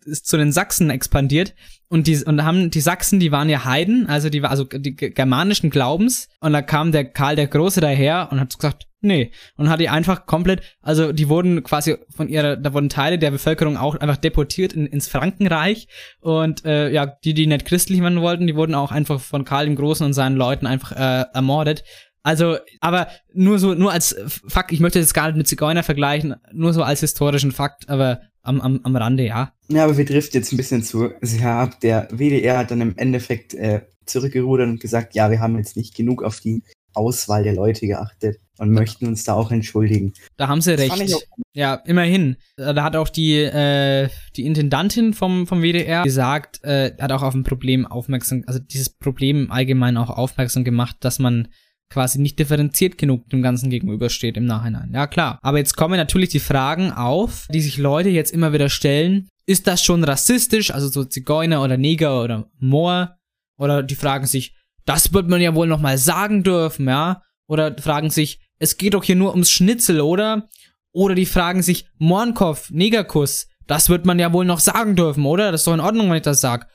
ist 0.06 0.26
zu 0.28 0.38
den 0.38 0.52
Sachsen 0.52 0.90
expandiert 0.90 1.54
und 1.90 2.08
die 2.08 2.24
und 2.24 2.44
haben 2.44 2.72
die 2.72 2.82
Sachsen, 2.82 3.20
die 3.20 3.32
waren 3.32 3.50
ja 3.50 3.66
Heiden, 3.66 4.08
also 4.08 4.30
die 4.30 4.42
war 4.42 4.50
also 4.50 4.64
die 4.64 4.96
ge- 4.96 5.12
germanischen 5.12 5.70
Glaubens 5.70 6.28
und 6.40 6.54
da 6.54 6.62
kam 6.62 6.92
der 6.92 7.06
Karl 7.06 7.36
der 7.36 7.48
Große 7.48 7.82
daher 7.82 8.30
und 8.32 8.40
hat 8.40 8.56
gesagt, 8.56 8.88
nee 9.02 9.32
und 9.58 9.70
hat 9.70 9.80
die 9.80 9.90
einfach 9.90 10.26
komplett, 10.26 10.62
also 10.82 11.12
die 11.12 11.30
wurden 11.30 11.62
quasi 11.62 11.98
von 12.10 12.28
ihrer, 12.30 12.58
da 12.58 12.74
wurden 12.74 12.90
Teile 12.90 13.20
der 13.20 13.30
Bevölkerung 13.30 13.78
auch 13.78 13.96
einfach 13.96 14.18
deportiert 14.18 14.74
in, 14.74 14.88
ins 14.88 15.08
Frankenreich 15.08 15.88
und 16.20 16.66
äh, 16.66 16.90
ja, 16.90 17.06
die 17.06 17.36
die 17.36 17.46
nicht 17.46 17.66
christlich 17.66 18.02
werden 18.02 18.22
wollten, 18.22 18.48
die 18.48 18.56
wurden 18.56 18.74
auch 18.74 18.92
einfach 18.92 19.22
von 19.22 19.46
Karl 19.46 19.66
dem 19.66 19.76
Großen 19.76 20.06
und 20.06 20.14
seinen 20.14 20.36
Leuten 20.36 20.66
einfach 20.66 20.92
äh, 20.94 21.26
ermordet. 21.32 21.84
Also, 22.24 22.58
aber 22.80 23.08
nur 23.36 23.60
so, 23.60 23.76
nur 23.76 23.92
als 23.92 24.16
Fakt, 24.48 24.72
ich 24.72 24.80
möchte 24.80 24.98
jetzt 24.98 25.14
gar 25.14 25.28
nicht 25.28 25.38
mit 25.38 25.48
Zigeuner 25.48 25.84
vergleichen, 25.84 26.34
nur 26.52 26.74
so 26.74 26.82
als 26.82 27.02
historischen 27.02 27.52
Fakt, 27.52 27.88
aber 27.88 28.22
am, 28.46 28.62
am, 28.62 28.80
am 28.84 28.96
Rande, 28.96 29.26
ja. 29.26 29.54
Ja, 29.68 29.84
aber 29.84 29.98
wir 29.98 30.06
driften 30.06 30.40
jetzt 30.40 30.52
ein 30.54 30.58
bisschen 30.58 30.84
zu 30.84 31.10
sehr 31.22 31.52
ab. 31.52 31.80
Der 31.82 32.08
WDR 32.12 32.60
hat 32.60 32.72
dann 32.72 32.82
im 32.82 32.98
Endeffekt 32.98 33.54
äh, 33.54 33.82
zurückgerudert 34.06 34.68
und 34.68 34.80
gesagt, 34.80 35.16
ja, 35.16 35.32
wir 35.32 35.40
haben 35.40 35.58
jetzt 35.58 35.76
nicht 35.76 35.96
genug 35.96 36.24
auf 36.24 36.40
die 36.40 36.64
Auswahl 36.94 37.44
der 37.44 37.54
Leute 37.54 37.88
geachtet 37.88 38.40
und 38.58 38.72
möchten 38.72 39.06
uns 39.08 39.24
da 39.24 39.34
auch 39.34 39.52
entschuldigen. 39.52 40.14
Da 40.38 40.48
haben 40.48 40.62
sie 40.62 40.76
Das 40.76 41.00
recht. 41.00 41.28
Ja, 41.54 41.76
immerhin. 41.86 42.38
Äh, 42.58 42.74
Da 42.74 42.84
hat 42.84 42.96
auch 42.96 43.10
die, 43.10 43.36
äh, 43.36 44.10
die 44.36 44.46
Intendantin 44.46 45.14
vom, 45.14 45.46
vom 45.48 45.62
WDR 45.62 46.04
gesagt, 46.04 46.64
äh, 46.64 46.94
hat 47.00 47.12
auch 47.12 47.24
auf 47.24 47.34
ein 47.34 47.44
Problem 47.44 47.86
aufmerksam, 47.86 48.44
also 48.48 48.60
dieses 48.60 48.90
Problem 48.90 49.52
allgemein 49.52 49.98
auch 49.98 50.10
aufmerksam 50.10 50.64
gemacht, 50.64 50.98
dass 51.02 51.20
man 51.20 51.50
quasi 51.90 52.20
nicht 52.20 52.40
differenziert 52.40 52.98
genug 52.98 53.30
dem 53.30 53.42
Ganzen 53.42 53.70
gegenübersteht 53.70 54.38
im 54.38 54.46
Nachhinein. 54.46 54.92
Ja, 54.94 55.08
klar. 55.08 55.40
Aber 55.42 55.58
jetzt 55.58 55.76
kommen 55.76 55.98
natürlich 55.98 56.30
die 56.30 56.40
Fragen 56.40 56.92
auf, 56.92 57.48
die 57.54 57.62
sich 57.62 57.78
Leute 57.78 58.10
jetzt 58.10 58.32
immer 58.32 58.54
wieder 58.54 58.70
stellen. 58.70 59.28
Ist 59.46 59.68
das 59.68 59.84
schon 59.84 60.04
rassistisch? 60.04 60.72
Also 60.72 60.90
so 60.90 61.06
Zigeuner 61.06 61.64
oder 61.64 61.78
Neger 61.78 62.24
oder 62.24 62.50
Moor? 62.60 63.16
Oder 63.58 63.84
die 63.84 63.96
fragen 63.96 64.26
sich, 64.26 64.56
das 64.86 65.14
wird 65.14 65.30
man 65.30 65.42
ja 65.42 65.56
wohl 65.56 65.68
noch 65.68 65.80
mal 65.80 65.98
sagen 65.98 66.44
dürfen, 66.44 66.88
ja? 66.88 67.22
Oder 67.48 67.76
fragen 67.78 68.10
sich, 68.10 68.40
es 68.60 68.78
geht 68.78 68.94
doch 68.94 69.04
hier 69.04 69.16
nur 69.16 69.32
ums 69.32 69.52
Schnitzel, 69.52 70.02
oder? 70.02 70.50
Oder 70.92 71.16
die 71.16 71.26
fragen 71.26 71.62
sich, 71.62 71.88
Mornkopf, 71.98 72.72
Negerkuss, 72.72 73.48
das 73.68 73.90
wird 73.90 74.06
man 74.06 74.20
ja 74.20 74.32
wohl 74.34 74.46
noch 74.46 74.60
sagen 74.60 74.96
dürfen, 74.96 75.26
oder? 75.26 75.52
Das 75.52 75.62
ist 75.62 75.68
doch 75.68 75.74
in 75.74 75.80
Ordnung, 75.80 76.10
wenn 76.10 76.18
ich 76.18 76.24
das 76.24 76.42
sag. 76.42 76.70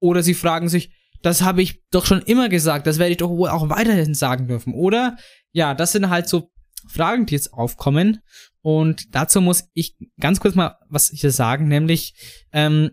Oder 0.00 0.22
sie 0.22 0.34
fragen 0.34 0.68
sich, 0.68 0.90
das 1.22 1.42
habe 1.42 1.62
ich 1.62 1.82
doch 1.90 2.06
schon 2.06 2.22
immer 2.22 2.48
gesagt, 2.48 2.86
das 2.86 2.98
werde 2.98 3.12
ich 3.12 3.18
doch 3.18 3.30
wohl 3.30 3.48
auch 3.48 3.68
weiterhin 3.68 4.14
sagen 4.14 4.48
dürfen, 4.48 4.74
oder? 4.74 5.16
Ja, 5.52 5.74
das 5.74 5.92
sind 5.92 6.10
halt 6.10 6.28
so 6.28 6.50
Fragen, 6.88 7.26
die 7.26 7.34
jetzt 7.34 7.52
aufkommen. 7.52 8.20
Und 8.62 9.14
dazu 9.14 9.40
muss 9.40 9.68
ich 9.74 9.96
ganz 10.20 10.40
kurz 10.40 10.54
mal 10.54 10.78
was 10.88 11.10
hier 11.10 11.30
sagen, 11.30 11.68
nämlich, 11.68 12.14
ähm, 12.52 12.90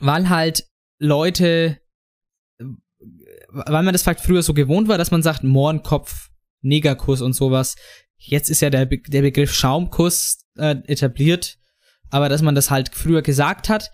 weil 0.00 0.28
halt 0.28 0.64
Leute, 0.98 1.80
äh, 2.58 2.64
weil 3.48 3.82
man 3.82 3.92
das 3.92 4.02
vielleicht 4.02 4.20
früher 4.20 4.42
so 4.42 4.54
gewohnt 4.54 4.88
war, 4.88 4.98
dass 4.98 5.10
man 5.10 5.22
sagt, 5.22 5.44
Mohrenkopf, 5.44 6.30
Negerkuss 6.62 7.20
und 7.20 7.34
sowas. 7.34 7.76
Jetzt 8.16 8.50
ist 8.50 8.62
ja 8.62 8.70
der, 8.70 8.86
Be 8.86 8.98
der 8.98 9.22
Begriff 9.22 9.52
Schaumkuss 9.52 10.46
äh, 10.56 10.76
etabliert, 10.86 11.58
aber 12.10 12.28
dass 12.28 12.42
man 12.42 12.54
das 12.54 12.70
halt 12.70 12.94
früher 12.94 13.22
gesagt 13.22 13.68
hat, 13.68 13.90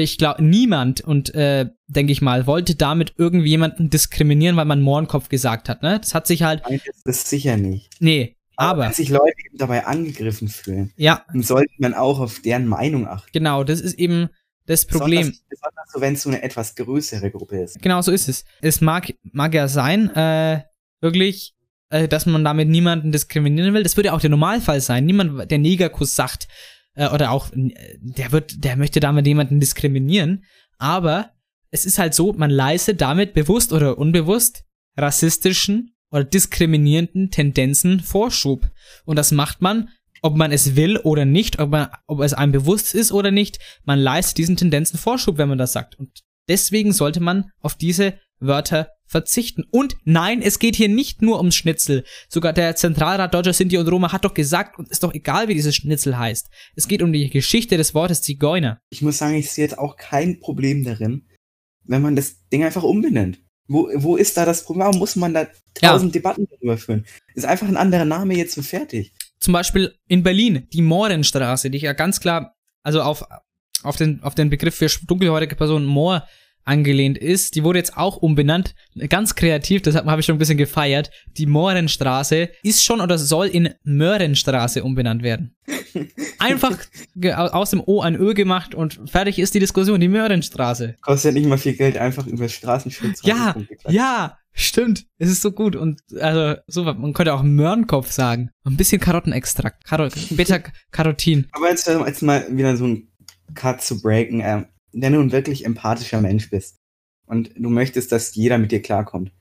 ich 0.00 0.18
glaube, 0.18 0.42
niemand 0.42 1.00
und 1.02 1.34
äh, 1.34 1.70
denke 1.86 2.12
ich 2.12 2.20
mal, 2.20 2.46
wollte 2.46 2.74
damit 2.74 3.14
irgendwie 3.16 3.50
jemanden 3.50 3.90
diskriminieren, 3.90 4.56
weil 4.56 4.64
man 4.64 4.80
Mohrenkopf 4.80 5.28
gesagt 5.28 5.68
hat, 5.68 5.82
ne? 5.82 6.00
Das 6.00 6.14
hat 6.14 6.26
sich 6.26 6.42
halt, 6.42 6.62
Nein, 6.68 6.80
das 7.04 7.16
ist 7.18 7.28
sicher 7.28 7.56
nicht. 7.56 7.90
nee, 8.00 8.36
aber, 8.56 8.84
Wenn 8.86 8.92
sich 8.92 9.08
Leute 9.08 9.34
eben 9.46 9.58
dabei 9.58 9.84
angegriffen 9.86 10.48
fühlen, 10.48 10.92
ja, 10.96 11.24
dann 11.32 11.42
sollte 11.42 11.72
man 11.78 11.94
auch 11.94 12.20
auf 12.20 12.40
deren 12.40 12.66
Meinung 12.66 13.06
achten. 13.06 13.30
genau, 13.32 13.64
das 13.64 13.80
ist 13.80 13.94
eben 13.94 14.28
das 14.66 14.86
Problem. 14.86 15.28
Besonders, 15.28 15.42
besonders 15.48 15.92
so, 15.92 16.00
wenn 16.00 16.14
es 16.14 16.22
so 16.22 16.28
eine 16.30 16.42
etwas 16.42 16.74
größere 16.74 17.30
Gruppe 17.30 17.62
ist. 17.62 17.80
Genau 17.82 18.00
so 18.00 18.10
ist 18.12 18.28
es. 18.28 18.44
Es 18.62 18.80
mag, 18.80 19.12
mag 19.32 19.54
ja 19.54 19.68
sein, 19.68 20.08
äh, 20.14 20.62
wirklich, 21.00 21.54
äh, 21.90 22.08
dass 22.08 22.26
man 22.26 22.44
damit 22.44 22.68
niemanden 22.68 23.12
diskriminieren 23.12 23.74
will. 23.74 23.82
Das 23.82 23.96
würde 23.96 24.08
ja 24.08 24.12
auch 24.14 24.20
der 24.20 24.30
Normalfall 24.30 24.80
sein. 24.80 25.04
Niemand, 25.04 25.50
der 25.50 25.58
Negerkuss 25.58 26.16
sagt, 26.16 26.48
äh, 26.94 27.08
oder 27.08 27.30
auch, 27.30 27.52
äh, 27.52 27.98
der 28.00 28.32
wird, 28.32 28.64
der 28.64 28.76
möchte 28.76 29.00
damit 29.00 29.26
jemanden 29.26 29.60
diskriminieren. 29.60 30.44
Aber 30.78 31.30
es 31.70 31.84
ist 31.84 31.98
halt 31.98 32.14
so, 32.14 32.32
man 32.32 32.50
leistet 32.50 33.00
damit 33.00 33.34
bewusst 33.34 33.72
oder 33.72 33.98
unbewusst 33.98 34.64
rassistischen 34.96 35.96
oder 36.10 36.24
diskriminierenden 36.24 37.30
Tendenzen 37.30 38.00
Vorschub. 38.00 38.70
Und 39.04 39.16
das 39.16 39.32
macht 39.32 39.60
man, 39.60 39.88
ob 40.22 40.36
man 40.36 40.52
es 40.52 40.76
will 40.76 40.96
oder 40.98 41.24
nicht, 41.24 41.58
ob, 41.58 41.70
man, 41.70 41.88
ob 42.06 42.20
es 42.20 42.32
einem 42.32 42.52
bewusst 42.52 42.94
ist 42.94 43.12
oder 43.12 43.30
nicht. 43.30 43.58
Man 43.84 43.98
leistet 43.98 44.38
diesen 44.38 44.56
Tendenzen 44.56 44.98
Vorschub, 44.98 45.38
wenn 45.38 45.48
man 45.48 45.58
das 45.58 45.72
sagt. 45.72 45.98
Und 45.98 46.22
deswegen 46.48 46.92
sollte 46.92 47.20
man 47.20 47.50
auf 47.60 47.74
diese 47.74 48.14
Wörter 48.38 48.88
verzichten. 49.06 49.64
Und 49.70 49.96
nein, 50.04 50.42
es 50.42 50.58
geht 50.58 50.76
hier 50.76 50.88
nicht 50.88 51.22
nur 51.22 51.38
ums 51.38 51.56
Schnitzel. 51.56 52.04
Sogar 52.28 52.52
der 52.52 52.76
Zentralrat 52.76 53.34
Deutscher 53.34 53.52
Sinti 53.52 53.78
und 53.78 53.88
Roma 53.88 54.12
hat 54.12 54.24
doch 54.24 54.34
gesagt, 54.34 54.78
und 54.78 54.88
ist 54.88 55.02
doch 55.02 55.14
egal, 55.14 55.48
wie 55.48 55.54
dieses 55.54 55.76
Schnitzel 55.76 56.18
heißt. 56.18 56.48
Es 56.74 56.88
geht 56.88 57.02
um 57.02 57.12
die 57.12 57.30
Geschichte 57.30 57.76
des 57.76 57.94
Wortes 57.94 58.22
Zigeuner. 58.22 58.80
Ich 58.90 59.02
muss 59.02 59.18
sagen, 59.18 59.34
ich 59.34 59.50
sehe 59.50 59.64
jetzt 59.64 59.78
auch 59.78 59.96
kein 59.96 60.40
Problem 60.40 60.84
darin, 60.84 61.26
wenn 61.84 62.02
man 62.02 62.16
das 62.16 62.46
Ding 62.48 62.64
einfach 62.64 62.82
umbenennt. 62.82 63.40
Wo, 63.66 63.88
wo 63.94 64.16
ist 64.16 64.36
da 64.36 64.44
das 64.44 64.64
Problem? 64.64 64.86
Warum 64.86 64.98
muss 64.98 65.16
man 65.16 65.32
da 65.32 65.46
tausend 65.74 66.14
ja. 66.14 66.20
Debatten 66.20 66.46
darüber 66.50 66.76
führen? 66.76 67.06
Ist 67.34 67.46
einfach 67.46 67.66
ein 67.66 67.78
anderer 67.78 68.04
Name 68.04 68.36
jetzt 68.36 68.58
und 68.58 68.64
fertig. 68.64 69.12
Zum 69.40 69.52
Beispiel 69.52 69.94
in 70.06 70.22
Berlin, 70.22 70.66
die 70.72 70.82
Mohrenstraße, 70.82 71.70
die 71.70 71.78
ich 71.78 71.84
ja 71.84 71.92
ganz 71.94 72.20
klar, 72.20 72.54
also 72.82 73.00
auf, 73.00 73.24
auf, 73.82 73.96
den, 73.96 74.22
auf 74.22 74.34
den 74.34 74.50
Begriff 74.50 74.74
für 74.74 74.88
dunkelhäutige 75.06 75.56
Personen 75.56 75.86
Moor 75.86 76.26
angelehnt 76.64 77.18
ist. 77.18 77.54
Die 77.54 77.64
wurde 77.64 77.78
jetzt 77.78 77.96
auch 77.96 78.16
umbenannt. 78.16 78.74
Ganz 79.08 79.34
kreativ, 79.34 79.82
deshalb 79.82 80.06
habe 80.06 80.20
ich 80.20 80.26
schon 80.26 80.36
ein 80.36 80.38
bisschen 80.38 80.58
gefeiert. 80.58 81.10
Die 81.36 81.46
Mohrenstraße 81.46 82.50
ist 82.62 82.84
schon 82.84 83.00
oder 83.00 83.18
soll 83.18 83.46
in 83.46 83.74
Möhrenstraße 83.84 84.82
umbenannt 84.82 85.22
werden. 85.22 85.56
Einfach 86.38 86.76
aus 87.32 87.70
dem 87.70 87.82
O 87.84 88.00
ein 88.00 88.16
Ö 88.16 88.34
gemacht 88.34 88.74
und 88.74 89.00
fertig 89.06 89.38
ist 89.38 89.54
die 89.54 89.60
Diskussion, 89.60 90.00
die 90.00 90.08
Möhrenstraße. 90.08 90.96
Kostet 91.00 91.34
nicht 91.34 91.46
mal 91.46 91.58
viel 91.58 91.74
Geld, 91.74 91.96
einfach 91.96 92.26
über 92.26 92.48
Straßenschutz. 92.48 93.20
Ja, 93.22 93.54
ja, 93.88 94.38
stimmt. 94.52 95.06
Es 95.18 95.30
ist 95.30 95.40
so 95.40 95.52
gut 95.52 95.74
und 95.76 96.00
also 96.20 96.60
so, 96.66 96.84
man 96.84 97.14
könnte 97.14 97.32
auch 97.32 97.42
Möhrenkopf 97.42 98.10
sagen. 98.10 98.50
Ein 98.64 98.76
bisschen 98.76 99.00
Karottenextrakt, 99.00 99.84
Karot 99.84 100.12
Beta-Carotin. 100.30 101.46
Aber 101.52 101.70
jetzt, 101.70 101.86
jetzt 101.86 102.22
mal 102.22 102.46
wieder 102.50 102.76
so 102.76 102.86
ein 102.86 103.08
Cut 103.54 103.82
zu 103.82 104.00
breaken. 104.00 104.42
Ähm, 104.44 104.66
wenn 104.94 105.12
du 105.12 105.20
ein 105.20 105.32
wirklich 105.32 105.64
empathischer 105.64 106.20
Mensch 106.20 106.50
bist 106.50 106.76
und 107.26 107.50
du 107.56 107.70
möchtest, 107.70 108.12
dass 108.12 108.34
jeder 108.34 108.58
mit 108.58 108.72
dir 108.72 108.82
klarkommt, 108.82 109.32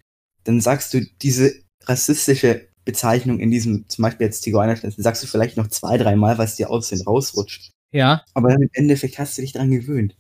dann 0.44 0.60
sagst 0.62 0.94
du 0.94 1.02
diese 1.22 1.54
rassistische 1.84 2.68
Bezeichnung 2.86 3.40
in 3.40 3.52
diesem, 3.52 3.88
zum 3.88 4.04
Beispiel 4.04 4.26
jetzt 4.26 4.44
Zigeunerschnitt, 4.44 4.94
sagst 4.98 5.24
du 5.24 5.28
vielleicht 5.28 5.58
noch 5.58 5.68
zwei, 5.68 5.98
dreimal, 5.98 6.38
was 6.38 6.56
dir 6.56 6.70
aus 6.70 6.90
den 6.90 7.02
rausrutscht. 7.02 7.72
Ja. 7.92 8.24
Aber 8.34 8.50
dann 8.50 8.62
im 8.62 8.70
Endeffekt 8.74 9.20
hast 9.20 9.38
du 9.38 9.42
dich 9.42 9.54
dran 9.54 9.72
gewöhnt. 9.72 10.16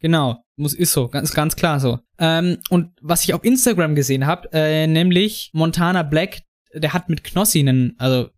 Genau, 0.00 0.42
muss 0.56 0.74
ist 0.74 0.92
so, 0.92 1.08
ganz 1.08 1.34
ganz 1.34 1.56
klar 1.56 1.80
so. 1.80 1.98
Ähm, 2.18 2.58
und 2.70 2.92
was 3.00 3.24
ich 3.24 3.34
auf 3.34 3.44
Instagram 3.44 3.94
gesehen 3.94 4.26
habe, 4.26 4.48
äh, 4.52 4.86
nämlich 4.86 5.50
Montana 5.52 6.02
Black, 6.04 6.42
der 6.72 6.92
hat 6.92 7.08
mit 7.08 7.24
Knossi 7.24 7.60
einen, 7.60 7.94
also 7.98 8.28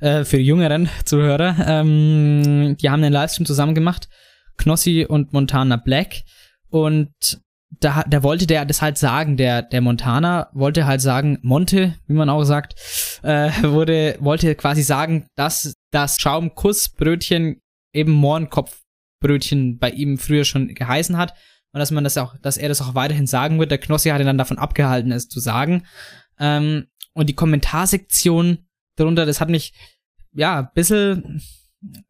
äh, 0.00 0.24
für 0.24 0.36
die 0.36 0.44
jüngeren 0.44 0.88
Zuhörer, 1.04 1.56
ähm, 1.66 2.76
die 2.80 2.90
haben 2.90 3.02
einen 3.02 3.12
Livestream 3.12 3.46
zusammen 3.46 3.74
gemacht 3.74 4.08
Knossi 4.56 5.06
und 5.08 5.32
Montana 5.32 5.76
Black. 5.76 6.22
Und 6.68 7.12
da, 7.80 8.04
da 8.08 8.22
wollte 8.22 8.46
der 8.46 8.64
das 8.64 8.82
halt 8.82 8.98
sagen, 8.98 9.36
der, 9.36 9.62
der 9.62 9.80
Montana 9.80 10.48
wollte 10.52 10.86
halt 10.86 11.00
sagen, 11.00 11.38
Monte, 11.42 11.94
wie 12.06 12.14
man 12.14 12.30
auch 12.30 12.44
sagt, 12.44 12.74
äh, 13.22 13.50
wurde, 13.62 14.16
wollte 14.20 14.54
quasi 14.54 14.82
sagen, 14.82 15.26
dass 15.36 15.74
das 15.90 16.18
Schaumkussbrötchen 16.20 17.60
eben 17.92 18.12
Mohrenkopfbrötchen 18.12 19.78
bei 19.78 19.90
ihm 19.90 20.18
früher 20.18 20.44
schon 20.44 20.74
geheißen 20.74 21.16
hat 21.16 21.34
und 21.72 21.80
dass 21.80 21.90
man 21.90 22.04
das 22.04 22.16
auch, 22.18 22.36
dass 22.38 22.56
er 22.56 22.68
das 22.68 22.80
auch 22.80 22.94
weiterhin 22.94 23.26
sagen 23.26 23.58
wird. 23.58 23.70
Der 23.70 23.78
Knossi 23.78 24.10
hat 24.10 24.20
ihn 24.20 24.26
dann 24.26 24.38
davon 24.38 24.58
abgehalten, 24.58 25.12
es 25.12 25.28
zu 25.28 25.40
sagen. 25.40 25.84
Ähm, 26.38 26.86
und 27.14 27.28
die 27.28 27.34
Kommentarsektion 27.34 28.66
darunter, 28.96 29.26
das 29.26 29.40
hat 29.40 29.48
mich, 29.48 29.72
ja, 30.32 30.60
ein 30.60 30.68
bisschen 30.74 31.42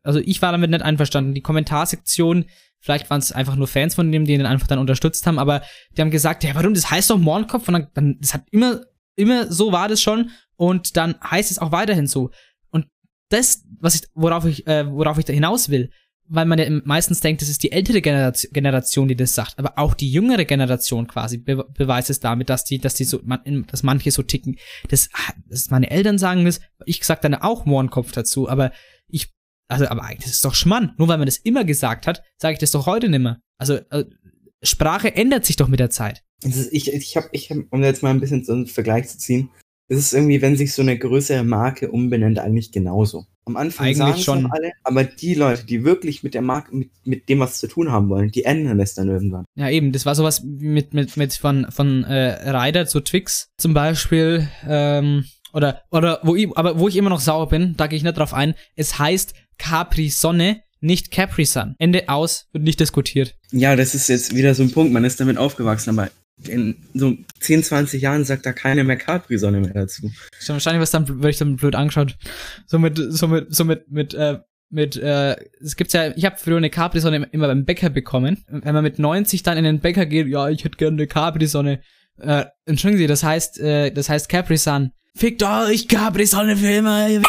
also 0.03 0.19
ich 0.19 0.43
war 0.43 0.53
damit 0.53 0.71
nicht 0.71 0.83
einverstanden. 0.83 1.35
Die 1.35 1.43
Kommentarsektion, 1.43 2.47
vielleicht 2.81 3.11
waren 3.11 3.19
es 3.19 3.33
einfach 3.33 3.57
nur 3.57 3.69
Fans 3.69 3.95
von 3.95 4.11
dem, 4.11 4.25
die 4.25 4.35
ihn 4.35 4.47
einfach 4.47 4.67
dann 4.67 4.79
unterstützt 4.79 5.27
haben, 5.27 5.39
aber 5.39 5.63
die 5.97 6.01
haben 6.01 6.11
gesagt, 6.11 6.45
ja, 6.45 6.55
warum, 6.55 6.75
das 6.75 6.91
heißt 6.91 7.11
doch 7.11 7.19
Mohrenkopf 7.19 7.69
und 7.69 7.75
dann, 7.75 7.87
dann, 7.95 8.19
das 8.21 8.35
hat 8.35 8.45
immer, 8.51 8.83
immer 9.17 9.51
so 9.51 9.73
war 9.73 9.89
das 9.89 10.03
schon 10.03 10.31
und 10.57 10.97
dann 10.97 11.17
heißt 11.23 11.51
es 11.51 11.59
auch 11.59 11.73
weiterhin 11.73 12.07
so. 12.07 12.31
Und 12.71 12.87
das, 13.29 13.65
was 13.81 13.95
ich, 13.95 14.03
worauf 14.15 14.45
ich, 14.45 14.67
äh, 14.67 14.91
worauf 14.91 15.19
ich 15.19 15.25
da 15.25 15.33
hinaus 15.33 15.69
will, 15.69 15.91
weil 16.29 16.47
man 16.47 16.59
ja 16.59 16.69
meistens 16.85 17.21
denkt, 17.21 17.43
das 17.43 17.49
ist 17.49 17.63
die 17.63 17.73
ältere 17.73 18.01
Generation, 18.01 19.09
die 19.09 19.17
das 19.17 19.35
sagt, 19.35 19.59
aber 19.59 19.79
auch 19.79 19.95
die 19.95 20.11
jüngere 20.11 20.45
Generation 20.45 21.07
quasi 21.07 21.39
be 21.39 21.57
beweist 21.57 22.11
es 22.11 22.21
damit, 22.21 22.51
dass 22.51 22.65
die, 22.65 22.79
dass 22.79 22.95
die 22.95 23.05
so, 23.05 23.21
man, 23.25 23.65
dass 23.71 23.83
manche 23.83 24.11
so 24.11 24.23
ticken. 24.23 24.57
Das, 24.89 25.09
das 25.49 25.71
meine 25.71 25.91
Eltern 25.91 26.19
sagen 26.19 26.45
das, 26.45 26.61
ich 26.85 27.05
sag 27.05 27.21
dann 27.23 27.35
auch 27.35 27.65
Mohrenkopf 27.65 28.13
dazu, 28.13 28.49
aber 28.49 28.73
ich 29.09 29.33
also, 29.69 29.87
aber 29.89 30.05
eigentlich, 30.05 30.31
ist 30.31 30.45
doch 30.45 30.55
Schmann. 30.55 30.95
Nur 30.97 31.09
weil 31.09 31.19
man 31.19 31.27
das 31.27 31.39
immer 31.39 31.65
gesagt 31.65 32.07
hat, 32.07 32.23
sage 32.41 32.55
ich 32.55 32.59
das 32.59 32.71
doch 32.71 32.87
heute 32.87 33.09
nimmer. 33.09 33.41
Also, 33.59 33.81
also 33.91 34.09
Sprache 34.63 35.15
ändert 35.15 35.45
sich 35.45 35.57
doch 35.57 35.69
mit 35.69 35.81
der 35.81 35.91
Zeit. 35.91 36.23
Ist, 36.43 36.73
ich 36.73 36.93
ich 36.93 37.17
habe, 37.17 37.29
ich 37.33 37.51
hab, 37.51 37.59
um 37.71 37.83
jetzt 37.83 38.03
mal 38.03 38.11
ein 38.11 38.21
bisschen 38.21 38.45
so 38.45 38.53
einen 38.53 38.67
Vergleich 38.67 39.09
zu 39.09 39.19
ziehen, 39.19 39.51
es 39.89 39.99
ist 39.99 40.15
irgendwie, 40.15 40.43
wenn 40.43 40.57
sich 40.57 40.73
so 40.73 40.83
eine 40.83 40.99
größere 40.99 41.45
Marke 41.45 41.91
umbenennt, 41.91 42.39
eigentlich 42.39 42.73
genauso. 42.73 43.27
Am 43.45 43.57
Anfang 43.57 43.87
eigentlich 43.87 44.25
schon 44.25 44.51
alle, 44.51 44.73
aber 44.83 45.05
die 45.05 45.35
Leute, 45.35 45.65
die 45.65 45.85
wirklich 45.85 46.25
mit 46.25 46.35
der 46.35 46.43
Marke, 46.43 46.75
mit, 46.75 46.91
mit 47.05 47.29
dem 47.29 47.39
was 47.39 47.59
zu 47.59 47.69
tun 47.69 47.93
haben 47.93 48.09
wollen, 48.09 48.33
die 48.33 48.45
ändern 48.45 48.81
es 48.81 48.95
dann 48.95 49.09
irgendwann. 49.09 49.45
Ja, 49.55 49.71
eben, 49.71 49.93
das 49.93 50.05
war 50.05 50.17
sowas 50.17 50.43
mit, 50.43 50.93
mit, 50.93 51.17
mit 51.17 51.35
von, 51.35 51.71
von 51.71 52.03
äh, 52.03 52.51
Ryder 52.51 52.87
zu 52.87 53.01
Twix 53.01 53.47
zum 53.59 53.75
Beispiel, 53.75 54.49
ähm, 54.67 55.25
oder, 55.53 55.83
oder 55.93 56.19
wo 56.25 56.35
ich, 56.35 56.49
aber 56.57 56.81
wo 56.81 56.89
ich 56.89 56.97
immer 56.97 57.11
noch 57.11 57.21
sauer 57.21 57.49
bin, 57.49 57.77
da 57.77 57.87
gehe 57.87 57.97
ich 57.97 58.03
nicht 58.03 58.19
drauf 58.19 58.35
ein, 58.35 58.55
es 58.75 58.99
heißt 58.99 59.35
Capri 59.59 60.09
Sonne, 60.09 60.63
nicht 60.81 61.11
Capri 61.11 61.45
Sun. 61.45 61.75
Ende 61.79 62.09
aus, 62.09 62.47
wird 62.53 62.65
nicht 62.65 62.81
diskutiert. 62.81 63.35
Ja, 63.51 63.77
das 63.77 63.95
ist 63.95 64.09
jetzt 64.09 64.35
wieder 64.35 64.55
so 64.55 64.63
ein 64.63 64.71
Punkt, 64.71 64.93
man 64.93 65.05
ist 65.05 65.21
damit 65.21 65.39
aufgewachsen, 65.39 65.91
aber 65.91 66.11
in 66.45 66.77
so 66.95 67.17
10, 67.41 67.63
20 67.65 68.03
Jahren 68.03 68.25
sagt 68.25 68.45
da 68.45 68.53
keiner 68.53 68.85
mehr 68.85 68.97
Capri-Sonne 68.97 69.61
mehr 69.61 69.73
dazu. 69.73 70.11
Wahrscheinlich 70.47 70.83
was 70.83 70.91
dann, 70.91 71.09
werde 71.09 71.31
ich 71.31 71.39
dann 71.39 71.57
blöd 71.57 71.75
angeschaut. 71.75 72.17
So 72.67 72.79
mit, 72.79 72.99
so 72.99 73.27
mit, 73.29 73.55
so 73.55 73.65
mit, 73.65 73.91
mit, 73.91 74.13
äh, 74.15 74.39
mit, 74.69 74.97
äh, 74.97 75.37
es 75.61 75.77
gibt's 75.77 75.95
ja, 75.95 76.15
ich 76.15 76.25
habe 76.25 76.37
früher 76.37 76.59
eine 76.59 76.71
Capri-Sonne 76.71 77.29
immer 77.33 77.47
beim 77.47 77.65
Bäcker 77.65 77.89
bekommen. 77.89 78.45
Wenn 78.49 78.75
man 78.75 78.85
mit 78.85 78.99
90 78.99 79.43
dann 79.45 79.57
in 79.57 79.65
den 79.65 79.81
Bäcker 79.81 80.05
geht, 80.05 80.27
ja, 80.27 80.49
ich 80.51 80.65
hätte 80.65 80.77
gerne 80.77 80.97
eine 80.97 81.07
Capri-Sonne. 81.07 81.81
Äh, 82.19 82.45
entschuldigen 82.67 82.99
Sie, 82.99 83.07
das 83.07 83.23
heißt, 83.23 83.61
äh, 83.61 83.91
das 83.93 84.09
heißt 84.09 84.29
Capri-Sun. 84.29 84.91
Fickt 85.15 85.43
euch, 85.43 85.89
Capri-Sonne 85.89 86.57
für 86.57 86.71
immer, 86.71 87.09
ihr 87.09 87.23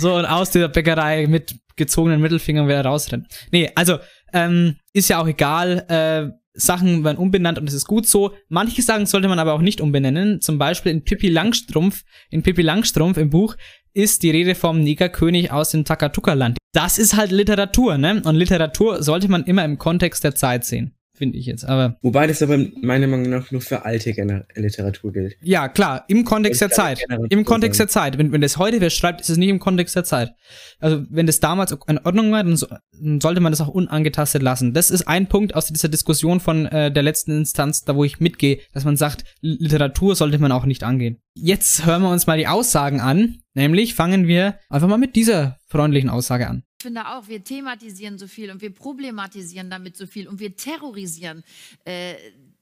so, 0.00 0.14
und 0.14 0.24
aus 0.24 0.50
der 0.50 0.68
Bäckerei 0.68 1.26
mit 1.26 1.54
gezogenen 1.76 2.20
Mittelfingern 2.20 2.68
wieder 2.68 2.84
rausrennen. 2.84 3.26
Nee, 3.52 3.70
also, 3.74 3.98
ähm, 4.32 4.76
ist 4.92 5.08
ja 5.08 5.20
auch 5.20 5.26
egal, 5.26 5.86
äh, 5.88 6.36
Sachen 6.52 7.04
werden 7.04 7.18
umbenannt 7.18 7.58
und 7.58 7.68
es 7.68 7.74
ist 7.74 7.86
gut 7.86 8.06
so. 8.06 8.34
Manche 8.48 8.82
Sachen 8.82 9.06
sollte 9.06 9.28
man 9.28 9.38
aber 9.38 9.54
auch 9.54 9.60
nicht 9.60 9.80
umbenennen. 9.80 10.40
Zum 10.40 10.58
Beispiel 10.58 10.92
in 10.92 11.04
Pippi 11.04 11.28
Langstrumpf, 11.28 12.02
in 12.28 12.42
Pippi 12.42 12.62
Langstrumpf 12.62 13.16
im 13.18 13.30
Buch 13.30 13.56
ist 13.92 14.22
die 14.22 14.30
Rede 14.30 14.54
vom 14.54 14.80
Negerkönig 14.80 15.52
aus 15.52 15.70
dem 15.70 15.84
Takatuka-Land. 15.84 16.58
Das 16.72 16.98
ist 16.98 17.16
halt 17.16 17.30
Literatur, 17.30 17.98
ne? 17.98 18.22
Und 18.24 18.36
Literatur 18.36 19.02
sollte 19.02 19.28
man 19.28 19.44
immer 19.44 19.64
im 19.64 19.78
Kontext 19.78 20.22
der 20.24 20.34
Zeit 20.34 20.64
sehen 20.64 20.96
finde 21.20 21.36
ich 21.36 21.44
jetzt. 21.44 21.66
Aber 21.66 21.98
Wobei 22.00 22.26
das 22.26 22.42
aber 22.42 22.56
meiner 22.80 23.06
Meinung 23.06 23.28
nach 23.28 23.50
nur 23.50 23.60
für 23.60 23.84
alte 23.84 24.14
Gener 24.14 24.46
Literatur 24.54 25.12
gilt. 25.12 25.36
Ja, 25.42 25.68
klar, 25.68 26.04
im 26.08 26.24
Kontext 26.24 26.62
der 26.62 26.70
Zeit. 26.70 27.04
Im 27.28 27.44
Kontext 27.44 27.78
der 27.78 27.88
Zeit. 27.88 28.16
Wenn, 28.16 28.32
wenn 28.32 28.40
das 28.40 28.56
heute 28.56 28.80
wer 28.80 28.88
schreibt, 28.88 29.20
ist 29.20 29.28
es 29.28 29.36
nicht 29.36 29.50
im 29.50 29.58
Kontext 29.58 29.94
der 29.94 30.04
Zeit. 30.04 30.32
Also 30.78 31.04
wenn 31.10 31.26
das 31.26 31.38
damals 31.38 31.76
in 31.86 31.98
Ordnung 31.98 32.32
war, 32.32 32.42
dann, 32.42 32.56
so, 32.56 32.66
dann 32.98 33.20
sollte 33.20 33.40
man 33.40 33.52
das 33.52 33.60
auch 33.60 33.68
unangetastet 33.68 34.42
lassen. 34.42 34.72
Das 34.72 34.90
ist 34.90 35.06
ein 35.06 35.26
Punkt 35.26 35.54
aus 35.54 35.66
dieser 35.66 35.90
Diskussion 35.90 36.40
von 36.40 36.64
äh, 36.64 36.90
der 36.90 37.02
letzten 37.02 37.32
Instanz, 37.32 37.84
da 37.84 37.94
wo 37.94 38.02
ich 38.02 38.18
mitgehe, 38.18 38.60
dass 38.72 38.84
man 38.84 38.96
sagt, 38.96 39.24
Literatur 39.42 40.16
sollte 40.16 40.38
man 40.38 40.52
auch 40.52 40.64
nicht 40.64 40.82
angehen. 40.84 41.18
Jetzt 41.34 41.84
hören 41.84 42.00
wir 42.00 42.10
uns 42.10 42.26
mal 42.26 42.38
die 42.38 42.48
Aussagen 42.48 43.00
an. 43.00 43.36
Nämlich 43.54 43.94
fangen 43.94 44.26
wir 44.26 44.58
einfach 44.70 44.88
mal 44.88 44.96
mit 44.96 45.16
dieser 45.16 45.58
freundlichen 45.66 46.08
Aussage 46.08 46.48
an. 46.48 46.62
Ich 46.80 46.82
finde 46.82 47.08
auch, 47.08 47.28
wir 47.28 47.44
thematisieren 47.44 48.16
so 48.16 48.26
viel 48.26 48.50
und 48.50 48.62
wir 48.62 48.70
problematisieren 48.72 49.68
damit 49.68 49.98
so 49.98 50.06
viel 50.06 50.26
und 50.26 50.40
wir 50.40 50.56
terrorisieren 50.56 51.44
äh, 51.84 52.14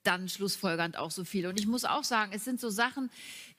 dann 0.03 0.29
schlussfolgernd 0.29 0.97
auch 0.97 1.13
so 1.13 1.23
viel. 1.23 1.47
Und 1.47 1.57
ich 1.61 1.69
muss 1.69 1.85
auch 1.85 2.03
sagen, 2.03 2.33
es 2.35 2.45
sind 2.45 2.59
so 2.59 2.69
Sachen, 2.69 3.11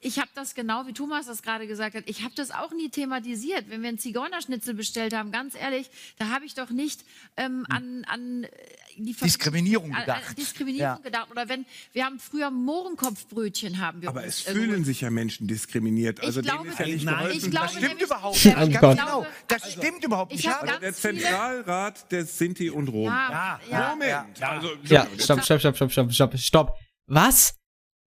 ich 0.01 0.17
habe 0.17 0.29
das 0.33 0.55
genau, 0.55 0.87
wie 0.87 0.93
Thomas 0.93 1.25
das 1.25 1.41
gerade 1.41 1.67
gesagt 1.67 1.95
hat, 1.95 2.03
ich 2.05 2.23
habe 2.23 2.33
das 2.35 2.51
auch 2.51 2.71
nie 2.71 2.89
thematisiert. 2.89 3.65
Wenn 3.69 3.81
wir 3.81 3.89
einen 3.89 3.99
Zigeunerschnitzel 3.99 4.73
bestellt 4.73 5.13
haben, 5.13 5.31
ganz 5.31 5.55
ehrlich, 5.55 5.89
da 6.17 6.29
habe 6.29 6.45
ich 6.45 6.53
doch 6.53 6.69
nicht 6.69 7.03
ähm, 7.35 7.65
an, 7.69 8.05
an 8.07 8.45
äh, 8.45 8.49
die 8.97 9.13
Diskriminierung 9.13 9.93
an, 9.93 10.01
gedacht. 10.01 10.23
An 10.29 10.35
Diskriminierung 10.35 10.97
ja. 10.97 10.97
gedacht. 10.97 11.29
Oder 11.31 11.49
wenn, 11.49 11.65
wir 11.91 12.05
haben 12.05 12.19
früher 12.19 12.49
Mohrenkopfbrötchen 12.49 13.79
haben 13.79 14.01
wir 14.01 14.09
Aber 14.09 14.23
es 14.23 14.41
fühlen 14.41 14.85
sich 14.85 15.01
ja 15.01 15.09
Menschen 15.09 15.47
diskriminiert. 15.47 16.21
Also 16.23 16.39
ich 16.39 16.47
glaube, 16.47 16.69
ist 16.69 16.79
ja 16.79 16.85
nicht 16.85 17.03
nein, 17.03 17.31
ich 17.31 17.51
glaube, 17.51 17.67
das 17.67 17.75
stimmt 17.75 18.01
überhaupt 18.01 18.45
nicht. 18.45 18.57
Oh 18.57 18.67
genau, 18.67 18.79
genau, 18.95 19.27
das 19.47 19.63
also, 19.63 19.81
stimmt 19.81 20.03
überhaupt 20.05 20.31
nicht. 20.31 20.47
Also 20.47 20.79
der 20.79 20.93
Zentralrat 20.93 22.11
der 22.11 22.25
Sinti 22.25 22.69
und 22.69 22.87
Rom. 22.87 23.07
Ja, 23.07 23.59
ja, 23.69 23.89
Moment. 23.89 24.39
Ja, 24.39 24.49
also, 24.49 24.69
ja 24.85 25.07
stopp, 25.17 25.43
stopp, 25.43 25.59
stopp, 25.59 25.91
stopp, 25.91 26.13
stopp, 26.13 26.37
stopp. 26.37 26.77
Was? 27.07 27.55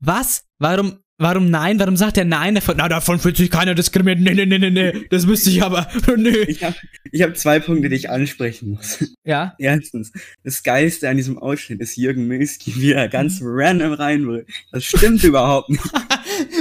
Was? 0.00 0.44
Warum, 0.58 0.98
Warum 1.22 1.50
nein? 1.50 1.78
Warum 1.78 1.96
sagt 1.96 2.18
er 2.18 2.24
nein? 2.24 2.56
Davon, 2.56 2.74
na, 2.78 2.88
davon 2.88 3.20
fühlt 3.20 3.36
sich 3.36 3.48
keiner 3.48 3.76
diskriminiert. 3.76 4.34
Nee, 4.34 4.44
nee, 4.44 4.58
nee, 4.58 4.70
nee, 4.70 4.92
nee. 4.92 5.06
Das 5.10 5.24
müsste 5.24 5.50
ich 5.50 5.62
aber. 5.62 5.86
Nee. 6.16 6.30
Ich 6.48 6.62
habe 6.62 6.74
ich 7.10 7.22
hab 7.22 7.36
zwei 7.36 7.58
Punkte, 7.60 7.88
die 7.88 7.94
ich 7.94 8.10
ansprechen 8.10 8.70
muss. 8.70 9.14
Ja. 9.24 9.54
Erstens, 9.58 10.12
das 10.42 10.62
Geilste 10.62 11.08
an 11.08 11.16
diesem 11.16 11.38
Ausschnitt 11.38 11.80
ist 11.80 11.96
Jürgen 11.96 12.26
Milski, 12.26 12.74
wie 12.76 12.92
er 12.92 13.08
ganz 13.08 13.40
random 13.40 13.92
rein 13.92 14.26
will. 14.26 14.46
Das 14.72 14.84
stimmt 14.84 15.22
überhaupt 15.24 15.70
nicht. 15.70 15.82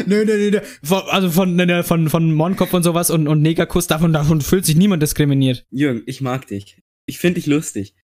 nee, 0.06 0.24
nee, 0.26 0.38
nee, 0.38 0.52
nee. 0.52 0.62
Von, 0.84 1.02
also 1.10 1.32
von, 1.32 1.56
nee, 1.56 1.66
nee, 1.66 1.84
von, 1.84 2.10
von 2.10 2.32
Monkopf 2.32 2.74
und 2.74 2.84
sowas 2.84 3.10
und, 3.10 3.28
und 3.28 3.42
Negerkuss, 3.42 3.88
davon, 3.88 4.14
davon 4.14 4.42
fühlt 4.42 4.66
sich 4.66 4.76
niemand 4.76 5.02
diskriminiert. 5.02 5.66
Jürgen, 5.72 6.04
ich 6.06 6.22
mag 6.22 6.48
dich. 6.48 6.82
Ich 7.08 7.18
finde 7.18 7.42
dich 7.42 7.48
lustig. 7.48 7.96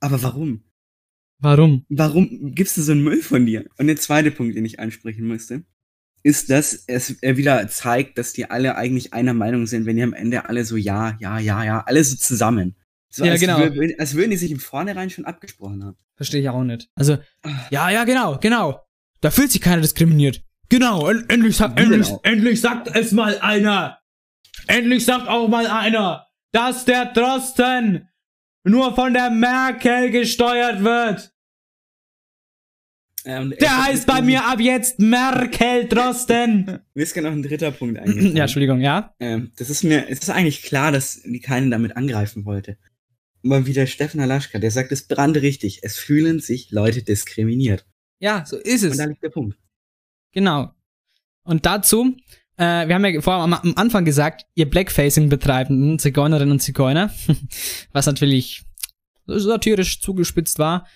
Aber 0.00 0.22
warum? 0.22 0.64
Warum? 1.38 1.84
Warum 1.88 2.54
gibst 2.54 2.76
du 2.76 2.82
so 2.82 2.92
einen 2.92 3.04
Müll 3.04 3.22
von 3.22 3.46
dir? 3.46 3.66
Und 3.78 3.86
der 3.86 3.96
zweite 3.96 4.30
Punkt, 4.30 4.56
den 4.56 4.64
ich 4.64 4.80
ansprechen 4.80 5.26
müsste, 5.28 5.64
ist, 6.26 6.50
dass 6.50 6.84
es 6.88 7.10
er 7.22 7.36
wieder 7.36 7.68
zeigt, 7.68 8.18
dass 8.18 8.32
die 8.32 8.50
alle 8.50 8.74
eigentlich 8.76 9.12
einer 9.14 9.32
Meinung 9.32 9.66
sind, 9.66 9.86
wenn 9.86 9.96
die 9.96 10.02
am 10.02 10.12
Ende 10.12 10.48
alle 10.48 10.64
so 10.64 10.76
ja, 10.76 11.16
ja, 11.20 11.38
ja, 11.38 11.62
ja, 11.62 11.84
alle 11.86 12.02
so 12.02 12.16
zusammen. 12.16 12.74
So, 13.08 13.24
Ja, 13.24 13.32
als 13.32 13.40
genau. 13.40 13.58
wür- 13.58 13.98
als 14.00 14.14
würden 14.14 14.30
die 14.32 14.36
sich 14.36 14.50
im 14.50 14.58
Vornherein 14.58 15.08
schon 15.08 15.24
abgesprochen 15.24 15.84
haben. 15.84 15.96
Verstehe 16.16 16.40
ich 16.40 16.48
auch 16.48 16.64
nicht. 16.64 16.88
Also, 16.96 17.18
ja, 17.70 17.90
ja, 17.90 18.02
genau, 18.04 18.38
genau. 18.38 18.80
Da 19.20 19.30
fühlt 19.30 19.52
sich 19.52 19.60
keiner 19.60 19.80
diskriminiert. 19.82 20.42
Genau, 20.68 21.08
en 21.08 21.24
endlich, 21.30 21.56
sagt, 21.56 21.76
Genau. 21.76 21.92
endlich, 21.94 22.12
endlich 22.24 22.60
sagt 22.60 22.88
es 22.94 23.12
mal 23.12 23.38
einer. 23.38 24.00
Endlich 24.66 25.04
sagt 25.04 25.28
auch 25.28 25.46
mal 25.48 25.68
einer, 25.68 26.26
dass 26.52 26.84
der 26.84 27.06
Drosten 27.12 28.08
nur 28.64 28.94
von 28.96 29.14
der 29.14 29.30
Merkel 29.30 30.10
gesteuert 30.10 30.82
wird. 30.82 31.30
Und 33.26 33.60
Der 33.60 33.84
heißt 33.84 34.06
bei 34.06 34.22
mir 34.22 34.46
ab 34.46 34.60
jetzt 34.60 35.00
Merkel 35.00 35.88
Drosten. 35.88 36.78
Mir 36.94 37.02
ist 37.02 37.12
gerade 37.12 37.26
noch 37.26 37.34
ein 37.34 37.42
dritter 37.42 37.72
Punkt 37.72 37.98
eingefallen. 37.98 38.36
ja, 38.36 38.44
Entschuldigung, 38.44 38.80
ja? 38.80 39.14
ähm, 39.18 39.50
das 39.56 39.68
ist 39.68 39.82
mir, 39.82 40.08
es 40.08 40.20
ist 40.20 40.30
eigentlich 40.30 40.62
klar, 40.62 40.92
dass 40.92 41.22
die 41.22 41.40
keinen 41.40 41.70
damit 41.72 41.96
angreifen 41.96 42.44
wollte. 42.44 42.78
Aber 43.44 43.66
wie 43.66 43.72
der 43.72 43.86
Steffen 43.86 44.20
Halaschka, 44.20 44.58
der 44.60 44.70
sagt 44.70 44.92
es 44.92 45.08
brandrichtig. 45.08 45.80
Es 45.82 45.98
fühlen 45.98 46.38
sich 46.38 46.70
Leute 46.70 47.02
diskriminiert. 47.02 47.84
Ja, 48.20 48.44
so 48.46 48.56
ist 48.58 48.84
Und 48.84 48.90
es. 48.92 48.96
da 48.96 49.04
liegt 49.06 49.22
der 49.24 49.30
Punkt. 49.30 49.58
Genau. 50.32 50.70
Und 51.42 51.66
dazu, 51.66 52.16
äh, 52.56 52.86
wir 52.86 52.94
haben 52.94 53.04
ja 53.04 53.20
vorher 53.20 53.42
am, 53.42 53.54
am 53.54 53.74
Anfang 53.76 54.04
gesagt, 54.04 54.46
ihr 54.54 54.70
Blackfacing 54.70 55.28
betreibenden 55.28 55.98
Zigeunerinnen 55.98 56.52
und 56.52 56.60
Zigeuner, 56.60 57.12
was 57.92 58.06
natürlich 58.06 58.64
satirisch 59.26 60.00
zugespitzt 60.00 60.58
war. 60.60 60.86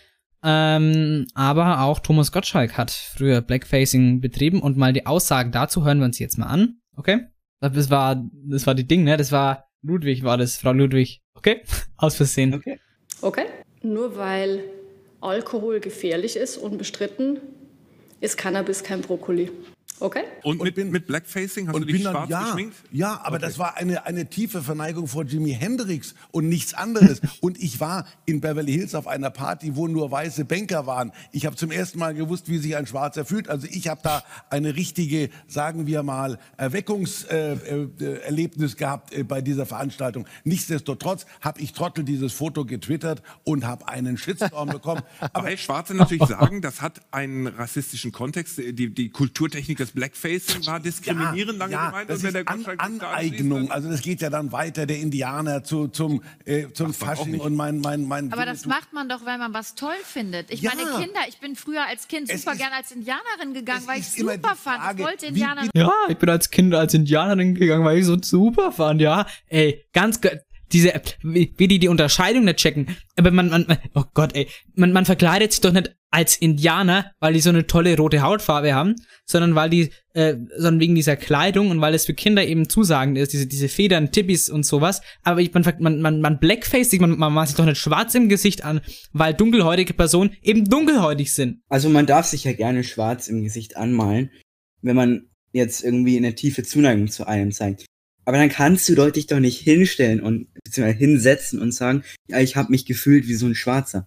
Ähm, 0.43 1.27
aber 1.35 1.83
auch 1.83 1.99
Thomas 1.99 2.33
Gottschalk 2.33 2.79
hat 2.79 2.91
früher 2.91 3.43
Blackfacing 3.43 4.21
betrieben 4.21 4.63
und 4.63 4.77
mal 4.77 4.93
die 4.93 5.07
Aussagen 5.07 5.53
dazu 5.53 5.85
hören 5.85 5.99
wir 5.99 6.07
uns 6.07 6.19
jetzt 6.19 6.39
mal 6.39 6.47
an. 6.47 6.81
Okay? 6.97 7.27
Das 7.61 7.91
war, 7.91 8.25
das 8.49 8.67
war 8.67 8.75
die 8.75 8.87
Ding, 8.87 9.05
ne? 9.05 9.17
Das 9.17 9.33
war 9.33 9.67
Ludwig, 9.83 10.23
war 10.25 10.39
das, 10.39 10.57
Frau 10.57 10.73
Ludwig. 10.73 11.21
Okay? 11.35 11.63
Aus 11.97 12.17
Versehen. 12.17 12.55
Okay. 12.55 12.81
Okay? 13.21 13.45
Nur 13.83 14.17
weil 14.17 14.65
Alkohol 15.21 15.81
gefährlich 15.81 16.37
ist, 16.37 16.57
unbestritten, 16.57 17.41
ist 18.21 18.37
Cannabis 18.37 18.83
kein 18.83 19.03
Brokkoli. 19.03 19.51
Okay? 20.01 20.25
Und 20.43 20.63
mit, 20.63 20.77
mit 20.77 21.07
Blackfacing 21.07 21.69
hast 21.69 21.75
Und 21.75 21.83
du 21.83 21.87
dich 21.87 21.97
bin 21.97 22.05
dann, 22.05 22.15
schwarz 22.15 22.31
ja, 22.31 22.45
geschminkt? 22.45 22.77
ja, 22.91 23.21
aber 23.23 23.39
das 23.39 23.59
war 23.59 23.77
eine, 23.77 24.07
eine 24.07 24.27
tiefe 24.27 24.63
Verneigung 24.63 25.07
vor 25.07 25.25
Jimi 25.25 25.53
Hendrix 25.53 26.15
und 26.31 26.49
nichts 26.49 26.75
anderes. 26.75 27.21
und 27.41 27.63
ich 27.63 27.81
war 27.81 28.07
in 28.25 28.41
Beverly 28.41 28.73
Hills 28.73 28.95
auf 28.95 29.07
einer 29.07 29.31
Party, 29.31 29.77
wo 29.77 29.89
nur 29.89 30.11
weiße 30.11 30.45
Banker 30.47 30.87
waren. 30.87 31.13
Ich 31.33 31.47
habe 31.47 31.57
zum 31.57 31.71
ersten 31.71 31.99
Mal 31.99 32.15
gewusst, 32.15 32.49
wie 32.49 32.59
sich 32.59 32.77
ein 32.77 32.87
Schwarzer 32.87 33.25
fühlt. 33.25 33.49
Also 33.49 33.67
ich 33.71 33.89
habe 33.89 34.01
da 34.03 34.25
eine 34.49 34.75
richtige, 34.75 35.29
sagen 35.47 35.87
wir 35.87 36.03
mal, 36.03 36.39
Erweckungserlebnis 36.57 38.01
äh, 38.01 38.05
äh, 38.05 38.21
Erlebnis 38.23 38.77
gehabt 38.77 39.13
äh, 39.13 39.23
bei 39.23 39.43
dieser 39.43 39.67
Veranstaltung. 39.67 40.27
Nichtsdestotrotz 40.45 41.27
habe 41.41 41.61
ich 41.61 41.73
Trottel 41.73 42.05
dieses 42.05 42.33
Foto 42.33 42.65
getwittert 42.65 43.23
und 43.45 43.67
habe 43.67 43.87
einen 43.89 44.17
Shitstorm 44.17 44.71
bekommen. 44.71 45.03
Aber 45.33 45.49
Weil 45.49 45.59
Schwarze 45.59 45.95
natürlich 45.95 46.27
sagen, 46.27 46.63
das 46.63 46.81
hat 46.81 47.01
einen 47.11 47.47
rassistischen 47.47 48.13
Kontext. 48.13 48.59
Die, 48.59 48.95
die 48.95 49.11
Kulturtechnik 49.11 49.79
des 49.79 49.90
Blackfacing 49.93 50.67
war 50.67 50.81
diskriminierend 50.81 51.59
lange 51.59 51.73
ja, 51.73 51.87
gemeint. 51.91 52.11
Das 52.11 52.21
und 52.21 52.27
ist 52.27 52.35
der 52.35 52.49
An 52.49 52.65
das 52.65 52.79
Aneignung. 52.79 53.71
Also 53.71 53.91
das 53.91 54.03
geht 54.03 54.21
ja 54.21 54.31
dann 54.31 54.53
weiter, 54.53 54.87
der 54.87 54.99
Indianer 54.99 55.63
zu, 55.65 55.89
zum, 55.89 56.23
äh, 56.45 56.69
zum 56.73 56.93
Fasching 56.95 57.41
und 57.41 57.55
mein, 57.55 57.81
mein, 57.81 58.03
mein 58.03 58.33
Aber 58.33 58.47
das 58.47 58.67
macht 58.67 58.93
man 58.93 59.09
doch, 59.09 59.25
weil 59.25 59.39
man 59.39 59.53
was 59.55 59.75
toll 59.75 59.95
findet. 60.05 60.51
Ich 60.51 60.63
Ja. 60.63 60.73
meine, 60.75 61.05
Kinder, 61.05 61.21
ich 61.29 61.39
bin 61.39 61.57
früher 61.57 61.87
als 61.87 62.09
Kind 62.09 62.29
super 62.29 62.57
gern 62.57 62.73
als 62.73 62.93
Indianerin 62.93 63.55
gegangen, 63.55 63.87
weil 63.87 64.01
ich 64.01 64.09
super 64.09 64.57
fand. 64.57 64.81
Frage, 64.81 65.03
Ich 65.03 65.09
wollte 65.09 65.27
Indianerin. 65.27 65.71
Ja, 65.75 65.93
ich 66.09 66.17
bin 66.17 66.29
als 66.29 66.51
Kind 66.51 66.75
als 66.75 66.95
Indianerin 66.95 67.55
gegangen, 67.55 67.85
weil 67.85 67.99
ich 67.99 68.07
so 68.07 68.17
super 68.21 68.73
fand, 68.73 69.01
ja. 69.01 69.27
Ey, 69.49 69.85
ganz 69.93 70.21
diese, 70.73 71.01
wie, 71.23 71.53
wie 71.57 71.69
die 71.69 71.79
die 71.79 71.89
Unterscheidung 71.89 72.45
nicht 72.45 72.59
checken. 72.59 72.97
Aber 73.17 73.31
man, 73.31 73.51
man, 73.51 73.65
man 73.67 73.79
oh 73.95 74.05
Gott, 74.15 74.35
ey, 74.35 74.49
man, 74.75 74.93
man 74.93 75.05
verkleidet 75.05 75.53
sich 75.53 75.61
doch 75.61 75.73
nicht 75.73 75.95
als 76.11 76.37
Indianer, 76.37 77.13
weil 77.21 77.35
die 77.35 77.41
so 77.41 77.51
eine 77.51 77.67
tolle 77.67 77.97
rote 77.97 78.23
Hautfarbe 78.23 78.75
haben, 78.75 78.97
sondern 79.25 79.55
weil 79.55 79.71
die, 79.71 79.91
äh, 80.13 80.37
sondern 80.57 80.81
wegen 80.81 80.95
dieser 80.97 81.17
Kleidung 81.17 81.71
und 81.71 81.81
weil 81.81 81.95
es 81.95 82.07
für 82.07 82.15
Kinder 82.15 82.45
eben 82.45 82.69
zusagend 82.69 83.17
ist, 83.17 83.33
diese, 83.33 83.47
diese 83.47 83.69
Federn, 83.69 84.11
Tippis 84.11 84.51
und 84.51 84.67
sowas. 84.67 85.03
Aber 85.23 85.41
ich, 85.41 85.55
man, 85.55 85.65
man, 85.79 86.01
man, 86.01 86.21
man 86.21 86.41
blackface 86.41 86.91
sich, 86.91 87.01
man, 87.01 87.17
man 87.17 87.33
macht 87.33 87.49
sich 87.49 87.57
doch 87.57 87.65
nicht 87.65 87.79
schwarz 87.79 88.15
im 88.15 88.29
Gesicht 88.29 88.65
an, 88.65 88.81
weil 89.13 89.35
dunkelhäutige 89.35 89.95
Personen 89.95 90.37
eben 90.43 90.65
dunkelhäutig 90.65 91.33
sind. 91.33 91.63
Also 91.69 91.89
man 91.89 92.07
darf 92.07 92.27
sich 92.27 92.45
ja 92.45 92.53
gerne 92.53 92.83
schwarz 92.83 93.29
im 93.29 93.45
Gesicht 93.45 93.77
anmalen, 93.77 94.31
wenn 94.83 94.97
man 94.97 95.31
jetzt 95.53 95.85
irgendwie 95.85 96.17
eine 96.17 96.35
tiefe 96.35 96.65
Zuneigung 96.65 97.09
zu 97.09 97.27
einem 97.27 97.53
zeigt. 97.53 97.87
Aber 98.25 98.37
dann 98.37 98.49
kannst 98.49 98.89
du 98.89 99.11
dich 99.11 99.27
doch 99.27 99.41
nicht 99.41 99.61
hinstellen 99.61 100.21
und 100.21 100.49
beziehungsweise 100.65 100.99
hinsetzen 100.99 101.61
und 101.61 101.73
sagen, 101.73 102.05
ja, 102.29 102.39
ich 102.39 102.57
habe 102.57 102.71
mich 102.71 102.85
gefühlt 102.85 103.27
wie 103.27 103.35
so 103.35 103.47
ein 103.47 103.55
Schwarzer. 103.55 104.07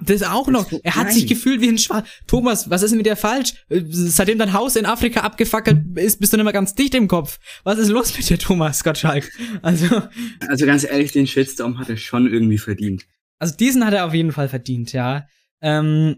Das 0.00 0.22
auch 0.22 0.48
noch. 0.48 0.72
Er 0.82 0.96
hat 0.96 1.06
nein. 1.06 1.14
sich 1.14 1.26
gefühlt 1.26 1.60
wie 1.60 1.68
ein 1.68 1.78
Schwarz. 1.78 2.08
Thomas, 2.26 2.70
was 2.70 2.82
ist 2.82 2.90
denn 2.90 2.96
mit 2.96 3.06
dir 3.06 3.16
falsch? 3.16 3.52
Äh, 3.68 3.82
Seitdem 3.90 4.38
dein 4.38 4.52
Haus 4.52 4.76
in 4.76 4.86
Afrika 4.86 5.20
abgefackelt 5.20 5.98
ist, 5.98 6.18
bist 6.18 6.32
du 6.32 6.36
nicht 6.38 6.44
mehr 6.44 6.52
ganz 6.52 6.74
dicht 6.74 6.94
im 6.94 7.08
Kopf. 7.08 7.38
Was 7.64 7.78
ist 7.78 7.88
los 7.88 8.16
mit 8.16 8.28
dir, 8.28 8.38
Thomas 8.38 8.82
Gottschalk? 8.82 9.30
Also, 9.62 10.02
Also 10.48 10.66
ganz 10.66 10.84
ehrlich, 10.84 11.12
den 11.12 11.26
Shitstorm 11.26 11.78
hat 11.78 11.90
er 11.90 11.96
schon 11.98 12.26
irgendwie 12.32 12.58
verdient. 12.58 13.04
also 13.38 13.54
diesen 13.56 13.84
hat 13.84 13.92
er 13.94 14.06
auf 14.06 14.14
jeden 14.14 14.32
Fall 14.32 14.48
verdient, 14.48 14.92
ja. 14.92 15.26
Ähm, 15.60 16.16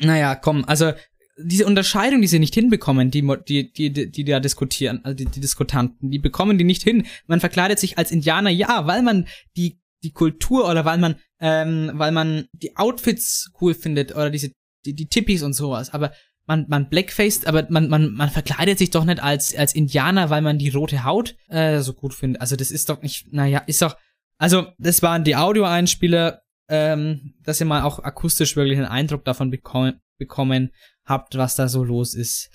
naja, 0.00 0.34
komm, 0.36 0.64
also 0.66 0.92
diese 1.38 1.66
Unterscheidung, 1.66 2.20
die 2.22 2.28
sie 2.28 2.38
nicht 2.38 2.54
hinbekommen, 2.54 3.10
die, 3.10 3.22
die, 3.48 3.72
die, 3.72 3.92
die, 3.92 4.10
die 4.10 4.24
da 4.24 4.40
diskutieren, 4.40 5.00
also 5.04 5.14
die, 5.14 5.26
die 5.26 5.40
Diskutanten, 5.40 6.10
die 6.10 6.18
bekommen 6.18 6.56
die 6.58 6.64
nicht 6.64 6.82
hin. 6.82 7.06
Man 7.26 7.40
verkleidet 7.40 7.78
sich 7.78 7.98
als 7.98 8.10
Indianer, 8.10 8.50
ja, 8.50 8.86
weil 8.86 9.02
man 9.02 9.26
die, 9.56 9.78
die 10.02 10.12
Kultur 10.12 10.68
oder 10.68 10.84
weil 10.84 10.98
man, 10.98 11.16
ähm, 11.40 11.92
weil 11.94 12.12
man 12.12 12.46
die 12.52 12.76
Outfits 12.76 13.50
cool 13.60 13.74
findet 13.74 14.14
oder 14.14 14.30
diese, 14.30 14.52
die, 14.84 14.94
die 14.94 15.08
Tippis 15.08 15.42
und 15.42 15.52
sowas, 15.52 15.92
aber 15.92 16.12
man, 16.46 16.66
man 16.68 16.88
blackfaced, 16.88 17.46
aber 17.46 17.66
man, 17.70 17.88
man, 17.88 18.12
man 18.12 18.30
verkleidet 18.30 18.78
sich 18.78 18.90
doch 18.90 19.04
nicht 19.04 19.22
als, 19.22 19.54
als 19.56 19.74
Indianer, 19.74 20.30
weil 20.30 20.42
man 20.42 20.58
die 20.58 20.68
rote 20.68 21.04
Haut 21.04 21.34
äh, 21.48 21.80
so 21.80 21.92
gut 21.92 22.14
findet. 22.14 22.40
Also 22.40 22.56
das 22.56 22.70
ist 22.70 22.88
doch 22.88 23.02
nicht, 23.02 23.32
naja, 23.32 23.62
ist 23.66 23.82
doch, 23.82 23.96
also 24.38 24.68
das 24.78 25.02
waren 25.02 25.24
die 25.24 25.36
Audioeinspieler, 25.36 26.42
ähm, 26.68 27.34
dass 27.42 27.60
ihr 27.60 27.66
mal 27.66 27.82
auch 27.82 27.98
akustisch 27.98 28.56
wirklich 28.56 28.78
einen 28.78 28.86
Eindruck 28.86 29.24
davon 29.24 29.50
bekommen, 29.50 30.00
bekommen 30.18 30.70
habt, 31.04 31.36
was 31.36 31.56
da 31.56 31.68
so 31.68 31.84
los 31.84 32.14
ist. 32.14 32.50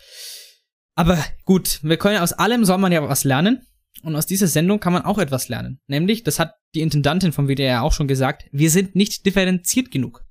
Aber 0.96 1.18
gut, 1.46 1.80
wir 1.84 1.98
können 1.98 2.22
aus 2.22 2.34
allem 2.34 2.66
soll 2.66 2.78
man 2.78 2.92
ja 2.92 3.08
was 3.08 3.24
lernen. 3.24 3.66
Und 4.04 4.16
aus 4.16 4.26
dieser 4.26 4.48
Sendung 4.48 4.80
kann 4.80 4.94
man 4.94 5.04
auch 5.04 5.18
etwas 5.18 5.50
lernen. 5.50 5.80
Nämlich, 5.88 6.24
das 6.24 6.40
hat 6.40 6.56
die 6.76 6.82
Intendantin 6.82 7.32
vom 7.32 7.48
WDR 7.48 7.84
auch 7.84 7.94
schon 7.94 8.08
gesagt, 8.08 8.46
wir 8.52 8.70
sind 8.70 8.96
nicht 8.96 9.26
differenziert 9.26 9.92
genug. 9.92 10.24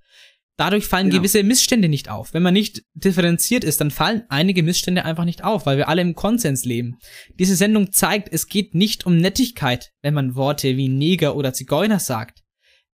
Dadurch 0.56 0.84
fallen 0.86 1.08
Genau. 1.08 1.20
gewisse 1.20 1.42
Missstände 1.42 1.88
nicht 1.88 2.10
auf. 2.10 2.34
Wenn 2.34 2.42
man 2.42 2.52
nicht 2.52 2.82
differenziert 2.92 3.64
ist, 3.64 3.80
dann 3.80 3.90
fallen 3.90 4.24
einige 4.28 4.62
Missstände 4.62 5.06
einfach 5.06 5.24
nicht 5.24 5.42
auf, 5.42 5.64
weil 5.64 5.78
wir 5.78 5.88
alle 5.88 6.02
im 6.02 6.14
Konsens 6.14 6.66
leben. 6.66 6.98
Diese 7.38 7.56
Sendung 7.56 7.92
zeigt, 7.92 8.28
es 8.30 8.46
geht 8.46 8.74
nicht 8.74 9.06
um 9.06 9.16
Nettigkeit, 9.16 9.90
wenn 10.02 10.12
man 10.12 10.34
Worte 10.34 10.76
wie 10.76 10.88
Neger 10.88 11.34
oder 11.34 11.54
Zigeuner 11.54 11.98
sagt. 11.98 12.42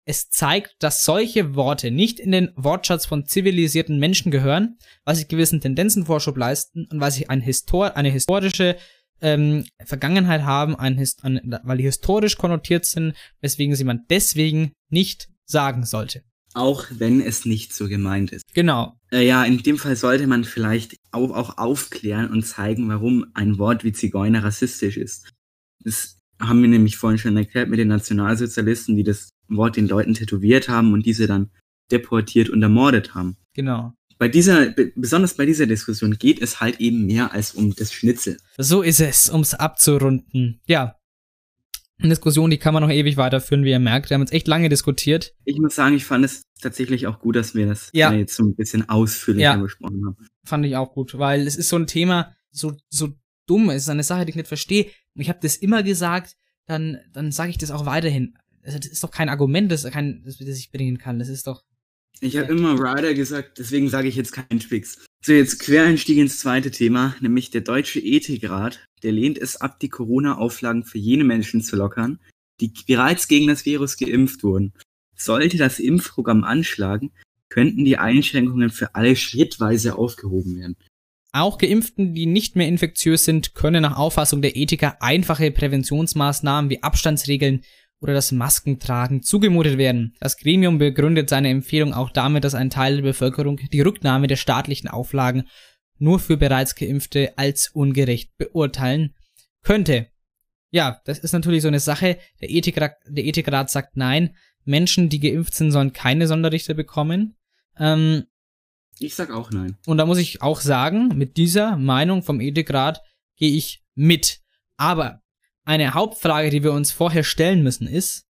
Es 0.05 0.29
zeigt, 0.29 0.75
dass 0.81 1.05
solche 1.05 1.55
Worte 1.55 1.93
nicht 1.93 2.19
in 2.19 2.33
den 2.33 2.51
Wortschatz 2.57 3.07
von 3.07 3.27
zivilisierten 3.27 4.01
Menschen 4.01 4.33
gehören, 4.33 4.77
weil 5.05 5.15
sie 5.15 5.29
gewissen 5.29 5.61
Tendenzen 5.61 6.07
Vorschub 6.07 6.37
leisten 6.37 6.89
und 6.91 6.99
weil 7.01 7.13
sie 7.13 7.29
eine 7.29 7.45
historische 8.11 8.77
ähm, 9.23 9.65
Vergangenheit 9.85 10.43
haben, 10.43 10.77
ein, 10.77 11.03
ein, 11.23 11.59
weil 11.63 11.79
die 11.79 11.85
historisch 11.85 12.37
konnotiert 12.37 12.85
sind, 12.85 13.15
weswegen 13.41 13.75
sie 13.75 13.85
man 13.85 14.05
deswegen 14.11 14.73
nicht 14.91 15.29
sagen 15.47 15.85
sollte. 15.85 16.23
Auch 16.55 16.87
wenn 16.91 17.23
es 17.23 17.47
nicht 17.47 17.73
so 17.73 17.89
gemeint 17.89 18.31
ist. 18.33 18.45
Genau. 18.53 18.99
Äh, 19.11 19.27
ja, 19.27 19.45
in 19.45 19.63
dem 19.63 19.79
Fall 19.79 19.97
sollte 19.97 20.27
man 20.27 20.45
vielleicht 20.45 20.97
auch, 21.11 21.31
auch 21.31 21.57
aufklären 21.57 22.31
und 22.31 22.43
zeigen, 22.43 22.89
warum 22.89 23.27
ein 23.33 23.59
Wort 23.59 23.85
wie 23.85 23.93
Zigeuner 23.93 24.45
rassistisch 24.45 24.99
ist. 24.99 25.31
Das 25.81 26.19
haben 26.39 26.61
wir 26.61 26.69
nämlich 26.69 26.97
vorhin 26.97 27.19
schon 27.19 27.37
erklärt 27.37 27.71
mit 27.71 27.79
den 27.79 27.89
Nationalsozialisten, 27.89 28.97
die 28.97 29.05
das 29.05 29.31
Wort 29.49 29.77
den 29.77 29.89
Leuten 29.89 30.15
tätowiert 30.15 30.69
haben 30.69 30.93
und 30.93 31.07
diese 31.07 31.27
dann 31.27 31.51
deportiert 31.91 32.51
und 32.51 32.63
ermordet 32.63 33.15
haben. 33.15 33.37
Genau. 33.55 33.95
Bei 34.23 34.29
dieser, 34.29 34.71
be- 34.71 34.93
besonders 34.95 35.35
bei 35.35 35.47
dieser 35.47 35.67
Diskussion 35.67 36.17
geht 36.17 36.41
es 36.41 36.61
halt 36.61 36.79
eben 36.79 37.07
mehr 37.07 37.33
als 37.33 37.55
um 37.55 37.75
das 37.75 37.93
Schnitzel. 37.93 38.37
So 38.57 38.81
ist 38.83 39.01
es, 39.01 39.29
ums 39.31 39.53
abzurunden. 39.53 40.61
Ja. 40.65 40.95
Eine 41.99 42.11
Diskussion, 42.11 42.49
die 42.49 42.59
kann 42.59 42.73
man 42.73 42.85
noch 42.85 42.91
ewig 42.91 43.17
weiterführen, 43.17 43.65
wie 43.65 43.71
ihr 43.71 43.81
merkt. 43.81 44.11
Wir 44.11 44.15
haben 44.15 44.21
jetzt 44.23 44.33
echt 44.33 44.47
lange 44.47 44.69
diskutiert. 44.69 45.35
Ich 45.45 45.59
muss 45.59 45.75
sagen, 45.75 45.97
ich 45.97 46.05
fand 46.05 46.25
es 46.25 46.45
tatsächlich 46.61 47.09
auch 47.09 47.19
gut, 47.19 47.35
dass 47.35 47.57
wir 47.57 47.67
das 47.67 47.91
Ja. 47.93 48.13
jetzt 48.13 48.37
so 48.37 48.45
ein 48.45 48.55
bisschen 48.55 48.89
ausführlicher 48.89 49.43
Ja. 49.43 49.57
besprochen 49.57 50.05
haben. 50.07 50.17
Fand 50.45 50.67
ich 50.67 50.77
auch 50.77 50.93
gut, 50.95 51.19
weil 51.19 51.45
es 51.45 51.57
ist 51.57 51.69
so 51.69 51.75
ein 51.77 51.89
Thema, 51.89 52.33
so, 52.53 52.77
so 52.91 53.09
dumm, 53.49 53.71
es 53.71 53.83
ist 53.83 53.89
eine 53.89 54.05
Sache, 54.05 54.25
die 54.25 54.31
ich 54.31 54.37
nicht 54.37 54.47
verstehe. 54.47 54.85
Und 55.17 55.23
ich 55.23 55.31
habe 55.31 55.41
das 55.43 55.57
immer 55.57 55.83
gesagt, 55.83 56.37
dann, 56.67 56.99
dann 57.13 57.33
sage 57.33 57.51
ich 57.51 57.59
das 57.59 57.73
auch 57.73 57.87
weiterhin. 57.87 58.39
Also 58.63 58.79
das 58.79 58.87
ist 58.87 59.03
doch 59.03 59.11
kein 59.11 59.29
Argument, 59.29 59.73
das, 59.73 59.83
kein, 59.91 60.23
das, 60.25 60.39
das 60.39 60.59
ich 60.59 60.71
bringen 60.71 60.99
kann. 60.99 61.19
Das 61.19 61.29
ist 61.29 61.49
doch. 61.49 61.65
Ich 62.25 62.37
habe 62.37 62.53
immer 62.53 62.79
Rider 62.79 63.15
gesagt, 63.15 63.59
deswegen 63.59 63.89
sage 63.89 64.07
ich 64.07 64.15
jetzt 64.15 64.31
keinen 64.31 64.61
Twix. 64.61 65.05
So, 65.25 65.33
jetzt 65.33 65.59
Quereinstieg 65.59 66.19
ins 66.19 66.39
zweite 66.39 66.71
Thema, 66.71 67.17
nämlich 67.21 67.51
der 67.51 67.63
Deutsche 67.63 67.99
Ethikrat, 67.99 68.79
der 69.03 69.11
lehnt 69.11 69.39
es 69.39 69.61
ab, 69.61 69.81
die 69.81 69.89
Corona-Auflagen 69.89 70.85
für 70.85 70.99
jene 70.99 71.25
Menschen 71.25 71.63
zu 71.63 71.75
lockern, 71.75 72.21
die 72.61 72.73
bereits 72.87 73.27
gegen 73.27 73.49
das 73.49 73.67
Virus 73.67 73.97
geimpft 73.97 74.45
wurden. 74.45 74.73
Sollte 75.17 75.57
das 75.57 75.81
Impfprogramm 75.81 76.45
anschlagen, 76.45 77.11
könnten 77.49 77.85
die 77.85 77.99
Einschränkungen 77.99 78.71
für 78.71 78.95
alle 78.95 79.17
schrittweise 79.17 79.99
aufgehoben 79.99 80.57
werden. 80.61 80.77
Auch 81.33 81.59
Geimpften, 81.59 82.15
die 82.15 82.27
nicht 82.27 82.55
mehr 82.55 82.69
infektiös 82.69 83.25
sind, 83.25 83.55
können 83.55 83.83
nach 83.83 83.97
Auffassung 83.97 84.43
der 84.43 84.55
Ethiker 84.55 85.03
einfache 85.03 85.51
Präventionsmaßnahmen 85.51 86.71
wie 86.71 86.85
Abstandsregeln 86.85 87.63
oder 88.03 88.13
das 88.13 88.33
Maskentragen 88.33 89.23
zugemutet 89.23 89.79
werden. 89.79 90.15
Das 90.21 90.37
Gremium 90.37 90.79
begründet 90.79 91.31
seine 91.31 91.49
Empfehlung 91.51 91.95
auch 91.95 92.11
damit, 92.11 92.45
dass 92.45 92.55
ein 92.55 92.69
Teil 92.71 92.97
der 92.97 93.03
Bevölkerung 93.03 93.59
die 93.73 93.81
Rücknahme 93.81 94.27
der 94.27 94.37
staatlichen 94.37 94.89
Auflagen 94.89 95.45
nur 95.99 96.19
für 96.19 96.37
bereits 96.37 96.75
Geimpfte 96.75 97.33
als 97.37 97.69
ungerecht 97.69 98.37
beurteilen 98.37 99.15
könnte. 99.63 100.09
Ja, 100.71 101.01
das 101.05 101.19
ist 101.21 101.33
natürlich 101.33 101.63
so 101.63 101.69
eine 101.69 101.81
Sache. 101.81 102.19
Der 102.41 102.51
Ethikrat, 102.51 102.97
der 103.07 103.25
Ethikrat 103.25 103.71
sagt 103.71 103.97
nein. 103.97 104.35
Menschen, 104.65 105.09
die 105.09 105.21
geimpft 105.21 105.55
sind, 105.55 105.71
sollen 105.71 105.93
keine 105.93 106.27
Sonderrichter 106.27 106.75
bekommen. 106.75 107.37
Ähm, 107.79 108.25
Ich 108.99 109.15
sag 109.15 109.31
auch 109.31 109.51
nein. 109.51 109.77
und 109.87 109.99
da 109.99 110.07
muss 110.07 110.19
ich 110.19 110.43
auch 110.43 110.61
sagen, 110.61 111.09
mit 111.17 111.37
dieser 111.37 111.77
Meinung 111.77 112.23
vom 112.23 112.41
Ethikrat 112.41 113.01
gehe 113.37 113.53
ich 113.57 113.85
mit. 113.95 114.41
Aber 114.77 115.22
eine 115.65 115.95
Hauptfrage, 115.95 116.51
die 116.51 116.63
wir 116.63 116.73
uns 116.73 116.93
vorher 116.93 117.25
stellen 117.25 117.63
müssen, 117.63 117.87
ist, 117.87 118.27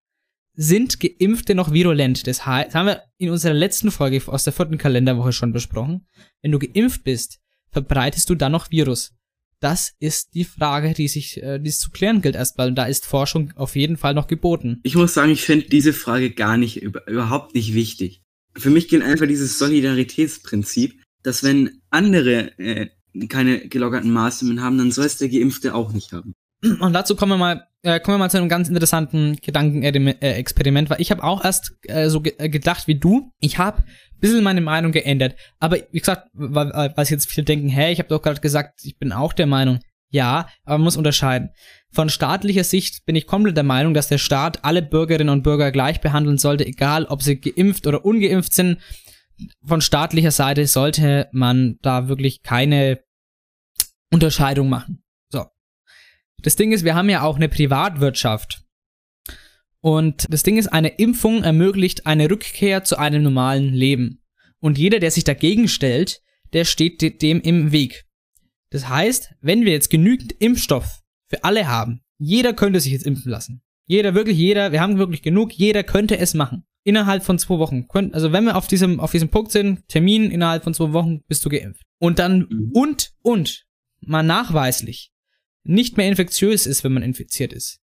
sind 0.54 1.00
Geimpfte 1.00 1.54
noch 1.54 1.72
virulent? 1.72 2.26
Das 2.26 2.44
haben 2.46 2.86
wir 2.86 3.02
in 3.16 3.30
unserer 3.30 3.54
letzten 3.54 3.90
Folge 3.90 4.20
aus 4.26 4.44
der 4.44 4.52
vierten 4.52 4.78
Kalenderwoche 4.78 5.32
schon 5.32 5.52
besprochen. 5.52 6.06
Wenn 6.42 6.52
du 6.52 6.58
geimpft 6.58 7.04
bist, 7.04 7.38
verbreitest 7.70 8.28
du 8.28 8.34
dann 8.34 8.52
noch 8.52 8.70
Virus? 8.70 9.14
Das 9.60 9.92
ist 10.00 10.34
die 10.34 10.44
Frage, 10.44 10.92
die 10.92 11.06
sich, 11.06 11.40
äh, 11.40 11.60
die 11.60 11.68
es 11.68 11.78
zu 11.78 11.90
klären 11.90 12.20
gilt 12.20 12.34
erstmal. 12.34 12.68
Und 12.68 12.74
da 12.74 12.84
ist 12.84 13.06
Forschung 13.06 13.52
auf 13.54 13.76
jeden 13.76 13.96
Fall 13.96 14.12
noch 14.12 14.26
geboten. 14.26 14.80
Ich 14.82 14.96
muss 14.96 15.14
sagen, 15.14 15.30
ich 15.30 15.42
finde 15.42 15.68
diese 15.68 15.92
Frage 15.92 16.32
gar 16.32 16.56
nicht, 16.56 16.82
über, 16.82 17.06
überhaupt 17.06 17.54
nicht 17.54 17.72
wichtig. 17.72 18.22
Für 18.56 18.70
mich 18.70 18.88
gilt 18.88 19.04
einfach 19.04 19.28
dieses 19.28 19.58
Solidaritätsprinzip, 19.58 21.00
dass 21.22 21.44
wenn 21.44 21.80
andere 21.90 22.58
äh, 22.58 22.88
keine 23.28 23.68
gelockerten 23.68 24.10
Maßnahmen 24.10 24.60
haben, 24.60 24.78
dann 24.78 24.90
soll 24.90 25.06
es 25.06 25.18
der 25.18 25.28
Geimpfte 25.28 25.74
auch 25.74 25.92
nicht 25.92 26.12
haben. 26.12 26.34
Und 26.80 26.92
dazu 26.92 27.16
kommen 27.16 27.32
wir 27.32 27.38
mal, 27.38 27.66
äh, 27.82 27.98
kommen 27.98 28.14
wir 28.14 28.18
mal 28.18 28.30
zu 28.30 28.38
einem 28.38 28.48
ganz 28.48 28.68
interessanten 28.68 29.36
Gedankenexperiment, 29.42 30.90
weil 30.90 31.00
ich 31.00 31.10
habe 31.10 31.24
auch 31.24 31.44
erst 31.44 31.72
äh, 31.88 32.08
so 32.08 32.20
ge 32.20 32.34
äh, 32.38 32.48
gedacht 32.48 32.86
wie 32.86 32.94
du. 32.94 33.32
Ich 33.40 33.58
habe 33.58 33.78
ein 33.78 34.20
bisschen 34.20 34.44
meine 34.44 34.60
Meinung 34.60 34.92
geändert. 34.92 35.34
Aber 35.58 35.78
wie 35.90 35.98
gesagt, 35.98 36.28
weil, 36.32 36.70
weil 36.72 37.06
jetzt 37.06 37.28
viele 37.28 37.44
denken, 37.44 37.68
hä, 37.68 37.90
ich 37.90 37.98
habe 37.98 38.08
doch 38.08 38.22
gerade 38.22 38.40
gesagt, 38.40 38.80
ich 38.84 38.96
bin 38.96 39.12
auch 39.12 39.32
der 39.32 39.46
Meinung. 39.46 39.80
Ja, 40.10 40.48
aber 40.64 40.78
man 40.78 40.84
muss 40.84 40.96
unterscheiden. 40.96 41.50
Von 41.90 42.10
staatlicher 42.10 42.64
Sicht 42.64 43.04
bin 43.06 43.16
ich 43.16 43.26
komplett 43.26 43.56
der 43.56 43.64
Meinung, 43.64 43.94
dass 43.94 44.08
der 44.08 44.18
Staat 44.18 44.62
alle 44.62 44.82
Bürgerinnen 44.82 45.30
und 45.30 45.42
Bürger 45.42 45.72
gleich 45.72 46.00
behandeln 46.00 46.38
sollte, 46.38 46.66
egal 46.66 47.06
ob 47.06 47.22
sie 47.22 47.40
geimpft 47.40 47.86
oder 47.86 48.04
ungeimpft 48.04 48.52
sind. 48.52 48.78
Von 49.64 49.80
staatlicher 49.80 50.30
Seite 50.30 50.66
sollte 50.66 51.28
man 51.32 51.78
da 51.80 52.08
wirklich 52.08 52.42
keine 52.42 53.00
Unterscheidung 54.10 54.68
machen. 54.68 55.01
Das 56.42 56.56
Ding 56.56 56.72
ist, 56.72 56.84
wir 56.84 56.94
haben 56.94 57.08
ja 57.08 57.22
auch 57.22 57.36
eine 57.36 57.48
Privatwirtschaft. 57.48 58.62
Und 59.80 60.26
das 60.32 60.42
Ding 60.42 60.58
ist, 60.58 60.68
eine 60.68 60.88
Impfung 60.88 61.42
ermöglicht 61.42 62.06
eine 62.06 62.30
Rückkehr 62.30 62.84
zu 62.84 62.98
einem 62.98 63.22
normalen 63.22 63.72
Leben. 63.72 64.22
Und 64.60 64.78
jeder, 64.78 65.00
der 65.00 65.10
sich 65.10 65.24
dagegen 65.24 65.66
stellt, 65.68 66.20
der 66.52 66.64
steht 66.64 67.02
de- 67.02 67.16
dem 67.16 67.40
im 67.40 67.72
Weg. 67.72 68.04
Das 68.70 68.88
heißt, 68.88 69.34
wenn 69.40 69.64
wir 69.64 69.72
jetzt 69.72 69.90
genügend 69.90 70.32
Impfstoff 70.38 71.00
für 71.28 71.42
alle 71.44 71.66
haben, 71.68 72.02
jeder 72.18 72.52
könnte 72.52 72.80
sich 72.80 72.92
jetzt 72.92 73.06
impfen 73.06 73.30
lassen. 73.30 73.62
Jeder, 73.86 74.14
wirklich 74.14 74.38
jeder, 74.38 74.70
wir 74.70 74.80
haben 74.80 74.98
wirklich 74.98 75.22
genug, 75.22 75.52
jeder 75.52 75.82
könnte 75.82 76.16
es 76.18 76.34
machen. 76.34 76.64
Innerhalb 76.84 77.22
von 77.24 77.38
zwei 77.38 77.58
Wochen. 77.58 77.86
Also 78.12 78.32
wenn 78.32 78.44
wir 78.44 78.56
auf 78.56 78.66
diesem, 78.68 79.00
auf 79.00 79.10
diesem 79.12 79.28
Punkt 79.28 79.50
sind, 79.52 79.86
Termin, 79.88 80.30
innerhalb 80.30 80.62
von 80.64 80.74
zwei 80.74 80.92
Wochen 80.92 81.22
bist 81.26 81.44
du 81.44 81.48
geimpft. 81.48 81.82
Und 81.98 82.18
dann, 82.18 82.46
Mhm. 82.48 82.70
und, 82.72 83.12
und, 83.22 83.66
man 84.00 84.26
nachweislich 84.26 85.12
nicht 85.64 85.96
mehr 85.96 86.08
infektiös 86.08 86.66
ist, 86.66 86.84
wenn 86.84 86.92
man 86.92 87.02
infiziert 87.02 87.52
ist, 87.52 87.80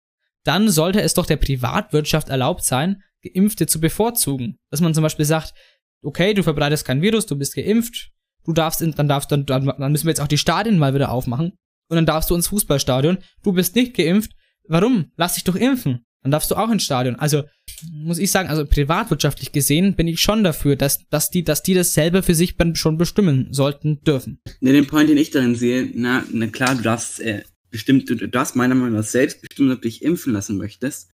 dann 0.43 0.69
sollte 0.69 1.01
es 1.01 1.13
doch 1.13 1.25
der 1.25 1.37
Privatwirtschaft 1.37 2.29
erlaubt 2.29 2.63
sein, 2.63 3.01
Geimpfte 3.23 3.67
zu 3.67 3.79
bevorzugen. 3.79 4.57
Dass 4.69 4.81
man 4.81 4.93
zum 4.93 5.03
Beispiel 5.03 5.25
sagt, 5.25 5.53
okay, 6.01 6.33
du 6.33 6.43
verbreitest 6.43 6.85
kein 6.85 7.01
Virus, 7.01 7.25
du 7.25 7.35
bist 7.35 7.55
geimpft, 7.55 8.11
du 8.45 8.53
darfst, 8.53 8.81
dann 8.81 9.07
darfst, 9.07 9.31
dann, 9.31 9.45
dann, 9.45 9.91
müssen 9.91 10.05
wir 10.05 10.11
jetzt 10.11 10.21
auch 10.21 10.27
die 10.27 10.37
Stadien 10.37 10.77
mal 10.77 10.93
wieder 10.93 11.11
aufmachen 11.11 11.53
und 11.89 11.95
dann 11.95 12.05
darfst 12.05 12.29
du 12.29 12.35
ins 12.35 12.47
Fußballstadion, 12.47 13.17
du 13.43 13.53
bist 13.53 13.75
nicht 13.75 13.95
geimpft, 13.95 14.31
warum? 14.67 15.11
Lass 15.17 15.33
dich 15.33 15.43
doch 15.43 15.55
impfen. 15.55 16.05
Dann 16.21 16.31
darfst 16.31 16.49
du 16.49 16.55
auch 16.55 16.71
ins 16.71 16.83
Stadion. 16.83 17.17
Also, 17.17 17.43
muss 17.91 18.17
ich 18.17 18.31
sagen, 18.31 18.49
also 18.49 18.65
privatwirtschaftlich 18.65 19.51
gesehen 19.51 19.93
bin 19.93 20.07
ich 20.07 20.19
schon 20.19 20.43
dafür, 20.43 20.75
dass, 20.75 21.07
dass 21.09 21.29
die, 21.29 21.43
dass 21.43 21.61
die 21.61 21.75
das 21.75 21.93
selber 21.93 22.23
für 22.23 22.33
sich 22.33 22.55
schon 22.73 22.97
bestimmen 22.97 23.49
sollten, 23.51 24.01
dürfen. 24.01 24.39
Ne, 24.59 24.73
den 24.73 24.87
Point, 24.87 25.07
den 25.09 25.17
ich 25.17 25.29
darin 25.29 25.53
sehe, 25.53 25.87
na, 25.93 26.23
na 26.31 26.47
klar, 26.47 26.73
du 26.73 26.81
darfst 26.81 27.19
äh, 27.19 27.43
bestimmt, 27.75 28.09
du, 28.09 28.15
darfst 28.15 28.55
meiner 28.55 28.73
Meinung 28.73 28.93
nach 28.93 29.03
selbst 29.03 29.41
bestimmen, 29.41 29.71
ob 29.71 29.81
du 29.81 29.89
dich 29.89 30.01
impfen 30.01 30.31
lassen 30.31 30.57
möchtest. 30.57 31.11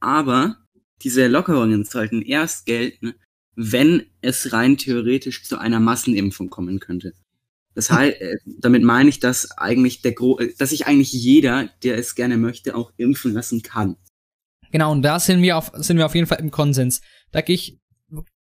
Aber 0.00 0.56
diese 1.02 1.28
Lockerungen 1.28 1.84
sollten 1.84 2.20
erst 2.20 2.66
gelten, 2.66 3.14
wenn 3.54 4.06
es 4.20 4.52
rein 4.52 4.76
theoretisch 4.76 5.44
zu 5.44 5.56
einer 5.56 5.78
Massenimpfung 5.78 6.50
kommen 6.50 6.80
könnte. 6.80 7.12
Das 7.74 7.90
heißt, 7.92 8.20
äh, 8.20 8.38
damit 8.58 8.82
meine 8.82 9.08
ich, 9.08 9.20
dass 9.20 9.52
eigentlich 9.52 10.02
der 10.02 10.14
Gro 10.14 10.40
äh, 10.40 10.52
dass 10.58 10.70
sich 10.70 10.88
eigentlich 10.88 11.12
jeder, 11.12 11.70
der 11.84 11.96
es 11.96 12.16
gerne 12.16 12.38
möchte, 12.38 12.74
auch 12.74 12.92
impfen 12.96 13.32
lassen 13.32 13.62
kann. 13.62 13.96
Genau, 14.72 14.90
und 14.90 15.02
da 15.02 15.20
sind 15.20 15.42
wir 15.42 15.56
auf, 15.56 15.70
sind 15.74 15.96
wir 15.96 16.06
auf 16.06 16.16
jeden 16.16 16.26
Fall 16.26 16.40
im 16.40 16.50
Konsens. 16.50 17.02
Da 17.30 17.40
gehe 17.40 17.54
ich, 17.54 17.78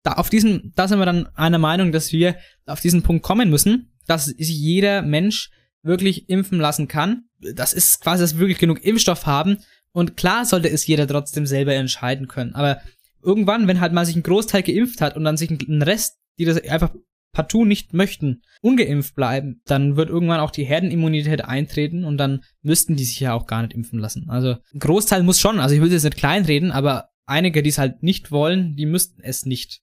da 0.03 0.15
auf 0.15 0.31
diesen, 0.31 0.73
da 0.75 0.89
sind 0.89 0.99
wir 0.99 1.07
dann 1.07 1.29
einer 1.37 1.59
Meinung, 1.59 1.93
dass 1.93 2.13
wir 2.13 2.37
auf 2.67 2.81
diesen 2.81 3.05
Punkt 3.05 3.23
kommen 3.23 3.51
müssen, 3.51 3.93
dass 4.09 4.27
sich 4.27 4.49
jeder 4.51 5.03
Mensch 5.03 5.51
wirklich 5.83 6.29
impfen 6.29 6.59
lassen 6.59 6.89
kann. 6.89 7.25
Das 7.39 7.73
ist 7.73 8.01
quasi, 8.01 8.23
dass 8.23 8.35
wir 8.35 8.41
wirklich 8.41 8.59
genug 8.59 8.85
Impfstoff 8.85 9.27
haben. 9.27 9.59
Und 9.93 10.17
klar 10.17 10.45
sollte 10.45 10.71
es 10.71 10.87
jeder 10.87 11.07
trotzdem 11.07 11.47
selber 11.47 11.75
entscheiden 11.75 12.29
können. 12.29 12.55
Aber 12.55 12.81
irgendwann, 13.23 13.67
wenn 13.67 13.81
halt 13.81 13.93
mal 13.93 14.07
sich 14.07 14.17
ein 14.17 14.23
Großteil 14.23 14.63
geimpft 14.63 15.01
hat 15.01 15.17
und 15.17 15.25
dann 15.25 15.37
sich 15.37 15.51
ein 15.51 15.83
Rest, 15.83 16.19
die 16.39 16.45
das 16.45 16.63
einfach 16.63 16.95
partout 17.33 17.65
nicht 17.65 17.93
möchten, 17.93 18.43
ungeimpft 18.61 19.15
bleiben, 19.15 19.63
dann 19.65 19.97
wird 19.97 20.09
irgendwann 20.09 20.41
auch 20.41 20.51
die 20.51 20.65
Herdenimmunität 20.65 21.45
eintreten 21.45 22.05
und 22.05 22.19
dann 22.19 22.43
müssten 22.63 22.97
die 22.97 23.05
sich 23.05 23.21
ja 23.21 23.35
auch 23.35 23.47
gar 23.47 23.63
nicht 23.63 23.75
impfen 23.75 23.99
lassen. 23.99 24.29
Also 24.29 24.57
ein 24.75 24.81
Großteil 24.81 25.23
muss 25.23 25.41
schon, 25.41 25.61
also 25.61 25.75
ich 25.75 25.81
will 25.81 25.93
jetzt 25.93 26.05
nicht 26.05 26.17
kleinreden, 26.17 26.73
aber 26.73 27.11
einige, 27.27 27.63
die 27.63 27.71
es 27.71 27.79
halt 27.79 28.03
nicht 28.03 28.33
wollen, 28.33 28.75
die 28.77 28.87
müssten 28.87 29.23
es 29.23 29.47
nicht. 29.47 29.81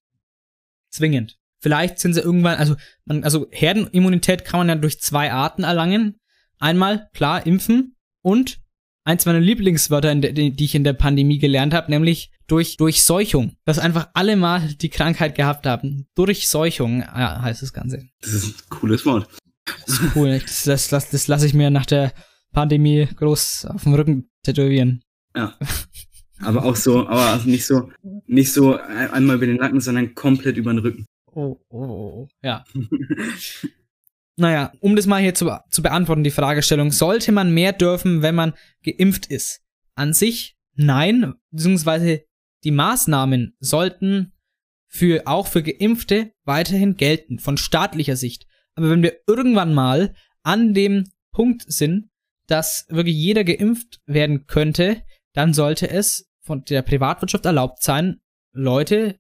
Zwingend. 0.89 1.37
Vielleicht 1.59 1.99
sind 1.99 2.13
sie 2.13 2.21
irgendwann, 2.21 2.57
also 2.57 2.75
man, 3.05 3.23
also 3.23 3.47
Herdenimmunität 3.51 4.45
kann 4.45 4.59
man 4.59 4.69
ja 4.69 4.75
durch 4.75 4.99
zwei 4.99 5.31
Arten 5.31 5.63
erlangen. 5.63 6.15
Einmal, 6.59 7.09
klar, 7.13 7.45
impfen 7.45 7.95
und 8.21 8.59
eins 9.03 9.25
meiner 9.25 9.39
Lieblingswörter, 9.39 10.11
in 10.11 10.21
der, 10.21 10.33
die 10.33 10.53
ich 10.63 10.75
in 10.75 10.83
der 10.83 10.93
Pandemie 10.93 11.39
gelernt 11.39 11.73
habe, 11.73 11.89
nämlich 11.89 12.31
durch 12.47 12.77
Durchseuchung. 12.77 13.55
Dass 13.65 13.79
einfach 13.79 14.09
alle 14.13 14.35
mal 14.35 14.67
die 14.73 14.89
Krankheit 14.89 15.35
gehabt 15.35 15.65
haben. 15.65 16.07
Durchseuchung 16.15 17.01
ja, 17.01 17.41
heißt 17.41 17.61
das 17.61 17.73
Ganze. 17.73 18.03
Das 18.21 18.33
ist 18.33 18.47
ein 18.47 18.69
cooles 18.69 19.05
Wort. 19.05 19.27
Das 19.85 19.99
ist 19.99 20.15
cool. 20.15 20.39
Das, 20.39 20.63
das, 20.63 20.87
das, 20.89 21.09
das 21.09 21.27
lasse 21.27 21.45
ich 21.45 21.53
mir 21.53 21.69
nach 21.69 21.85
der 21.85 22.13
Pandemie 22.53 23.07
groß 23.15 23.65
auf 23.65 23.83
dem 23.83 23.93
Rücken 23.93 24.29
tätowieren. 24.43 25.01
Ja. 25.35 25.57
Aber 26.39 26.65
auch 26.65 26.75
so, 26.75 27.07
aber 27.07 27.31
also 27.31 27.49
nicht 27.49 27.65
so, 27.65 27.89
nicht 28.27 28.51
so 28.53 28.77
ein- 28.77 29.11
einmal 29.11 29.37
über 29.37 29.45
den 29.47 29.57
Nacken, 29.57 29.81
sondern 29.81 30.15
komplett 30.15 30.57
über 30.57 30.71
den 30.71 30.79
Rücken. 30.79 31.05
Oh, 31.37 31.63
oh, 31.69 31.77
oh, 31.77 32.23
oh. 32.23 32.27
Ja. 32.41 32.63
naja, 34.37 34.73
um 34.79 34.95
das 34.95 35.05
mal 35.05 35.21
hier 35.21 35.35
zu, 35.35 35.55
zu 35.69 35.83
beantworten, 35.83 36.23
die 36.23 36.31
Fragestellung, 36.31 36.91
sollte 36.91 37.31
man 37.31 37.53
mehr 37.53 37.73
dürfen, 37.73 38.23
wenn 38.23 38.33
man 38.33 38.55
geimpft 38.83 39.27
ist? 39.27 39.61
An 39.93 40.13
sich 40.13 40.57
nein, 40.73 41.35
beziehungsweise 41.51 42.23
die 42.63 42.71
Maßnahmen 42.71 43.55
sollten 43.59 44.33
für, 44.87 45.27
auch 45.27 45.45
für 45.45 45.61
Geimpfte 45.61 46.31
weiterhin 46.43 46.97
gelten, 46.97 47.37
von 47.37 47.57
staatlicher 47.57 48.15
Sicht. 48.15 48.47
Aber 48.73 48.89
wenn 48.89 49.03
wir 49.03 49.19
irgendwann 49.27 49.75
mal 49.75 50.15
an 50.41 50.73
dem 50.73 51.03
Punkt 51.31 51.71
sind, 51.71 52.09
dass 52.47 52.87
wirklich 52.89 53.15
jeder 53.15 53.43
geimpft 53.43 54.01
werden 54.07 54.47
könnte, 54.47 55.03
dann 55.33 55.53
sollte 55.53 55.87
es 55.87 56.31
von 56.41 56.63
der 56.63 56.81
Privatwirtschaft 56.81 57.45
erlaubt 57.45 57.83
sein, 57.83 58.21
Leute, 58.53 59.19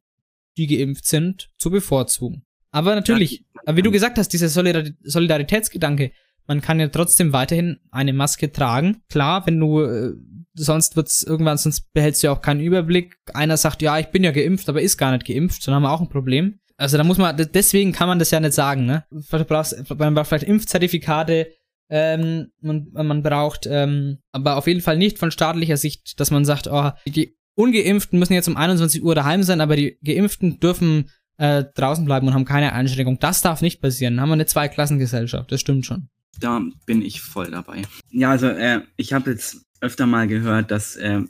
die 0.57 0.67
geimpft 0.67 1.05
sind, 1.05 1.49
zu 1.57 1.69
bevorzugen. 1.69 2.43
Aber 2.71 2.95
natürlich, 2.95 3.45
ja, 3.65 3.75
wie 3.75 3.81
du 3.81 3.91
gesagt 3.91 4.17
hast, 4.17 4.29
dieser 4.29 4.49
Solidar 4.49 4.83
Solidaritätsgedanke, 5.03 6.11
man 6.47 6.61
kann 6.61 6.79
ja 6.79 6.87
trotzdem 6.87 7.33
weiterhin 7.33 7.79
eine 7.91 8.13
Maske 8.13 8.51
tragen. 8.51 9.01
Klar, 9.09 9.45
wenn 9.45 9.59
du, 9.59 9.81
äh, 9.81 10.13
sonst 10.53 10.95
wird's 10.95 11.23
irgendwann, 11.23 11.57
sonst 11.57 11.91
behältst 11.93 12.23
du 12.23 12.27
ja 12.27 12.33
auch 12.33 12.41
keinen 12.41 12.61
Überblick. 12.61 13.17
Einer 13.33 13.57
sagt, 13.57 13.81
ja, 13.81 13.99
ich 13.99 14.07
bin 14.07 14.23
ja 14.23 14.31
geimpft, 14.31 14.69
aber 14.69 14.81
ist 14.81 14.97
gar 14.97 15.11
nicht 15.11 15.25
geimpft, 15.25 15.67
dann 15.67 15.75
haben 15.75 15.83
wir 15.83 15.91
auch 15.91 16.01
ein 16.01 16.09
Problem. 16.09 16.59
Also 16.77 16.97
da 16.97 17.03
muss 17.03 17.17
man, 17.17 17.35
deswegen 17.35 17.91
kann 17.91 18.07
man 18.07 18.19
das 18.19 18.31
ja 18.31 18.39
nicht 18.39 18.53
sagen, 18.53 18.85
ne? 18.85 19.05
Du 19.09 19.45
brauchst, 19.45 19.75
man 19.97 20.13
braucht 20.13 20.27
vielleicht 20.27 20.45
Impfzertifikate, 20.45 21.47
ähm, 21.89 22.51
man, 22.61 22.89
man 22.91 23.23
braucht, 23.23 23.65
ähm, 23.65 24.19
aber 24.31 24.57
auf 24.57 24.67
jeden 24.67 24.81
Fall 24.81 24.97
nicht 24.97 25.17
von 25.17 25.31
staatlicher 25.31 25.77
Sicht, 25.77 26.19
dass 26.19 26.31
man 26.31 26.45
sagt, 26.45 26.67
oh, 26.67 26.91
die 27.07 27.35
Ungeimpften 27.57 28.19
müssen 28.19 28.33
jetzt 28.33 28.47
um 28.47 28.55
21 28.55 29.03
Uhr 29.03 29.15
daheim 29.15 29.41
sein, 29.43 29.61
aber 29.61 29.75
die 29.75 29.97
Geimpften 30.03 30.59
dürfen 30.59 31.09
äh, 31.37 31.63
draußen 31.75 32.05
bleiben 32.05 32.27
und 32.27 32.33
haben 32.33 32.45
keine 32.45 32.73
Einschränkung. 32.73 33.19
Das 33.19 33.41
darf 33.41 33.61
nicht 33.61 33.81
passieren. 33.81 34.15
Dann 34.15 34.21
haben 34.21 34.29
wir 34.29 34.33
eine 34.33 34.45
Zweiklassengesellschaft. 34.45 35.51
Das 35.51 35.59
stimmt 35.59 35.85
schon. 35.85 36.09
Da 36.39 36.61
bin 36.85 37.01
ich 37.01 37.21
voll 37.21 37.49
dabei. 37.49 37.81
Ja, 38.11 38.29
also 38.29 38.47
äh, 38.47 38.81
ich 38.95 39.13
habe 39.13 39.31
jetzt 39.31 39.65
öfter 39.81 40.05
mal 40.05 40.27
gehört, 40.27 40.69
dass 40.69 40.95
äh, 40.97 41.21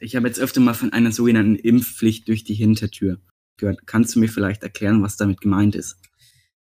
ich 0.00 0.16
habe 0.16 0.28
jetzt 0.28 0.38
öfter 0.38 0.60
mal 0.60 0.74
von 0.74 0.92
einer 0.92 1.12
sogenannten 1.12 1.56
Impfpflicht 1.56 2.28
durch 2.28 2.44
die 2.44 2.54
Hintertür 2.54 3.18
gehört. 3.56 3.86
Kannst 3.86 4.14
du 4.14 4.20
mir 4.20 4.28
vielleicht 4.28 4.62
erklären, 4.62 5.02
was 5.02 5.16
damit 5.16 5.40
gemeint 5.40 5.74
ist? 5.74 5.96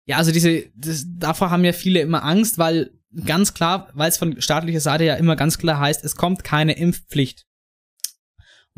Ja, 0.04 0.16
also 0.16 0.30
diese, 0.30 0.64
das, 0.76 1.06
davor 1.08 1.50
haben 1.50 1.64
ja 1.64 1.72
viele 1.72 2.00
immer 2.00 2.24
Angst, 2.24 2.58
weil 2.58 2.92
ganz 3.24 3.52
klar, 3.52 3.90
weil 3.94 4.08
es 4.08 4.16
von 4.16 4.40
staatlicher 4.40 4.80
Seite 4.80 5.04
ja 5.04 5.14
immer 5.14 5.36
ganz 5.36 5.58
klar 5.58 5.80
heißt, 5.80 6.04
es 6.04 6.16
kommt 6.16 6.44
keine 6.44 6.78
Impfpflicht. 6.78 7.47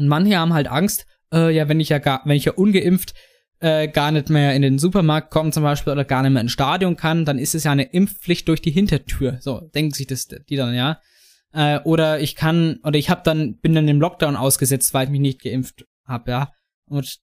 Und 0.01 0.09
manche 0.09 0.39
haben 0.39 0.55
halt 0.55 0.67
Angst, 0.67 1.05
äh, 1.31 1.55
ja, 1.55 1.69
wenn 1.69 1.79
ich 1.79 1.91
ja 1.91 1.99
gar, 1.99 2.23
wenn 2.25 2.37
ich 2.37 2.47
ja 2.47 2.53
ungeimpft 2.53 3.13
äh, 3.61 3.87
gar 3.87 4.11
nicht 4.11 4.31
mehr 4.31 4.55
in 4.55 4.63
den 4.63 4.79
Supermarkt 4.79 5.31
komme 5.31 5.51
zum 5.51 5.63
Beispiel 5.63 5.93
oder 5.93 6.07
gar 6.07 6.23
nicht 6.23 6.33
mehr 6.33 6.41
ins 6.41 6.53
Stadion 6.53 6.97
kann, 6.97 7.27
dann 7.27 7.39
ist 7.39 7.55
es 7.55 7.65
ja 7.65 7.73
eine 7.73 7.93
Impfpflicht 7.93 8.49
durch 8.49 8.63
die 8.63 8.71
Hintertür. 8.71 9.37
So 9.43 9.61
denken 9.75 9.93
sich 9.93 10.07
das 10.07 10.27
die 10.27 10.57
dann 10.57 10.75
ja. 10.75 11.01
Äh, 11.53 11.81
oder 11.81 12.19
ich 12.19 12.35
kann 12.35 12.81
oder 12.83 12.99
ich 12.99 13.11
habe 13.11 13.21
dann 13.23 13.59
bin 13.59 13.75
dann 13.75 13.89
im 13.89 14.01
Lockdown 14.01 14.37
ausgesetzt, 14.37 14.95
weil 14.95 15.05
ich 15.05 15.11
mich 15.11 15.21
nicht 15.21 15.43
geimpft 15.43 15.85
habe, 16.07 16.31
ja. 16.31 16.53
Und 16.87 17.19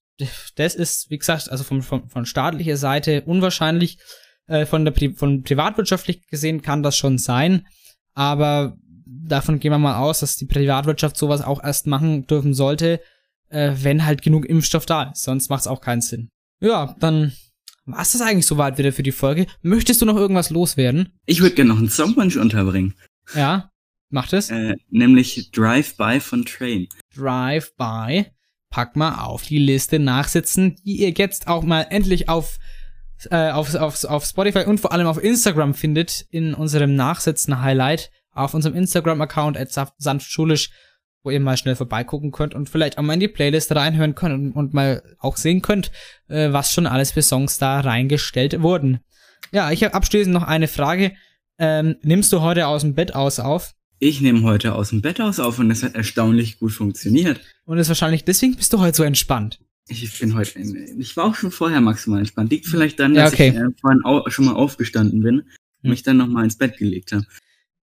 das 0.54 0.76
ist, 0.76 1.10
wie 1.10 1.18
gesagt, 1.18 1.50
also 1.50 1.64
von, 1.64 1.82
von, 1.82 2.08
von 2.08 2.26
staatlicher 2.26 2.76
Seite 2.76 3.22
unwahrscheinlich. 3.22 3.98
Äh, 4.46 4.66
von 4.66 4.84
der 4.84 4.92
Pri 4.92 5.14
von 5.14 5.42
privatwirtschaftlich 5.42 6.28
gesehen 6.28 6.62
kann 6.62 6.84
das 6.84 6.96
schon 6.96 7.18
sein, 7.18 7.66
aber 8.14 8.78
davon 9.08 9.58
gehen 9.58 9.72
wir 9.72 9.78
mal 9.78 9.98
aus, 9.98 10.20
dass 10.20 10.36
die 10.36 10.46
Privatwirtschaft 10.46 11.16
sowas 11.16 11.42
auch 11.42 11.62
erst 11.62 11.86
machen 11.86 12.26
dürfen 12.26 12.54
sollte, 12.54 13.00
äh, 13.48 13.72
wenn 13.80 14.04
halt 14.04 14.22
genug 14.22 14.46
Impfstoff 14.46 14.86
da 14.86 15.04
ist. 15.04 15.22
Sonst 15.22 15.48
macht 15.48 15.62
es 15.62 15.66
auch 15.66 15.80
keinen 15.80 16.02
Sinn. 16.02 16.28
Ja, 16.60 16.94
dann 17.00 17.32
war 17.86 18.02
es 18.02 18.12
das 18.12 18.20
eigentlich 18.20 18.46
soweit 18.46 18.76
wieder 18.78 18.92
für 18.92 19.02
die 19.02 19.12
Folge. 19.12 19.46
Möchtest 19.62 20.02
du 20.02 20.06
noch 20.06 20.16
irgendwas 20.16 20.50
loswerden? 20.50 21.18
Ich 21.24 21.40
würde 21.40 21.54
gerne 21.54 21.70
noch 21.70 21.78
einen 21.78 21.88
Songwunsch 21.88 22.36
unterbringen. 22.36 22.94
Ja, 23.34 23.70
mach 24.10 24.28
das. 24.28 24.50
Äh, 24.50 24.76
nämlich 24.90 25.50
Drive-By 25.52 26.20
von 26.20 26.44
Train. 26.44 26.88
Drive-By. 27.16 28.26
Pack 28.70 28.96
mal 28.96 29.24
auf 29.24 29.44
die 29.44 29.58
Liste 29.58 29.98
nachsitzen, 29.98 30.76
die 30.84 30.98
ihr 30.98 31.10
jetzt 31.10 31.48
auch 31.48 31.62
mal 31.62 31.86
endlich 31.88 32.28
auf, 32.28 32.58
äh, 33.30 33.50
auf, 33.50 33.74
auf, 33.74 34.04
auf 34.04 34.26
Spotify 34.26 34.64
und 34.64 34.78
vor 34.78 34.92
allem 34.92 35.06
auf 35.06 35.22
Instagram 35.22 35.72
findet, 35.72 36.26
in 36.30 36.52
unserem 36.52 36.94
Nachsitzen-Highlight 36.94 38.10
auf 38.38 38.54
unserem 38.54 38.76
Instagram-Account 38.76 39.58
sanftschulisch 39.98 40.70
wo 41.22 41.30
ihr 41.30 41.40
mal 41.40 41.56
schnell 41.56 41.76
vorbeigucken 41.76 42.32
könnt 42.32 42.54
und 42.54 42.68
vielleicht 42.68 42.98
auch 42.98 43.02
mal 43.02 43.14
in 43.14 43.20
die 43.20 43.28
Playlist 43.28 43.74
reinhören 43.74 44.14
könnt 44.14 44.34
und, 44.34 44.52
und 44.52 44.74
mal 44.74 45.02
auch 45.18 45.36
sehen 45.36 45.62
könnt, 45.62 45.90
äh, 46.28 46.52
was 46.52 46.72
schon 46.72 46.86
alles 46.86 47.12
für 47.12 47.22
Songs 47.22 47.58
da 47.58 47.80
reingestellt 47.80 48.62
wurden. 48.62 49.00
Ja, 49.52 49.70
ich 49.70 49.84
habe 49.84 49.94
abschließend 49.94 50.32
noch 50.32 50.44
eine 50.44 50.68
Frage. 50.68 51.12
Ähm, 51.58 51.96
nimmst 52.02 52.32
du 52.32 52.40
heute 52.40 52.66
aus 52.66 52.82
dem 52.82 52.94
Bett 52.94 53.14
aus 53.14 53.40
auf? 53.40 53.74
Ich 53.98 54.20
nehme 54.20 54.42
heute 54.42 54.74
aus 54.74 54.90
dem 54.90 55.02
Bett 55.02 55.20
aus 55.20 55.40
auf 55.40 55.58
und 55.58 55.70
es 55.70 55.82
hat 55.82 55.96
erstaunlich 55.96 56.60
gut 56.60 56.72
funktioniert. 56.72 57.40
Und 57.64 57.78
ist 57.78 57.88
wahrscheinlich 57.88 58.24
deswegen 58.24 58.54
bist 58.54 58.72
du 58.72 58.78
heute 58.78 58.96
so 58.96 59.02
entspannt. 59.02 59.60
Ich 59.88 60.18
bin 60.20 60.34
heute, 60.34 60.58
ich 60.98 61.16
war 61.16 61.24
auch 61.24 61.34
schon 61.34 61.50
vorher 61.50 61.80
maximal 61.80 62.20
entspannt. 62.20 62.50
Liegt 62.50 62.66
vielleicht 62.66 63.00
daran, 63.00 63.14
dass 63.14 63.32
okay. 63.32 63.48
ich 63.48 63.54
äh, 63.54 63.68
vorhin 63.80 64.02
auch 64.04 64.30
schon 64.30 64.44
mal 64.44 64.54
aufgestanden 64.54 65.22
bin 65.22 65.40
und 65.40 65.46
hm. 65.82 65.90
mich 65.90 66.02
dann 66.02 66.18
nochmal 66.18 66.44
ins 66.44 66.56
Bett 66.56 66.76
gelegt 66.76 67.12
habe. 67.12 67.24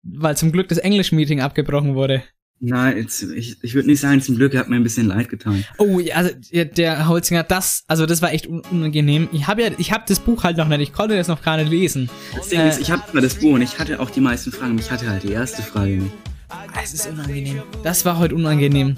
Weil 0.04 0.36
zum 0.36 0.52
Glück 0.52 0.68
das 0.68 0.78
Englisch-Meeting 0.78 1.40
abgebrochen 1.40 1.94
wurde. 1.94 2.22
Na, 2.60 2.94
jetzt, 2.94 3.22
ich, 3.22 3.56
ich 3.62 3.74
würde 3.74 3.88
nicht 3.88 4.00
sagen, 4.00 4.22
zum 4.22 4.36
Glück 4.36 4.56
hat 4.56 4.68
mir 4.68 4.76
ein 4.76 4.82
bisschen 4.82 5.06
leid 5.06 5.28
getan. 5.28 5.64
Oh, 5.78 5.98
ja, 5.98 6.14
also 6.14 6.30
der 6.52 7.08
Holzinger, 7.08 7.42
das, 7.42 7.84
also 7.88 8.06
das 8.06 8.22
war 8.22 8.32
echt 8.32 8.46
unangenehm. 8.46 9.28
Ich 9.32 9.46
habe 9.48 9.62
ja, 9.62 9.70
ich 9.76 9.92
habe 9.92 10.04
das 10.06 10.20
Buch 10.20 10.44
halt 10.44 10.56
noch 10.56 10.68
nicht, 10.68 10.80
ich 10.80 10.92
konnte 10.92 11.16
das 11.16 11.28
noch 11.28 11.42
gar 11.42 11.56
nicht 11.56 11.68
lesen. 11.68 12.08
Das 12.34 12.48
Ding 12.48 12.60
äh, 12.60 12.68
ist, 12.68 12.80
ich 12.80 12.90
habe 12.90 13.02
zwar 13.10 13.20
das 13.20 13.34
Buch 13.34 13.54
und 13.54 13.62
ich 13.62 13.78
hatte 13.78 14.00
auch 14.00 14.10
die 14.10 14.20
meisten 14.20 14.52
Fragen, 14.52 14.78
ich 14.78 14.90
hatte 14.90 15.08
halt 15.08 15.24
die 15.24 15.32
erste 15.32 15.62
Frage 15.62 15.96
nicht. 15.96 16.14
Es 16.82 16.94
ist 16.94 17.06
unangenehm. 17.08 17.62
Das 17.82 18.04
war 18.04 18.18
heute 18.18 18.34
unangenehm. 18.34 18.94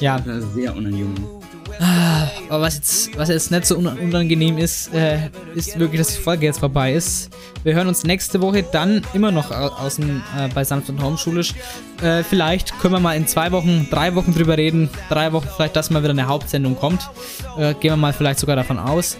Ja. 0.00 0.18
Das 0.18 0.26
war 0.26 0.52
sehr 0.52 0.76
unangenehm. 0.76 1.41
Ah, 1.80 2.28
aber 2.48 2.62
was 2.62 2.76
jetzt, 2.76 3.16
was 3.16 3.28
jetzt 3.28 3.50
nicht 3.50 3.66
so 3.66 3.76
unangenehm 3.76 4.58
ist, 4.58 4.92
äh, 4.94 5.30
ist 5.54 5.78
wirklich, 5.78 6.00
dass 6.00 6.14
die 6.14 6.20
Folge 6.20 6.46
jetzt 6.46 6.58
vorbei 6.60 6.92
ist. 6.92 7.30
Wir 7.64 7.74
hören 7.74 7.88
uns 7.88 8.04
nächste 8.04 8.40
Woche 8.40 8.62
dann 8.62 9.02
immer 9.14 9.30
noch 9.30 9.50
aus 9.50 9.96
dem, 9.96 10.22
äh, 10.36 10.48
bei 10.54 10.64
Sanft 10.64 10.88
und 10.88 11.02
Homeschulisch. 11.02 11.54
Äh, 12.02 12.22
vielleicht 12.22 12.78
können 12.80 12.94
wir 12.94 13.00
mal 13.00 13.16
in 13.16 13.26
zwei 13.26 13.52
Wochen, 13.52 13.88
drei 13.90 14.14
Wochen 14.14 14.34
drüber 14.34 14.56
reden. 14.56 14.90
Drei 15.08 15.32
Wochen 15.32 15.48
vielleicht, 15.54 15.76
dass 15.76 15.90
mal 15.90 16.02
wieder 16.02 16.10
eine 16.10 16.26
Hauptsendung 16.26 16.76
kommt. 16.76 17.08
Äh, 17.56 17.74
gehen 17.74 17.92
wir 17.92 17.96
mal 17.96 18.12
vielleicht 18.12 18.40
sogar 18.40 18.56
davon 18.56 18.78
aus. 18.78 19.16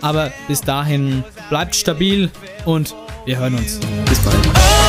Aber 0.00 0.32
bis 0.48 0.60
dahin 0.60 1.24
bleibt 1.50 1.74
stabil 1.74 2.30
und 2.64 2.94
wir 3.26 3.38
hören 3.38 3.54
uns. 3.54 3.78
Bis 4.06 4.18
bald. 4.20 4.79